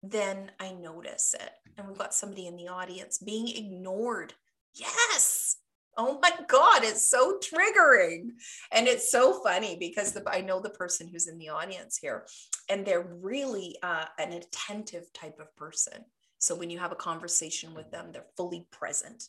then 0.03 0.51
I 0.59 0.73
notice 0.73 1.35
it. 1.39 1.51
And 1.77 1.87
we've 1.87 1.99
got 1.99 2.15
somebody 2.15 2.47
in 2.47 2.57
the 2.57 2.69
audience 2.69 3.19
being 3.19 3.49
ignored. 3.49 4.33
Yes, 4.75 5.57
oh 5.99 6.19
my 6.23 6.31
god 6.47 6.85
it's 6.85 7.05
so 7.11 7.39
triggering. 7.39 8.31
And 8.73 8.87
it's 8.87 9.11
so 9.11 9.43
funny 9.43 9.77
because 9.79 10.13
the, 10.13 10.23
i 10.31 10.41
know 10.41 10.61
the 10.61 10.71
person 10.71 11.09
who's 11.09 11.27
in 11.27 11.39
the 11.39 11.51
audience 11.51 11.99
here 11.99 12.27
and 12.71 12.87
they're 12.87 13.17
really 13.21 13.77
uh, 13.83 14.07
an 14.19 14.33
attentive 14.33 15.13
type 15.13 15.39
of 15.41 15.55
person. 15.57 16.05
So 16.39 16.55
when 16.55 16.71
you 16.71 16.79
have 16.79 16.93
a 16.93 16.97
conversation 16.97 17.75
with 17.75 17.91
them 17.91 18.07
they're 18.13 18.33
fully 18.37 18.67
present. 18.71 19.25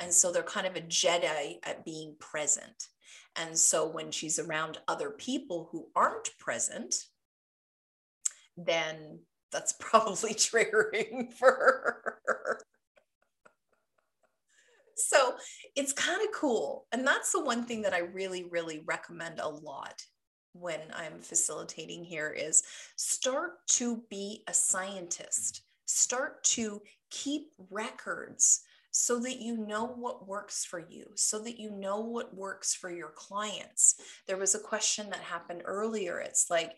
And 0.00 0.12
so 0.12 0.32
they're 0.32 0.42
kind 0.42 0.66
of 0.66 0.76
a 0.76 0.82
jedi 0.82 1.56
at 1.62 1.84
being 1.84 2.14
present. 2.18 2.88
And 3.36 3.56
so 3.56 3.88
when 3.88 4.10
she's 4.10 4.38
around 4.38 4.78
other 4.88 5.10
people 5.10 5.68
who 5.70 5.88
aren't 5.94 6.36
present 6.38 6.94
then 8.56 9.20
that's 9.52 9.72
probably 9.80 10.34
triggering 10.34 11.32
for 11.32 11.50
her 11.50 12.17
so 14.98 15.34
it's 15.76 15.92
kind 15.92 16.20
of 16.22 16.32
cool. 16.34 16.86
And 16.92 17.06
that's 17.06 17.32
the 17.32 17.44
one 17.44 17.64
thing 17.64 17.82
that 17.82 17.94
I 17.94 18.00
really, 18.00 18.44
really 18.50 18.82
recommend 18.86 19.40
a 19.40 19.48
lot 19.48 20.02
when 20.52 20.80
I'm 20.94 21.20
facilitating 21.20 22.04
here 22.04 22.30
is 22.30 22.62
start 22.96 23.66
to 23.68 24.02
be 24.10 24.42
a 24.48 24.54
scientist, 24.54 25.62
start 25.86 26.42
to 26.44 26.82
keep 27.10 27.48
records 27.70 28.62
so 28.90 29.20
that 29.20 29.38
you 29.38 29.56
know 29.56 29.86
what 29.86 30.26
works 30.26 30.64
for 30.64 30.80
you, 30.80 31.06
so 31.14 31.38
that 31.40 31.60
you 31.60 31.70
know 31.70 32.00
what 32.00 32.34
works 32.34 32.74
for 32.74 32.90
your 32.90 33.10
clients. 33.10 33.94
There 34.26 34.38
was 34.38 34.54
a 34.54 34.60
question 34.60 35.10
that 35.10 35.20
happened 35.20 35.62
earlier. 35.64 36.18
It's 36.18 36.46
like, 36.50 36.72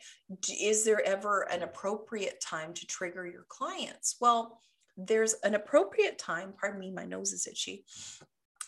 is 0.60 0.84
there 0.84 1.06
ever 1.06 1.48
an 1.50 1.62
appropriate 1.62 2.40
time 2.40 2.74
to 2.74 2.86
trigger 2.86 3.26
your 3.26 3.46
clients? 3.48 4.16
Well, 4.20 4.60
there's 5.06 5.34
an 5.42 5.54
appropriate 5.54 6.18
time, 6.18 6.52
pardon 6.58 6.80
me, 6.80 6.90
my 6.90 7.04
nose 7.04 7.32
is 7.32 7.46
itchy. 7.46 7.84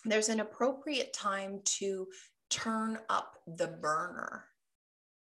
There's 0.04 0.28
an 0.28 0.40
appropriate 0.40 1.12
time 1.12 1.60
to 1.78 2.08
turn 2.50 2.98
up 3.08 3.38
the 3.46 3.68
burner 3.68 4.44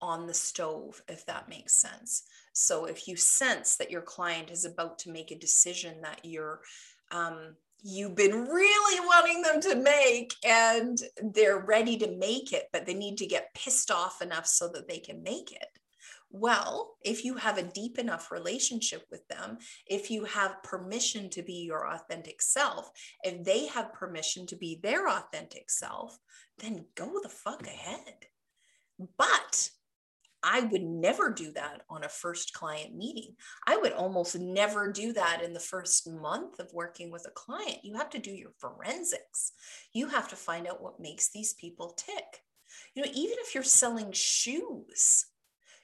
on 0.01 0.25
the 0.25 0.33
stove, 0.33 1.01
if 1.07 1.25
that 1.27 1.49
makes 1.49 1.73
sense. 1.73 2.23
So 2.53 2.85
if 2.85 3.07
you 3.07 3.15
sense 3.15 3.77
that 3.77 3.91
your 3.91 4.01
client 4.01 4.49
is 4.49 4.65
about 4.65 4.97
to 4.99 5.11
make 5.11 5.31
a 5.31 5.37
decision 5.39 6.01
that 6.01 6.21
you're, 6.23 6.61
um, 7.11 7.55
you've 7.83 8.15
been 8.15 8.45
really 8.45 8.99
wanting 9.05 9.41
them 9.41 9.61
to 9.61 9.75
make 9.75 10.33
and 10.43 11.01
they're 11.33 11.59
ready 11.59 11.97
to 11.97 12.15
make 12.15 12.53
it, 12.53 12.65
but 12.73 12.85
they 12.85 12.93
need 12.93 13.17
to 13.17 13.27
get 13.27 13.53
pissed 13.53 13.91
off 13.91 14.21
enough 14.21 14.47
so 14.47 14.67
that 14.69 14.87
they 14.87 14.99
can 14.99 15.21
make 15.21 15.51
it, 15.51 15.67
well, 16.31 16.95
if 17.03 17.25
you 17.25 17.35
have 17.35 17.57
a 17.57 17.63
deep 17.63 17.99
enough 17.99 18.31
relationship 18.31 19.05
with 19.11 19.27
them, 19.27 19.57
if 19.85 20.09
you 20.09 20.25
have 20.25 20.63
permission 20.63 21.29
to 21.31 21.43
be 21.43 21.65
your 21.65 21.87
authentic 21.87 22.41
self, 22.41 22.89
if 23.23 23.43
they 23.43 23.67
have 23.67 23.93
permission 23.93 24.45
to 24.47 24.55
be 24.55 24.79
their 24.81 25.09
authentic 25.09 25.69
self, 25.69 26.17
then 26.59 26.85
go 26.95 27.19
the 27.21 27.29
fuck 27.29 27.67
ahead. 27.67 28.27
But 29.17 29.69
I 30.43 30.61
would 30.61 30.83
never 30.83 31.29
do 31.29 31.51
that 31.51 31.81
on 31.89 32.03
a 32.03 32.09
first 32.09 32.53
client 32.53 32.95
meeting. 32.95 33.35
I 33.67 33.77
would 33.77 33.91
almost 33.91 34.35
never 34.35 34.91
do 34.91 35.13
that 35.13 35.43
in 35.43 35.53
the 35.53 35.59
first 35.59 36.09
month 36.09 36.59
of 36.59 36.73
working 36.73 37.11
with 37.11 37.27
a 37.27 37.31
client. 37.31 37.79
You 37.83 37.95
have 37.95 38.09
to 38.11 38.19
do 38.19 38.31
your 38.31 38.51
forensics. 38.57 39.51
You 39.93 40.07
have 40.07 40.29
to 40.29 40.35
find 40.35 40.67
out 40.67 40.81
what 40.81 40.99
makes 40.99 41.29
these 41.29 41.53
people 41.53 41.93
tick. 41.95 42.41
You 42.95 43.03
know, 43.03 43.11
even 43.13 43.37
if 43.39 43.53
you're 43.53 43.63
selling 43.63 44.11
shoes, 44.13 45.25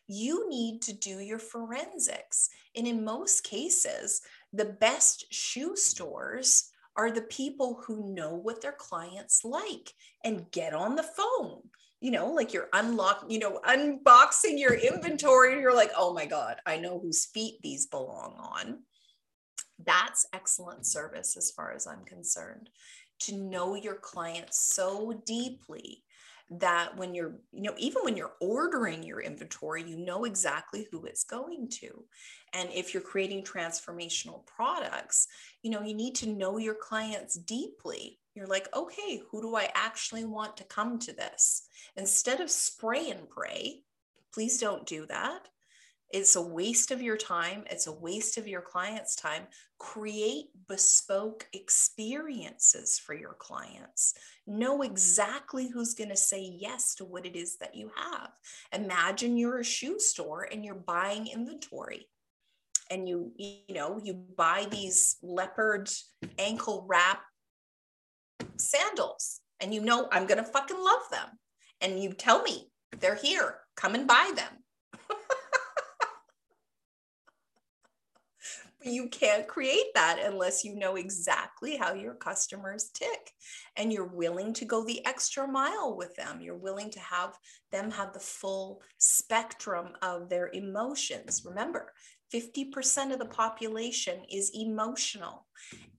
you 0.08 0.50
need 0.50 0.82
to 0.84 0.94
do 0.94 1.20
your 1.20 1.40
forensics. 1.40 2.50
And 2.76 2.88
in 2.88 3.04
most 3.04 3.44
cases, 3.44 4.22
the 4.54 4.66
best 4.66 5.32
shoe 5.34 5.76
stores 5.76 6.72
are 6.96 7.12
the 7.12 7.22
people 7.22 7.82
who 7.86 8.14
know 8.14 8.34
what 8.34 8.62
their 8.62 8.76
clients 8.78 9.44
like 9.44 9.94
and 10.24 10.50
get 10.52 10.74
on 10.74 10.96
the 10.96 11.04
phone. 11.04 11.62
You 12.00 12.12
know, 12.12 12.32
like 12.32 12.54
you're 12.54 12.70
unlocking, 12.74 13.32
you 13.32 13.40
know, 13.40 13.60
unboxing 13.68 14.60
your 14.60 14.76
inventory, 14.76 15.54
and 15.54 15.62
you're 15.62 15.76
like, 15.76 15.92
oh 15.98 16.14
my 16.14 16.26
God, 16.26 16.58
I 16.66 16.78
know 16.78 17.00
whose 17.00 17.26
feet 17.26 17.60
these 17.62 17.88
belong 17.88 18.36
on. 18.38 18.80
That's 19.84 20.28
excellent 20.34 20.86
service 20.86 21.38
as 21.38 21.52
far 21.52 21.74
as 21.74 21.88
I'm 21.88 22.06
concerned. 22.06 22.70
To 23.22 23.36
know 23.36 23.74
your 23.74 23.96
clients 23.96 24.60
so 24.60 25.24
deeply 25.26 26.04
that 26.50 26.96
when 26.98 27.14
you're, 27.14 27.36
you 27.52 27.64
know, 27.64 27.74
even 27.78 28.04
when 28.04 28.16
you're 28.16 28.36
ordering 28.40 29.04
your 29.04 29.20
inventory, 29.20 29.84
you 29.84 29.98
know 29.98 30.24
exactly 30.24 30.88
who 30.92 31.06
it's 31.06 31.24
going 31.24 31.68
to. 31.70 32.06
And 32.54 32.70
if 32.74 32.94
you're 32.94 33.04
creating 33.04 33.44
transformational 33.44 34.46
products, 34.46 35.28
you 35.62 35.72
know, 35.72 35.82
you 35.82 35.94
need 35.94 36.16
to 36.16 36.30
know 36.30 36.58
your 36.58 36.76
clients 36.76 37.36
deeply. 37.36 38.20
You're 38.34 38.48
like, 38.48 38.70
okay, 38.76 39.22
who 39.30 39.42
do 39.42 39.56
I 39.56 39.70
actually 39.76 40.26
want 40.26 40.58
to 40.58 40.64
come 40.64 41.00
to 41.00 41.14
this? 41.14 41.68
Instead 41.96 42.40
of 42.40 42.50
spray 42.50 43.10
and 43.10 43.30
pray, 43.30 43.82
please 44.34 44.58
don't 44.60 44.86
do 44.86 45.06
that. 45.08 45.48
It's 46.12 46.38
a 46.38 46.42
waste 46.42 46.92
of 46.92 47.02
your 47.02 47.18
time. 47.18 47.64
It's 47.70 47.88
a 47.88 47.92
waste 47.92 48.38
of 48.38 48.48
your 48.48 48.62
client's 48.62 49.16
time. 49.16 49.44
Create 49.78 50.46
bespoke 50.68 51.48
experiences 51.52 52.98
for 52.98 53.14
your 53.14 53.34
clients. 53.34 54.14
Know 54.46 54.84
exactly 54.84 55.68
who's 55.68 55.94
going 55.94 56.10
to 56.10 56.16
say 56.16 56.42
yes 56.42 56.96
to 56.96 57.06
what 57.06 57.26
it 57.26 57.36
is 57.36 57.58
that 57.58 57.76
you 57.76 57.92
have. 57.96 58.30
Imagine 58.74 59.38
you're 59.38 59.60
a 59.60 59.66
shoe 59.66 60.00
store 60.00 60.48
and 60.50 60.64
you're 60.64 60.76
buying 60.76 61.28
inventory. 61.28 62.08
And 62.90 63.08
you, 63.08 63.34
you 63.36 63.76
know, 63.76 64.00
you 64.02 64.14
buy 64.14 64.66
these 64.72 65.18
leopard 65.22 65.90
ankle 66.40 66.86
wrap 66.88 67.22
sandals, 68.56 69.42
and 69.60 69.74
you 69.74 69.82
know, 69.82 70.08
I'm 70.10 70.26
going 70.26 70.38
to 70.38 70.50
fucking 70.50 70.78
love 70.80 71.02
them. 71.12 71.28
And 71.82 72.02
you 72.02 72.14
tell 72.14 72.42
me 72.44 72.70
they're 72.98 73.16
here, 73.16 73.60
come 73.76 73.94
and 73.94 74.08
buy 74.08 74.32
them 74.34 74.64
you 78.88 79.10
can't 79.10 79.48
create 79.48 79.94
that 79.96 80.20
unless 80.24 80.64
you 80.64 80.76
know 80.76 80.96
exactly 80.96 81.78
how 81.78 81.94
your 81.94 82.16
customers 82.16 82.90
tick 82.94 83.32
and 83.76 83.92
you're 83.92 84.08
willing 84.08 84.54
to 84.54 84.66
go 84.66 84.84
the 84.84 85.06
extra 85.06 85.48
mile 85.48 85.96
with 85.96 86.16
them. 86.16 86.42
You're 86.42 86.56
willing 86.56 86.90
to 86.92 87.00
have 87.00 87.38
them 87.72 87.92
have 87.92 88.14
the 88.14 88.20
full 88.20 88.82
spectrum 88.98 89.90
of 90.02 90.30
their 90.30 90.50
emotions. 90.54 91.44
Remember, 91.46 91.92
50% 92.34 93.14
of 93.14 93.20
the 93.20 93.26
population 93.26 94.22
is 94.30 94.52
emotional. 94.54 95.46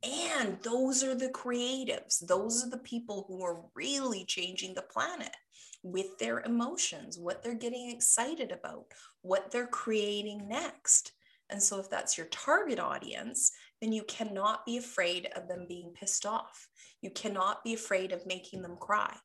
And 0.02 0.58
those 0.62 1.02
are 1.02 1.14
the 1.14 1.30
creatives. 1.30 2.24
Those 2.26 2.64
are 2.64 2.70
the 2.70 2.78
people 2.78 3.24
who 3.28 3.42
are 3.42 3.64
really 3.74 4.24
changing 4.24 4.74
the 4.74 4.82
planet 4.82 5.34
with 5.82 6.18
their 6.18 6.40
emotions, 6.40 7.18
what 7.18 7.42
they're 7.42 7.54
getting 7.54 7.90
excited 7.90 8.52
about, 8.52 8.86
what 9.22 9.50
they're 9.50 9.66
creating 9.66 10.48
next. 10.48 11.12
And 11.50 11.62
so, 11.62 11.78
if 11.78 11.88
that's 11.88 12.18
your 12.18 12.26
target 12.26 12.78
audience, 12.78 13.52
then 13.80 13.92
you 13.92 14.02
cannot 14.04 14.66
be 14.66 14.76
afraid 14.76 15.28
of 15.34 15.48
them 15.48 15.66
being 15.68 15.92
pissed 15.94 16.26
off. 16.26 16.68
You 17.00 17.10
cannot 17.10 17.64
be 17.64 17.74
afraid 17.74 18.12
of 18.12 18.26
making 18.26 18.62
them 18.62 18.76
cry. 18.78 19.16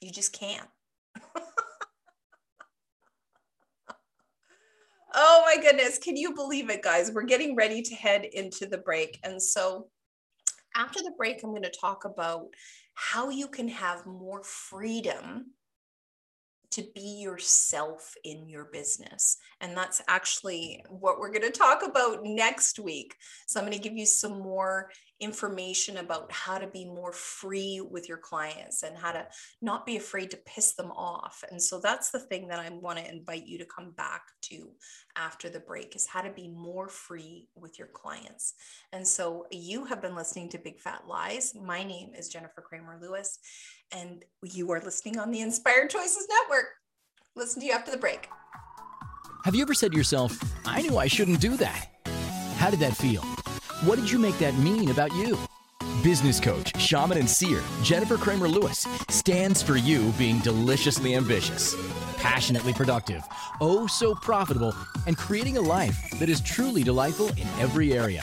You 0.00 0.10
just 0.10 0.32
can't. 0.32 0.68
oh 5.14 5.42
my 5.44 5.56
goodness. 5.60 5.98
Can 5.98 6.16
you 6.16 6.34
believe 6.34 6.70
it, 6.70 6.82
guys? 6.82 7.10
We're 7.12 7.22
getting 7.24 7.54
ready 7.56 7.82
to 7.82 7.94
head 7.94 8.24
into 8.24 8.66
the 8.66 8.78
break. 8.78 9.18
And 9.22 9.42
so, 9.42 9.88
after 10.74 11.02
the 11.02 11.12
break, 11.16 11.42
I'm 11.42 11.50
going 11.50 11.62
to 11.62 11.70
talk 11.70 12.04
about 12.04 12.46
how 12.94 13.28
you 13.28 13.48
can 13.48 13.68
have 13.68 14.06
more 14.06 14.42
freedom 14.44 15.52
to 16.70 16.84
be 16.94 17.20
yourself 17.20 18.14
in 18.24 18.48
your 18.48 18.66
business. 18.66 19.36
And 19.60 19.76
that's 19.76 20.00
actually 20.08 20.84
what 20.88 21.18
we're 21.18 21.32
going 21.32 21.42
to 21.42 21.50
talk 21.50 21.82
about 21.82 22.20
next 22.22 22.78
week. 22.78 23.14
So 23.46 23.58
I'm 23.58 23.66
going 23.66 23.76
to 23.76 23.82
give 23.82 23.96
you 23.96 24.06
some 24.06 24.40
more 24.40 24.90
information 25.20 25.98
about 25.98 26.32
how 26.32 26.56
to 26.58 26.66
be 26.66 26.84
more 26.84 27.12
free 27.12 27.82
with 27.90 28.08
your 28.08 28.18
clients 28.18 28.82
and 28.82 28.96
how 28.96 29.12
to 29.12 29.26
not 29.60 29.84
be 29.84 29.96
afraid 29.96 30.30
to 30.30 30.38
piss 30.38 30.74
them 30.74 30.90
off. 30.92 31.44
And 31.50 31.62
so 31.62 31.78
that's 31.78 32.10
the 32.10 32.20
thing 32.20 32.48
that 32.48 32.58
I 32.58 32.70
want 32.70 32.98
to 32.98 33.10
invite 33.10 33.46
you 33.46 33.58
to 33.58 33.66
come 33.66 33.90
back 33.92 34.22
to 34.42 34.70
after 35.16 35.50
the 35.50 35.60
break 35.60 35.94
is 35.94 36.06
how 36.06 36.22
to 36.22 36.30
be 36.30 36.48
more 36.48 36.88
free 36.88 37.48
with 37.54 37.78
your 37.78 37.88
clients. 37.88 38.54
And 38.92 39.06
so 39.06 39.46
you 39.50 39.84
have 39.84 40.00
been 40.00 40.16
listening 40.16 40.48
to 40.50 40.58
Big 40.58 40.80
Fat 40.80 41.02
Lies. 41.06 41.54
My 41.54 41.84
name 41.84 42.12
is 42.16 42.28
Jennifer 42.28 42.62
Kramer 42.62 42.98
Lewis 43.00 43.38
and 43.92 44.24
you 44.42 44.70
are 44.72 44.80
listening 44.80 45.18
on 45.18 45.30
the 45.30 45.40
Inspired 45.40 45.90
Choices 45.90 46.26
Network. 46.28 46.66
Listen 47.36 47.60
to 47.60 47.66
you 47.66 47.72
after 47.72 47.90
the 47.90 47.96
break. 47.96 48.28
Have 49.44 49.54
you 49.54 49.62
ever 49.62 49.74
said 49.74 49.92
to 49.92 49.96
yourself, 49.98 50.38
I 50.66 50.82
knew 50.82 50.98
I 50.98 51.06
shouldn't 51.06 51.40
do 51.40 51.56
that? 51.56 51.88
How 52.56 52.70
did 52.70 52.80
that 52.80 52.96
feel? 52.96 53.22
What 53.84 53.96
did 53.96 54.10
you 54.10 54.18
make 54.18 54.38
that 54.38 54.56
mean 54.58 54.90
about 54.90 55.14
you? 55.14 55.38
Business 56.02 56.40
coach, 56.40 56.78
shaman, 56.80 57.18
and 57.18 57.28
seer 57.28 57.62
Jennifer 57.82 58.16
Kramer 58.16 58.48
Lewis 58.48 58.86
stands 59.08 59.62
for 59.62 59.76
you 59.76 60.12
being 60.18 60.38
deliciously 60.38 61.14
ambitious, 61.14 61.74
passionately 62.16 62.72
productive, 62.72 63.22
oh 63.60 63.86
so 63.86 64.14
profitable, 64.14 64.74
and 65.06 65.16
creating 65.16 65.56
a 65.56 65.60
life 65.60 65.98
that 66.18 66.28
is 66.28 66.40
truly 66.40 66.82
delightful 66.82 67.28
in 67.28 67.46
every 67.58 67.92
area. 67.92 68.22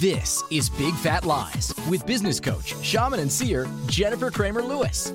This 0.00 0.44
is 0.48 0.70
Big 0.70 0.94
Fat 0.94 1.24
Lies 1.24 1.74
with 1.90 2.06
business 2.06 2.38
coach, 2.38 2.72
shaman, 2.84 3.18
and 3.18 3.32
seer 3.32 3.66
Jennifer 3.86 4.30
Kramer 4.30 4.62
Lewis. 4.62 5.12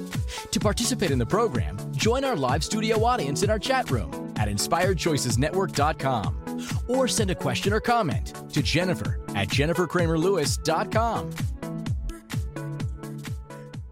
To 0.51 0.59
participate 0.59 1.09
in 1.09 1.17
the 1.17 1.25
program, 1.25 1.77
join 1.93 2.25
our 2.25 2.35
live 2.35 2.65
studio 2.65 3.05
audience 3.05 3.43
in 3.43 3.49
our 3.49 3.59
chat 3.59 3.89
room 3.89 4.33
at 4.35 4.49
inspiredchoicesnetwork.com 4.49 6.65
or 6.89 7.07
send 7.07 7.31
a 7.31 7.35
question 7.35 7.71
or 7.71 7.79
comment 7.79 8.33
to 8.51 8.61
Jennifer 8.61 9.21
at 9.29 9.47
jenniferkramerlewis.com. 9.47 11.31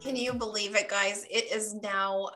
Can 0.01 0.17
you 0.17 0.33
believe 0.33 0.75
it, 0.75 0.89
guys? 0.89 1.25
It 1.31 1.53
is 1.53 1.73
now 1.75 2.31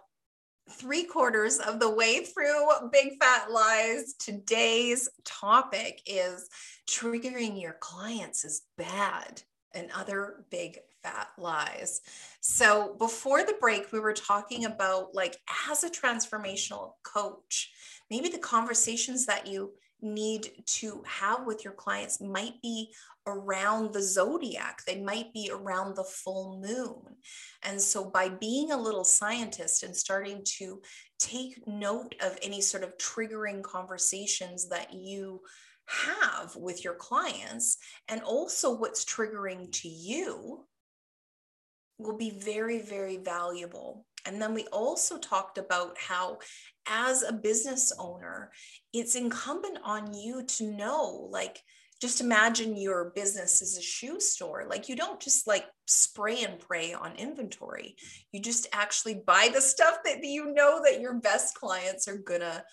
three 0.76 1.04
quarters 1.04 1.60
of 1.60 1.80
the 1.80 1.90
way 1.90 2.26
through 2.26 2.68
Big 2.92 3.14
Fat 3.20 3.50
Lies. 3.50 4.14
Today's 4.20 5.10
topic 5.24 6.02
is 6.06 6.50
triggering 6.90 7.62
your 7.62 7.78
clients 7.80 8.44
is 8.44 8.64
bad 8.78 9.42
and 9.74 9.90
other 9.96 10.46
big 10.52 10.80
fat 11.02 11.30
lies. 11.38 12.02
So 12.42 12.96
before 13.00 13.44
the 13.44 13.56
break, 13.60 13.92
we 13.92 14.00
were 14.00 14.14
talking 14.14 14.66
about 14.66 15.14
like 15.14 15.38
as 15.70 15.84
a 15.84 15.90
transformational 15.90 16.94
coach, 17.04 17.72
maybe 18.10 18.30
the 18.30 18.38
conversations 18.38 19.26
that 19.26 19.48
you 19.48 19.72
need 20.02 20.52
to 20.66 21.04
have 21.06 21.46
with 21.46 21.64
your 21.64 21.74
clients 21.74 22.22
might 22.22 22.62
be 22.62 22.94
around 23.28 23.94
the 23.94 24.02
zodiac, 24.02 24.82
they 24.86 25.02
might 25.02 25.34
be 25.34 25.50
around 25.52 25.96
the 25.96 26.04
full 26.04 26.62
moon. 26.62 27.16
And 27.64 27.82
so, 27.82 28.10
by 28.10 28.30
being 28.30 28.72
a 28.72 28.82
little 28.82 29.04
scientist 29.04 29.84
and 29.84 29.96
starting 29.96 30.42
to 30.58 30.82
take 31.20 31.66
note 31.68 32.14
of 32.22 32.38
any 32.44 32.62
sort 32.62 32.84
of 32.84 32.98
triggering 32.98 33.64
conversations 33.64 34.70
that 34.70 34.94
you 34.94 35.42
have 35.88 36.56
with 36.56 36.84
your 36.84 36.96
clients 36.96 37.78
and 38.08 38.22
also 38.22 38.76
what's 38.76 39.06
triggering 39.06 39.72
to 39.72 39.88
you 39.88 40.66
will 41.98 42.18
be 42.18 42.32
very, 42.32 42.80
very 42.80 43.18
valuable. 43.18 44.06
And 44.26 44.42
then 44.42 44.54
we 44.54 44.66
also 44.66 45.18
talked 45.18 45.58
about 45.58 45.98
how, 45.98 46.40
as 46.88 47.24
a 47.24 47.34
business 47.34 47.92
owner, 48.00 48.52
it's 48.94 49.16
incumbent 49.16 49.80
on 49.84 50.14
you 50.14 50.44
to 50.46 50.72
know 50.72 51.28
like, 51.32 51.62
just 52.02 52.20
imagine 52.22 52.76
your 52.76 53.14
business 53.16 53.62
is 53.62 53.78
a 53.78 53.82
shoe 53.82 54.20
store. 54.20 54.66
Like, 54.70 54.90
you 54.90 54.96
don't 54.96 55.20
just 55.20 55.48
like 55.48 55.66
spray 55.88 56.44
and 56.44 56.60
pray 56.60 56.94
on 56.94 57.16
inventory. 57.16 57.96
You 58.32 58.42
just 58.42 58.68
actually 58.74 59.22
buy 59.26 59.50
the 59.54 59.62
stuff 59.62 60.00
that 60.04 60.24
you 60.24 60.54
know 60.54 60.82
that 60.84 61.00
your 61.00 61.14
best 61.16 61.56
clients 61.56 62.08
are 62.08 62.18
gonna 62.18 62.64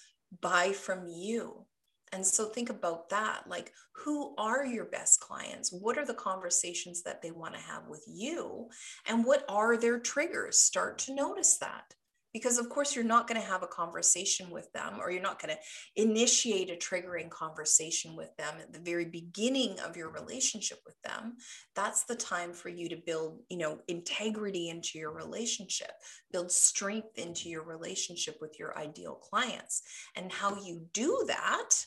buy 0.41 0.73
from 0.73 1.07
you. 1.09 1.65
And 2.13 2.27
so 2.27 2.47
think 2.47 2.69
about 2.69 3.09
that. 3.09 3.45
Like, 3.49 3.73
who 3.95 4.35
are 4.37 4.65
your 4.67 4.85
best 4.85 5.21
clients? 5.21 5.73
What 5.73 5.97
are 5.97 6.05
the 6.05 6.15
conversations 6.15 7.03
that 7.03 7.23
they 7.23 7.31
want 7.31 7.55
to 7.55 7.61
have 7.61 7.89
with 7.89 8.05
you? 8.07 8.69
And 9.07 9.25
what 9.25 9.45
are 9.49 9.77
their 9.77 9.99
triggers? 9.99 10.59
Start 10.59 10.99
to 11.01 11.15
notice 11.15 11.59
that. 11.59 11.95
Because, 12.35 12.57
of 12.57 12.71
course, 12.71 12.95
you're 12.95 13.05
not 13.05 13.29
going 13.29 13.39
to 13.39 13.47
have 13.47 13.63
a 13.63 13.67
conversation 13.67 14.49
with 14.49 14.73
them, 14.73 14.95
or 14.99 15.11
you're 15.11 15.21
not 15.21 15.41
going 15.41 15.55
to 15.55 16.03
initiate 16.03 16.71
a 16.71 16.77
triggering 16.77 17.29
conversation 17.29 18.17
with 18.17 18.35
them 18.39 18.55
at 18.59 18.73
the 18.73 18.79
very 18.79 19.05
beginning 19.05 19.79
of 19.81 19.99
your 19.99 20.11
relationship 20.11 20.79
with 20.87 20.97
them. 21.03 21.37
That's 21.77 22.05
the 22.05 22.15
time 22.15 22.55
for 22.55 22.71
you 22.71 22.89
to 22.89 22.97
build, 22.97 23.41
you 23.51 23.59
know, 23.59 23.81
integrity 23.87 24.71
into 24.71 24.99
your 24.99 25.13
relationship, 25.13 25.93
build 26.33 26.51
strength 26.51 27.19
into 27.19 27.51
your 27.51 27.65
relationship 27.65 28.39
with 28.41 28.59
your 28.59 28.79
ideal 28.79 29.17
clients. 29.17 29.83
And 30.17 30.33
how 30.33 30.57
you 30.63 30.87
do 30.95 31.25
that 31.27 31.85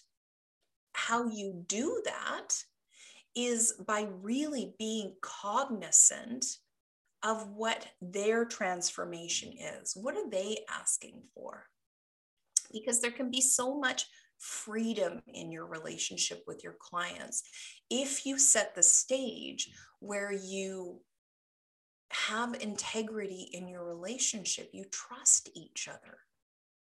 how 0.96 1.28
you 1.28 1.64
do 1.68 2.02
that 2.06 2.56
is 3.36 3.74
by 3.86 4.08
really 4.22 4.74
being 4.80 5.14
cognizant 5.22 6.46
of 7.24 7.48
what 7.50 7.88
their 8.02 8.46
transformation 8.46 9.54
is. 9.82 9.94
What 9.96 10.16
are 10.16 10.30
they 10.30 10.60
asking 10.70 11.22
for? 11.34 11.66
Because 12.72 13.02
there 13.02 13.12
can 13.12 13.30
be 13.30 13.42
so 13.42 13.78
much 13.78 14.06
freedom 14.38 15.22
in 15.34 15.52
your 15.52 15.66
relationship 15.66 16.44
with 16.46 16.64
your 16.64 16.76
clients 16.80 17.44
if 17.90 18.26
you 18.26 18.38
set 18.38 18.76
the 18.76 18.84
stage 18.84 19.70
where 20.00 20.32
you 20.32 21.00
have 22.12 22.62
integrity 22.62 23.50
in 23.54 23.68
your 23.68 23.84
relationship, 23.84 24.70
you 24.74 24.86
trust 24.86 25.50
each 25.56 25.88
other. 25.88 26.20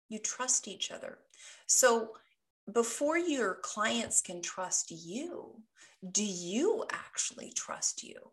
You 0.10 0.20
trust 0.20 0.68
each 0.68 0.92
other. 0.92 1.20
So 1.68 2.12
before 2.72 3.18
your 3.18 3.56
clients 3.62 4.22
can 4.22 4.42
trust 4.42 4.92
you, 4.92 5.62
do 6.10 6.24
you 6.24 6.86
actually 6.92 7.52
trust 7.56 8.04
you? 8.04 8.32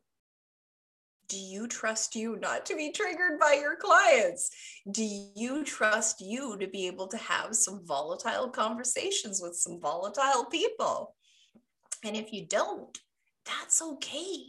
Do 1.28 1.38
you 1.38 1.68
trust 1.68 2.16
you 2.16 2.36
not 2.36 2.66
to 2.66 2.76
be 2.76 2.90
triggered 2.90 3.38
by 3.38 3.52
your 3.60 3.76
clients? 3.76 4.50
Do 4.90 5.04
you 5.36 5.64
trust 5.64 6.20
you 6.20 6.58
to 6.58 6.66
be 6.66 6.88
able 6.88 7.06
to 7.08 7.16
have 7.16 7.54
some 7.54 7.86
volatile 7.86 8.48
conversations 8.48 9.40
with 9.40 9.54
some 9.54 9.80
volatile 9.80 10.46
people? 10.50 11.14
And 12.04 12.16
if 12.16 12.32
you 12.32 12.46
don't, 12.46 12.98
that's 13.46 13.80
okay. 13.80 14.46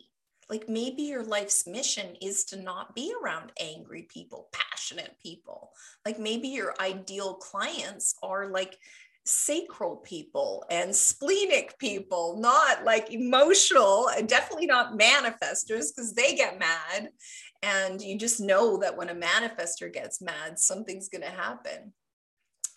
Like 0.50 0.68
maybe 0.68 1.04
your 1.04 1.24
life's 1.24 1.68
mission 1.68 2.16
is 2.22 2.46
to 2.46 2.60
not 2.60 2.96
be 2.96 3.14
around 3.22 3.52
angry 3.62 4.08
people, 4.10 4.50
passionate 4.52 5.16
people. 5.22 5.72
Like 6.06 6.20
maybe 6.20 6.48
your 6.48 6.74
ideal 6.82 7.36
clients 7.36 8.16
are 8.24 8.50
like 8.50 8.78
sacral 9.26 9.98
people 9.98 10.66
and 10.70 10.96
splenic 10.96 11.78
people, 11.78 12.38
not 12.40 12.84
like 12.84 13.12
emotional, 13.12 14.10
definitely 14.26 14.66
not 14.66 14.98
manifestors 14.98 15.96
because 15.96 16.14
they 16.16 16.36
get 16.36 16.60
mad. 16.60 17.10
And 17.62 18.02
you 18.02 18.18
just 18.18 18.40
know 18.40 18.78
that 18.78 18.98
when 18.98 19.10
a 19.10 19.16
manifestor 19.16 19.94
gets 19.94 20.22
mad, 20.22 20.58
something's 20.58 21.10
going 21.10 21.22
to 21.22 21.30
happen. 21.30 21.94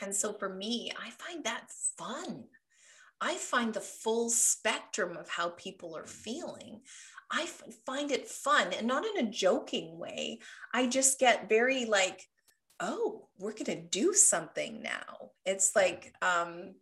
And 0.03 0.14
so 0.14 0.32
for 0.34 0.55
me, 0.55 0.92
I 1.01 1.11
find 1.11 1.45
that 1.45 1.70
fun. 1.97 2.45
I 3.20 3.36
find 3.36 3.72
the 3.72 3.80
full 3.80 4.28
spectrum 4.28 5.16
of 5.16 5.30
how 5.30 5.51
people 5.51 5.97
are 5.97 6.07
feeling. 6.07 6.82
I 7.30 7.47
find 7.86 8.11
it 8.11 8.28
fun 8.28 8.72
and 8.74 8.86
not 8.86 9.05
in 9.07 9.26
a 9.26 9.30
joking 9.30 9.99
way. 9.99 10.40
I 10.74 10.86
just 10.88 11.18
get 11.18 11.49
very 11.49 11.86
like, 11.86 12.28
oh, 12.81 13.29
we're 13.39 13.53
going 13.53 13.64
to 13.66 13.81
do 13.81 14.12
something 14.12 14.83
now. 14.83 15.31
It's 15.45 15.75
like, 15.77 16.14
um, 16.22 16.75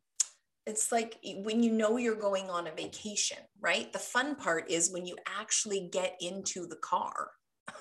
it's 0.66 0.93
like 0.93 1.18
when 1.43 1.62
you 1.62 1.72
know 1.72 1.97
you're 1.97 2.14
going 2.14 2.49
on 2.49 2.66
a 2.66 2.72
vacation, 2.72 3.38
right? 3.61 3.93
The 3.93 3.99
fun 3.99 4.36
part 4.36 4.70
is 4.70 4.93
when 4.93 5.07
you 5.07 5.16
actually 5.38 5.88
get 5.93 6.16
into 6.20 6.66
the 6.66 6.76
car 6.76 7.30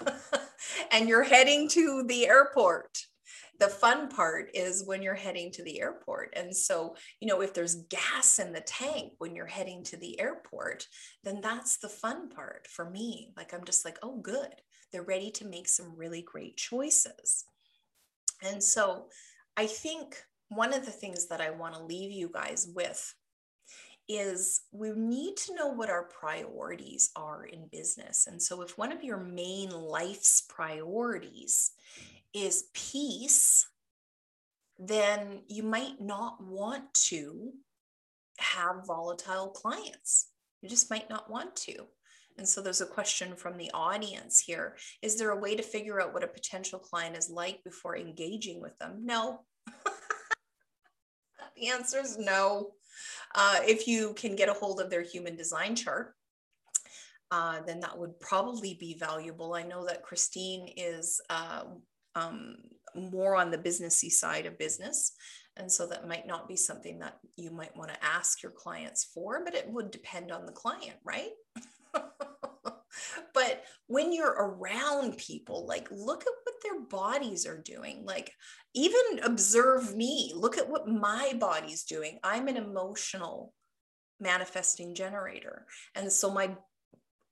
and 0.91 1.07
you're 1.07 1.23
heading 1.23 1.67
to 1.69 2.03
the 2.07 2.27
airport 2.27 2.97
the 3.61 3.67
fun 3.67 4.09
part 4.09 4.49
is 4.55 4.83
when 4.87 5.03
you're 5.03 5.13
heading 5.13 5.51
to 5.51 5.63
the 5.63 5.79
airport. 5.79 6.33
And 6.35 6.53
so, 6.55 6.95
you 7.19 7.27
know, 7.27 7.41
if 7.41 7.53
there's 7.53 7.83
gas 7.89 8.39
in 8.39 8.53
the 8.53 8.61
tank 8.61 9.13
when 9.19 9.35
you're 9.35 9.45
heading 9.45 9.83
to 9.83 9.97
the 9.97 10.19
airport, 10.19 10.87
then 11.23 11.41
that's 11.41 11.77
the 11.77 11.87
fun 11.87 12.29
part 12.29 12.65
for 12.67 12.89
me. 12.89 13.33
Like, 13.37 13.53
I'm 13.53 13.63
just 13.63 13.85
like, 13.85 13.99
oh, 14.01 14.17
good. 14.19 14.49
They're 14.91 15.03
ready 15.03 15.29
to 15.31 15.45
make 15.45 15.67
some 15.67 15.95
really 15.95 16.23
great 16.23 16.57
choices. 16.57 17.45
And 18.41 18.63
so, 18.63 19.07
I 19.57 19.67
think 19.67 20.15
one 20.49 20.73
of 20.73 20.85
the 20.85 20.91
things 20.91 21.27
that 21.27 21.41
I 21.41 21.49
want 21.49 21.75
to 21.75 21.83
leave 21.83 22.11
you 22.11 22.29
guys 22.33 22.69
with 22.73 23.13
is 24.07 24.61
we 24.71 24.91
need 24.91 25.37
to 25.37 25.55
know 25.55 25.67
what 25.67 25.89
our 25.89 26.03
priorities 26.03 27.11
are 27.15 27.45
in 27.45 27.69
business. 27.71 28.27
And 28.27 28.41
so, 28.41 28.61
if 28.61 28.77
one 28.77 28.91
of 28.91 29.03
your 29.03 29.17
main 29.17 29.69
life's 29.69 30.41
priorities 30.49 31.71
is 32.33 32.65
peace, 32.73 33.67
then 34.79 35.41
you 35.47 35.63
might 35.63 36.01
not 36.01 36.43
want 36.43 36.93
to 36.93 37.51
have 38.39 38.87
volatile 38.87 39.49
clients. 39.49 40.29
You 40.61 40.69
just 40.69 40.89
might 40.89 41.09
not 41.09 41.29
want 41.29 41.55
to. 41.57 41.85
And 42.41 42.49
so 42.49 42.59
there's 42.59 42.81
a 42.81 42.87
question 42.87 43.35
from 43.35 43.55
the 43.55 43.69
audience 43.71 44.39
here. 44.39 44.75
Is 45.03 45.15
there 45.15 45.29
a 45.29 45.39
way 45.39 45.55
to 45.55 45.61
figure 45.61 46.01
out 46.01 46.11
what 46.11 46.23
a 46.23 46.27
potential 46.27 46.79
client 46.79 47.15
is 47.15 47.29
like 47.29 47.63
before 47.63 47.95
engaging 47.95 48.59
with 48.59 48.75
them? 48.79 49.01
No. 49.03 49.41
the 51.55 51.67
answer 51.67 51.99
is 51.99 52.17
no. 52.17 52.71
Uh, 53.35 53.59
if 53.61 53.87
you 53.87 54.15
can 54.15 54.35
get 54.35 54.49
a 54.49 54.53
hold 54.53 54.81
of 54.81 54.89
their 54.89 55.03
human 55.03 55.35
design 55.35 55.75
chart, 55.75 56.15
uh, 57.29 57.61
then 57.67 57.79
that 57.81 57.95
would 57.95 58.19
probably 58.19 58.73
be 58.73 58.97
valuable. 58.99 59.53
I 59.53 59.61
know 59.61 59.85
that 59.85 60.01
Christine 60.01 60.67
is 60.75 61.21
uh, 61.29 61.65
um, 62.15 62.55
more 62.95 63.35
on 63.35 63.51
the 63.51 63.57
businessy 63.59 64.09
side 64.09 64.47
of 64.47 64.57
business. 64.57 65.11
And 65.57 65.71
so 65.71 65.85
that 65.85 66.07
might 66.07 66.25
not 66.25 66.47
be 66.47 66.55
something 66.55 66.97
that 67.01 67.19
you 67.35 67.51
might 67.51 67.77
want 67.77 67.93
to 67.93 68.03
ask 68.03 68.41
your 68.41 68.51
clients 68.51 69.03
for, 69.13 69.45
but 69.45 69.53
it 69.53 69.69
would 69.69 69.91
depend 69.91 70.31
on 70.31 70.47
the 70.47 70.51
client, 70.51 70.97
right? 71.03 71.29
but 73.33 73.63
when 73.87 74.13
you're 74.13 74.29
around 74.31 75.17
people, 75.17 75.65
like 75.67 75.87
look 75.91 76.21
at 76.21 76.33
what 76.43 76.55
their 76.63 76.81
bodies 76.81 77.45
are 77.45 77.61
doing. 77.61 78.03
Like 78.05 78.33
even 78.73 79.19
observe 79.23 79.95
me, 79.95 80.33
look 80.35 80.57
at 80.57 80.69
what 80.69 80.87
my 80.87 81.33
body's 81.39 81.83
doing. 81.83 82.19
I'm 82.23 82.47
an 82.47 82.57
emotional 82.57 83.53
manifesting 84.19 84.95
generator. 84.95 85.65
And 85.95 86.11
so 86.11 86.31
my 86.31 86.55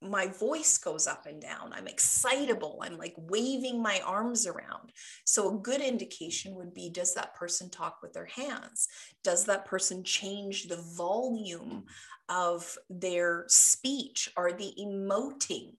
my 0.02 0.28
voice 0.28 0.78
goes 0.78 1.08
up 1.08 1.26
and 1.26 1.41
down. 1.41 1.74
I'm 1.74 1.88
excitable. 1.88 2.82
I'm 2.84 2.97
like 2.97 3.16
waving 3.18 3.82
my 3.82 4.02
arms 4.06 4.47
around. 4.47 4.91
So, 5.26 5.50
a 5.50 5.62
good 5.62 5.82
indication 5.82 6.56
would 6.56 6.74
be 6.74 6.89
does 6.89 7.14
that 7.16 7.36
person 7.36 7.70
talk 7.70 8.00
with 8.02 8.14
their 8.14 8.28
hands? 8.28 8.88
Does 9.24 9.45
that 9.45 9.66
person 9.66 10.04
change 10.04 10.68
the 10.68 10.82
volume 10.95 11.86
of 12.30 12.78
their 12.89 13.45
speech? 13.47 14.30
Are 14.38 14.54
they 14.54 14.74
emoting? 14.80 15.74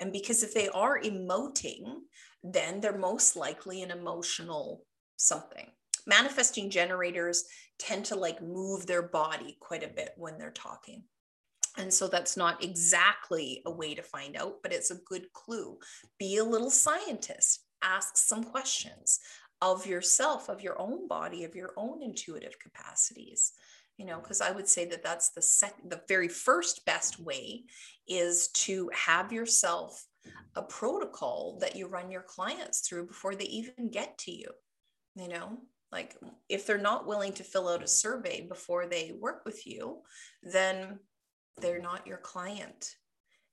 And 0.00 0.12
because 0.12 0.42
if 0.42 0.54
they 0.54 0.68
are 0.68 1.00
emoting, 1.00 2.00
then 2.42 2.80
they're 2.80 2.96
most 2.96 3.34
likely 3.34 3.82
an 3.82 3.90
emotional 3.90 4.84
something. 5.16 5.66
Manifesting 6.06 6.70
generators 6.70 7.44
tend 7.78 8.04
to 8.06 8.16
like 8.16 8.42
move 8.42 8.86
their 8.86 9.02
body 9.02 9.56
quite 9.60 9.82
a 9.82 9.88
bit 9.88 10.12
when 10.16 10.38
they're 10.38 10.50
talking. 10.50 11.04
And 11.76 11.92
so 11.92 12.08
that's 12.08 12.36
not 12.36 12.62
exactly 12.62 13.62
a 13.66 13.70
way 13.70 13.94
to 13.94 14.02
find 14.02 14.36
out, 14.36 14.56
but 14.62 14.72
it's 14.72 14.90
a 14.90 15.00
good 15.06 15.32
clue. 15.32 15.78
Be 16.18 16.38
a 16.38 16.44
little 16.44 16.70
scientist, 16.70 17.64
ask 17.82 18.16
some 18.16 18.44
questions 18.44 19.20
of 19.60 19.86
yourself, 19.86 20.48
of 20.48 20.62
your 20.62 20.80
own 20.80 21.08
body, 21.08 21.44
of 21.44 21.54
your 21.54 21.72
own 21.76 22.02
intuitive 22.02 22.58
capacities. 22.58 23.52
You 23.96 24.06
know, 24.06 24.18
mm. 24.18 24.22
because 24.22 24.40
I 24.40 24.50
would 24.50 24.68
say 24.68 24.84
that 24.86 25.02
that's 25.02 25.30
the 25.30 25.42
second, 25.42 25.90
the 25.90 26.02
very 26.08 26.28
first 26.28 26.84
best 26.86 27.20
way 27.20 27.64
is 28.06 28.48
to 28.48 28.90
have 28.94 29.32
yourself 29.32 30.06
a 30.54 30.62
protocol 30.62 31.58
that 31.60 31.76
you 31.76 31.86
run 31.86 32.10
your 32.10 32.22
clients 32.22 32.80
through 32.80 33.06
before 33.06 33.34
they 33.34 33.44
even 33.44 33.90
get 33.90 34.16
to 34.18 34.30
you. 34.30 34.48
You 35.14 35.28
know, 35.28 35.58
like 35.90 36.16
if 36.48 36.66
they're 36.66 36.78
not 36.78 37.06
willing 37.06 37.32
to 37.34 37.44
fill 37.44 37.68
out 37.68 37.82
a 37.82 37.88
survey 37.88 38.46
before 38.46 38.86
they 38.86 39.16
work 39.18 39.42
with 39.44 39.66
you, 39.66 40.02
then 40.42 41.00
they're 41.60 41.80
not 41.80 42.06
your 42.06 42.18
client. 42.18 42.96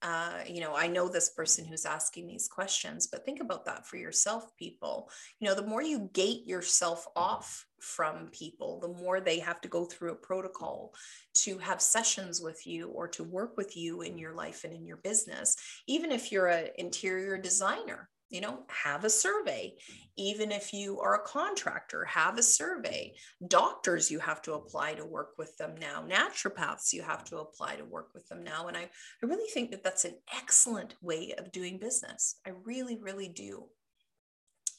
Uh, 0.02 0.40
you 0.48 0.62
know, 0.62 0.76
I 0.76 0.88
know 0.88 1.08
this 1.08 1.30
person 1.30 1.66
who's 1.66 1.86
asking 1.86 2.28
these 2.28 2.48
questions, 2.48 3.08
but 3.08 3.26
think 3.26 3.40
about 3.40 3.66
that 3.66 3.88
for 3.88 3.98
yourself, 3.98 4.56
people. 4.56 5.10
You 5.40 5.48
know, 5.48 5.56
the 5.56 5.66
more 5.66 5.82
you 5.82 6.12
gate 6.14 6.46
yourself 6.46 7.08
off 7.16 7.66
from 7.80 8.28
people, 8.28 8.80
the 8.80 9.02
more 9.02 9.20
they 9.20 9.40
have 9.40 9.62
to 9.62 9.68
go 9.68 9.86
through 9.86 10.12
a 10.12 10.16
protocol 10.16 10.94
to 11.36 11.58
have 11.58 11.82
sessions 11.82 12.40
with 12.40 12.68
you 12.68 12.90
or 12.90 13.08
to 13.08 13.24
work 13.24 13.58
with 13.58 13.76
you 13.76 14.02
in 14.02 14.18
your 14.18 14.34
life 14.34 14.64
and 14.64 14.74
in 14.74 14.86
your 14.86 14.98
business. 14.98 15.56
Even 15.88 16.12
if 16.12 16.32
you're 16.32 16.48
an 16.48 16.68
interior 16.78 17.38
designer, 17.38 18.10
you 18.36 18.42
know 18.42 18.60
have 18.68 19.06
a 19.06 19.10
survey. 19.10 19.74
Even 20.18 20.52
if 20.52 20.74
you 20.74 21.00
are 21.00 21.16
a 21.16 21.26
contractor 21.26 22.04
have 22.06 22.38
a 22.38 22.44
survey. 22.44 23.14
Doctors 23.48 24.12
you 24.12 24.20
have 24.20 24.42
to 24.42 24.54
apply 24.54 24.94
to 24.96 25.06
work 25.06 25.32
with 25.38 25.58
them 25.58 25.76
now. 25.80 26.04
Naturopaths 26.06 26.92
you 26.92 27.02
have 27.02 27.24
to 27.26 27.38
apply 27.38 27.78
to 27.78 27.86
work 27.86 28.10
with 28.14 28.28
them 28.28 28.44
now. 28.44 28.68
And 28.68 28.76
i, 28.76 28.82
I 28.82 29.26
really 29.26 29.50
think 29.54 29.72
that 29.72 29.84
that's 29.84 30.04
an 30.04 30.16
excellent 30.36 30.96
way 31.02 31.34
of 31.38 31.54
doing 31.54 31.80
business. 31.80 32.36
I 32.46 32.52
really 32.66 32.98
really 33.02 33.30
do. 33.30 33.68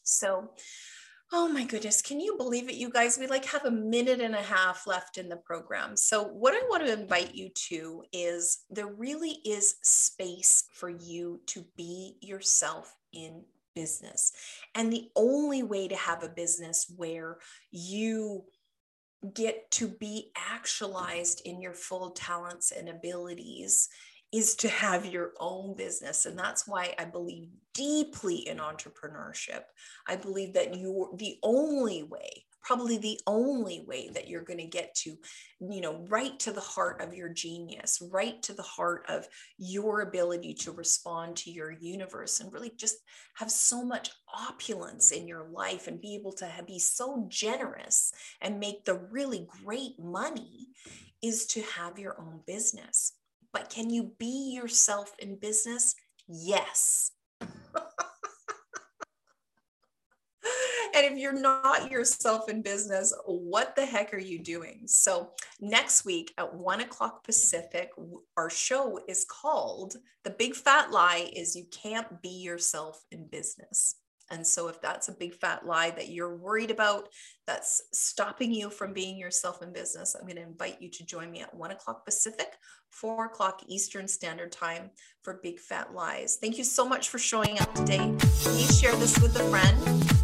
So 0.02 0.50
Oh 1.32 1.48
my 1.48 1.64
goodness, 1.64 2.02
can 2.02 2.20
you 2.20 2.36
believe 2.36 2.68
it, 2.68 2.76
you 2.76 2.88
guys? 2.88 3.18
We 3.18 3.26
like 3.26 3.44
have 3.46 3.64
a 3.64 3.70
minute 3.70 4.20
and 4.20 4.34
a 4.34 4.42
half 4.42 4.86
left 4.86 5.18
in 5.18 5.28
the 5.28 5.36
program. 5.36 5.96
So, 5.96 6.22
what 6.22 6.54
I 6.54 6.64
want 6.68 6.86
to 6.86 6.92
invite 6.92 7.34
you 7.34 7.48
to 7.68 8.04
is 8.12 8.58
there 8.70 8.86
really 8.86 9.40
is 9.44 9.74
space 9.82 10.64
for 10.72 10.88
you 10.88 11.40
to 11.46 11.64
be 11.76 12.16
yourself 12.20 12.94
in 13.16 13.42
business. 13.74 14.32
And 14.74 14.92
the 14.92 15.08
only 15.16 15.62
way 15.62 15.88
to 15.88 15.96
have 15.96 16.22
a 16.22 16.28
business 16.28 16.92
where 16.96 17.38
you 17.70 18.44
get 19.34 19.70
to 19.72 19.88
be 19.88 20.30
actualized 20.36 21.42
in 21.44 21.60
your 21.60 21.74
full 21.74 22.10
talents 22.10 22.72
and 22.72 22.88
abilities 22.88 23.88
is 24.32 24.56
to 24.56 24.68
have 24.68 25.06
your 25.06 25.32
own 25.38 25.76
business. 25.76 26.26
And 26.26 26.38
that's 26.38 26.66
why 26.66 26.94
I 26.98 27.04
believe 27.04 27.48
deeply 27.74 28.48
in 28.48 28.58
entrepreneurship. 28.58 29.62
I 30.08 30.16
believe 30.16 30.54
that 30.54 30.76
you're 30.76 31.10
the 31.16 31.38
only 31.42 32.02
way 32.02 32.45
probably 32.66 32.98
the 32.98 33.20
only 33.28 33.84
way 33.86 34.10
that 34.12 34.28
you're 34.28 34.42
going 34.42 34.58
to 34.58 34.66
get 34.66 34.92
to 34.96 35.16
you 35.60 35.80
know 35.80 36.04
right 36.08 36.38
to 36.40 36.50
the 36.50 36.60
heart 36.60 37.00
of 37.00 37.14
your 37.14 37.28
genius 37.28 38.02
right 38.10 38.42
to 38.42 38.52
the 38.52 38.62
heart 38.62 39.04
of 39.08 39.24
your 39.56 40.00
ability 40.00 40.52
to 40.52 40.72
respond 40.72 41.36
to 41.36 41.50
your 41.50 41.70
universe 41.70 42.40
and 42.40 42.52
really 42.52 42.72
just 42.76 42.96
have 43.36 43.50
so 43.50 43.84
much 43.84 44.10
opulence 44.48 45.12
in 45.12 45.28
your 45.28 45.48
life 45.52 45.86
and 45.86 46.00
be 46.00 46.16
able 46.16 46.32
to 46.32 46.46
have, 46.46 46.66
be 46.66 46.78
so 46.78 47.26
generous 47.28 48.12
and 48.40 48.58
make 48.58 48.84
the 48.84 48.94
really 49.12 49.46
great 49.62 49.92
money 49.98 50.68
is 51.22 51.46
to 51.46 51.62
have 51.62 51.98
your 51.98 52.18
own 52.18 52.40
business. 52.46 53.12
But 53.52 53.70
can 53.70 53.90
you 53.90 54.12
be 54.18 54.52
yourself 54.54 55.14
in 55.18 55.36
business? 55.38 55.94
Yes 56.26 57.12
and 60.95 60.95
if 61.06 61.18
you're 61.18 61.32
not 61.32 61.90
yourself 61.90 62.48
in 62.48 62.62
business, 62.62 63.14
what 63.26 63.76
the 63.76 63.86
heck 63.86 64.12
are 64.12 64.18
you 64.18 64.42
doing? 64.42 64.82
So, 64.86 65.30
next 65.60 66.04
week 66.04 66.32
at 66.36 66.54
one 66.54 66.80
o'clock 66.80 67.24
Pacific, 67.24 67.90
our 68.36 68.50
show 68.50 69.00
is 69.08 69.24
called 69.24 69.96
The 70.24 70.30
Big 70.30 70.54
Fat 70.54 70.90
Lie 70.90 71.30
is 71.34 71.54
You 71.54 71.64
Can't 71.70 72.20
Be 72.22 72.28
Yourself 72.28 73.04
in 73.10 73.26
Business. 73.28 73.96
And 74.30 74.44
so, 74.44 74.66
if 74.66 74.80
that's 74.80 75.08
a 75.08 75.12
big 75.12 75.34
fat 75.34 75.64
lie 75.64 75.90
that 75.90 76.08
you're 76.08 76.36
worried 76.36 76.72
about, 76.72 77.08
that's 77.46 77.82
stopping 77.92 78.52
you 78.52 78.70
from 78.70 78.92
being 78.92 79.16
yourself 79.16 79.62
in 79.62 79.72
business, 79.72 80.16
I'm 80.16 80.26
going 80.26 80.36
to 80.36 80.42
invite 80.42 80.82
you 80.82 80.90
to 80.90 81.06
join 81.06 81.30
me 81.30 81.42
at 81.42 81.54
one 81.54 81.70
o'clock 81.70 82.04
Pacific, 82.04 82.48
four 82.90 83.26
o'clock 83.26 83.62
Eastern 83.68 84.08
Standard 84.08 84.50
Time 84.50 84.90
for 85.22 85.38
Big 85.44 85.60
Fat 85.60 85.94
Lies. 85.94 86.38
Thank 86.40 86.58
you 86.58 86.64
so 86.64 86.88
much 86.88 87.08
for 87.08 87.18
showing 87.18 87.60
up 87.60 87.72
today. 87.74 88.12
Please 88.18 88.80
share 88.80 88.96
this 88.96 89.16
with 89.20 89.38
a 89.38 89.44
friend. 89.44 90.15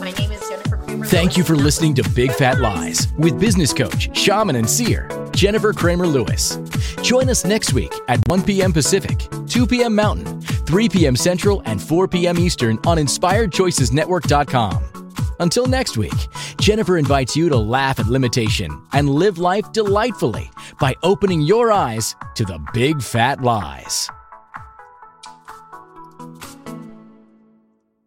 My 0.00 0.12
name 0.12 0.32
is 0.32 0.40
Jennifer 0.48 0.78
Kramer. 0.78 1.04
Thank 1.04 1.36
you 1.36 1.44
for 1.44 1.54
listening 1.54 1.94
to 1.96 2.10
Big 2.14 2.32
Fat 2.32 2.58
Lies 2.58 3.12
with 3.18 3.38
business 3.38 3.74
coach, 3.74 4.16
shaman, 4.16 4.56
and 4.56 4.68
seer, 4.68 5.10
Jennifer 5.32 5.74
Kramer 5.74 6.06
Lewis. 6.06 6.56
Join 7.02 7.28
us 7.28 7.44
next 7.44 7.74
week 7.74 7.92
at 8.08 8.26
1 8.28 8.42
p.m. 8.44 8.72
Pacific, 8.72 9.28
2 9.46 9.66
p.m. 9.66 9.94
Mountain, 9.94 10.40
3 10.40 10.88
p.m. 10.88 11.14
Central, 11.14 11.60
and 11.66 11.82
4 11.82 12.08
p.m. 12.08 12.38
Eastern 12.38 12.78
on 12.86 12.96
InspiredChoicesNetwork.com. 12.96 15.36
Until 15.40 15.66
next 15.66 15.98
week, 15.98 16.28
Jennifer 16.58 16.96
invites 16.96 17.36
you 17.36 17.50
to 17.50 17.58
laugh 17.58 18.00
at 18.00 18.06
limitation 18.06 18.82
and 18.92 19.10
live 19.10 19.36
life 19.36 19.70
delightfully 19.72 20.50
by 20.78 20.94
opening 21.02 21.42
your 21.42 21.70
eyes 21.70 22.16
to 22.36 22.46
the 22.46 22.58
big 22.72 23.02
fat 23.02 23.42
lies. 23.42 24.08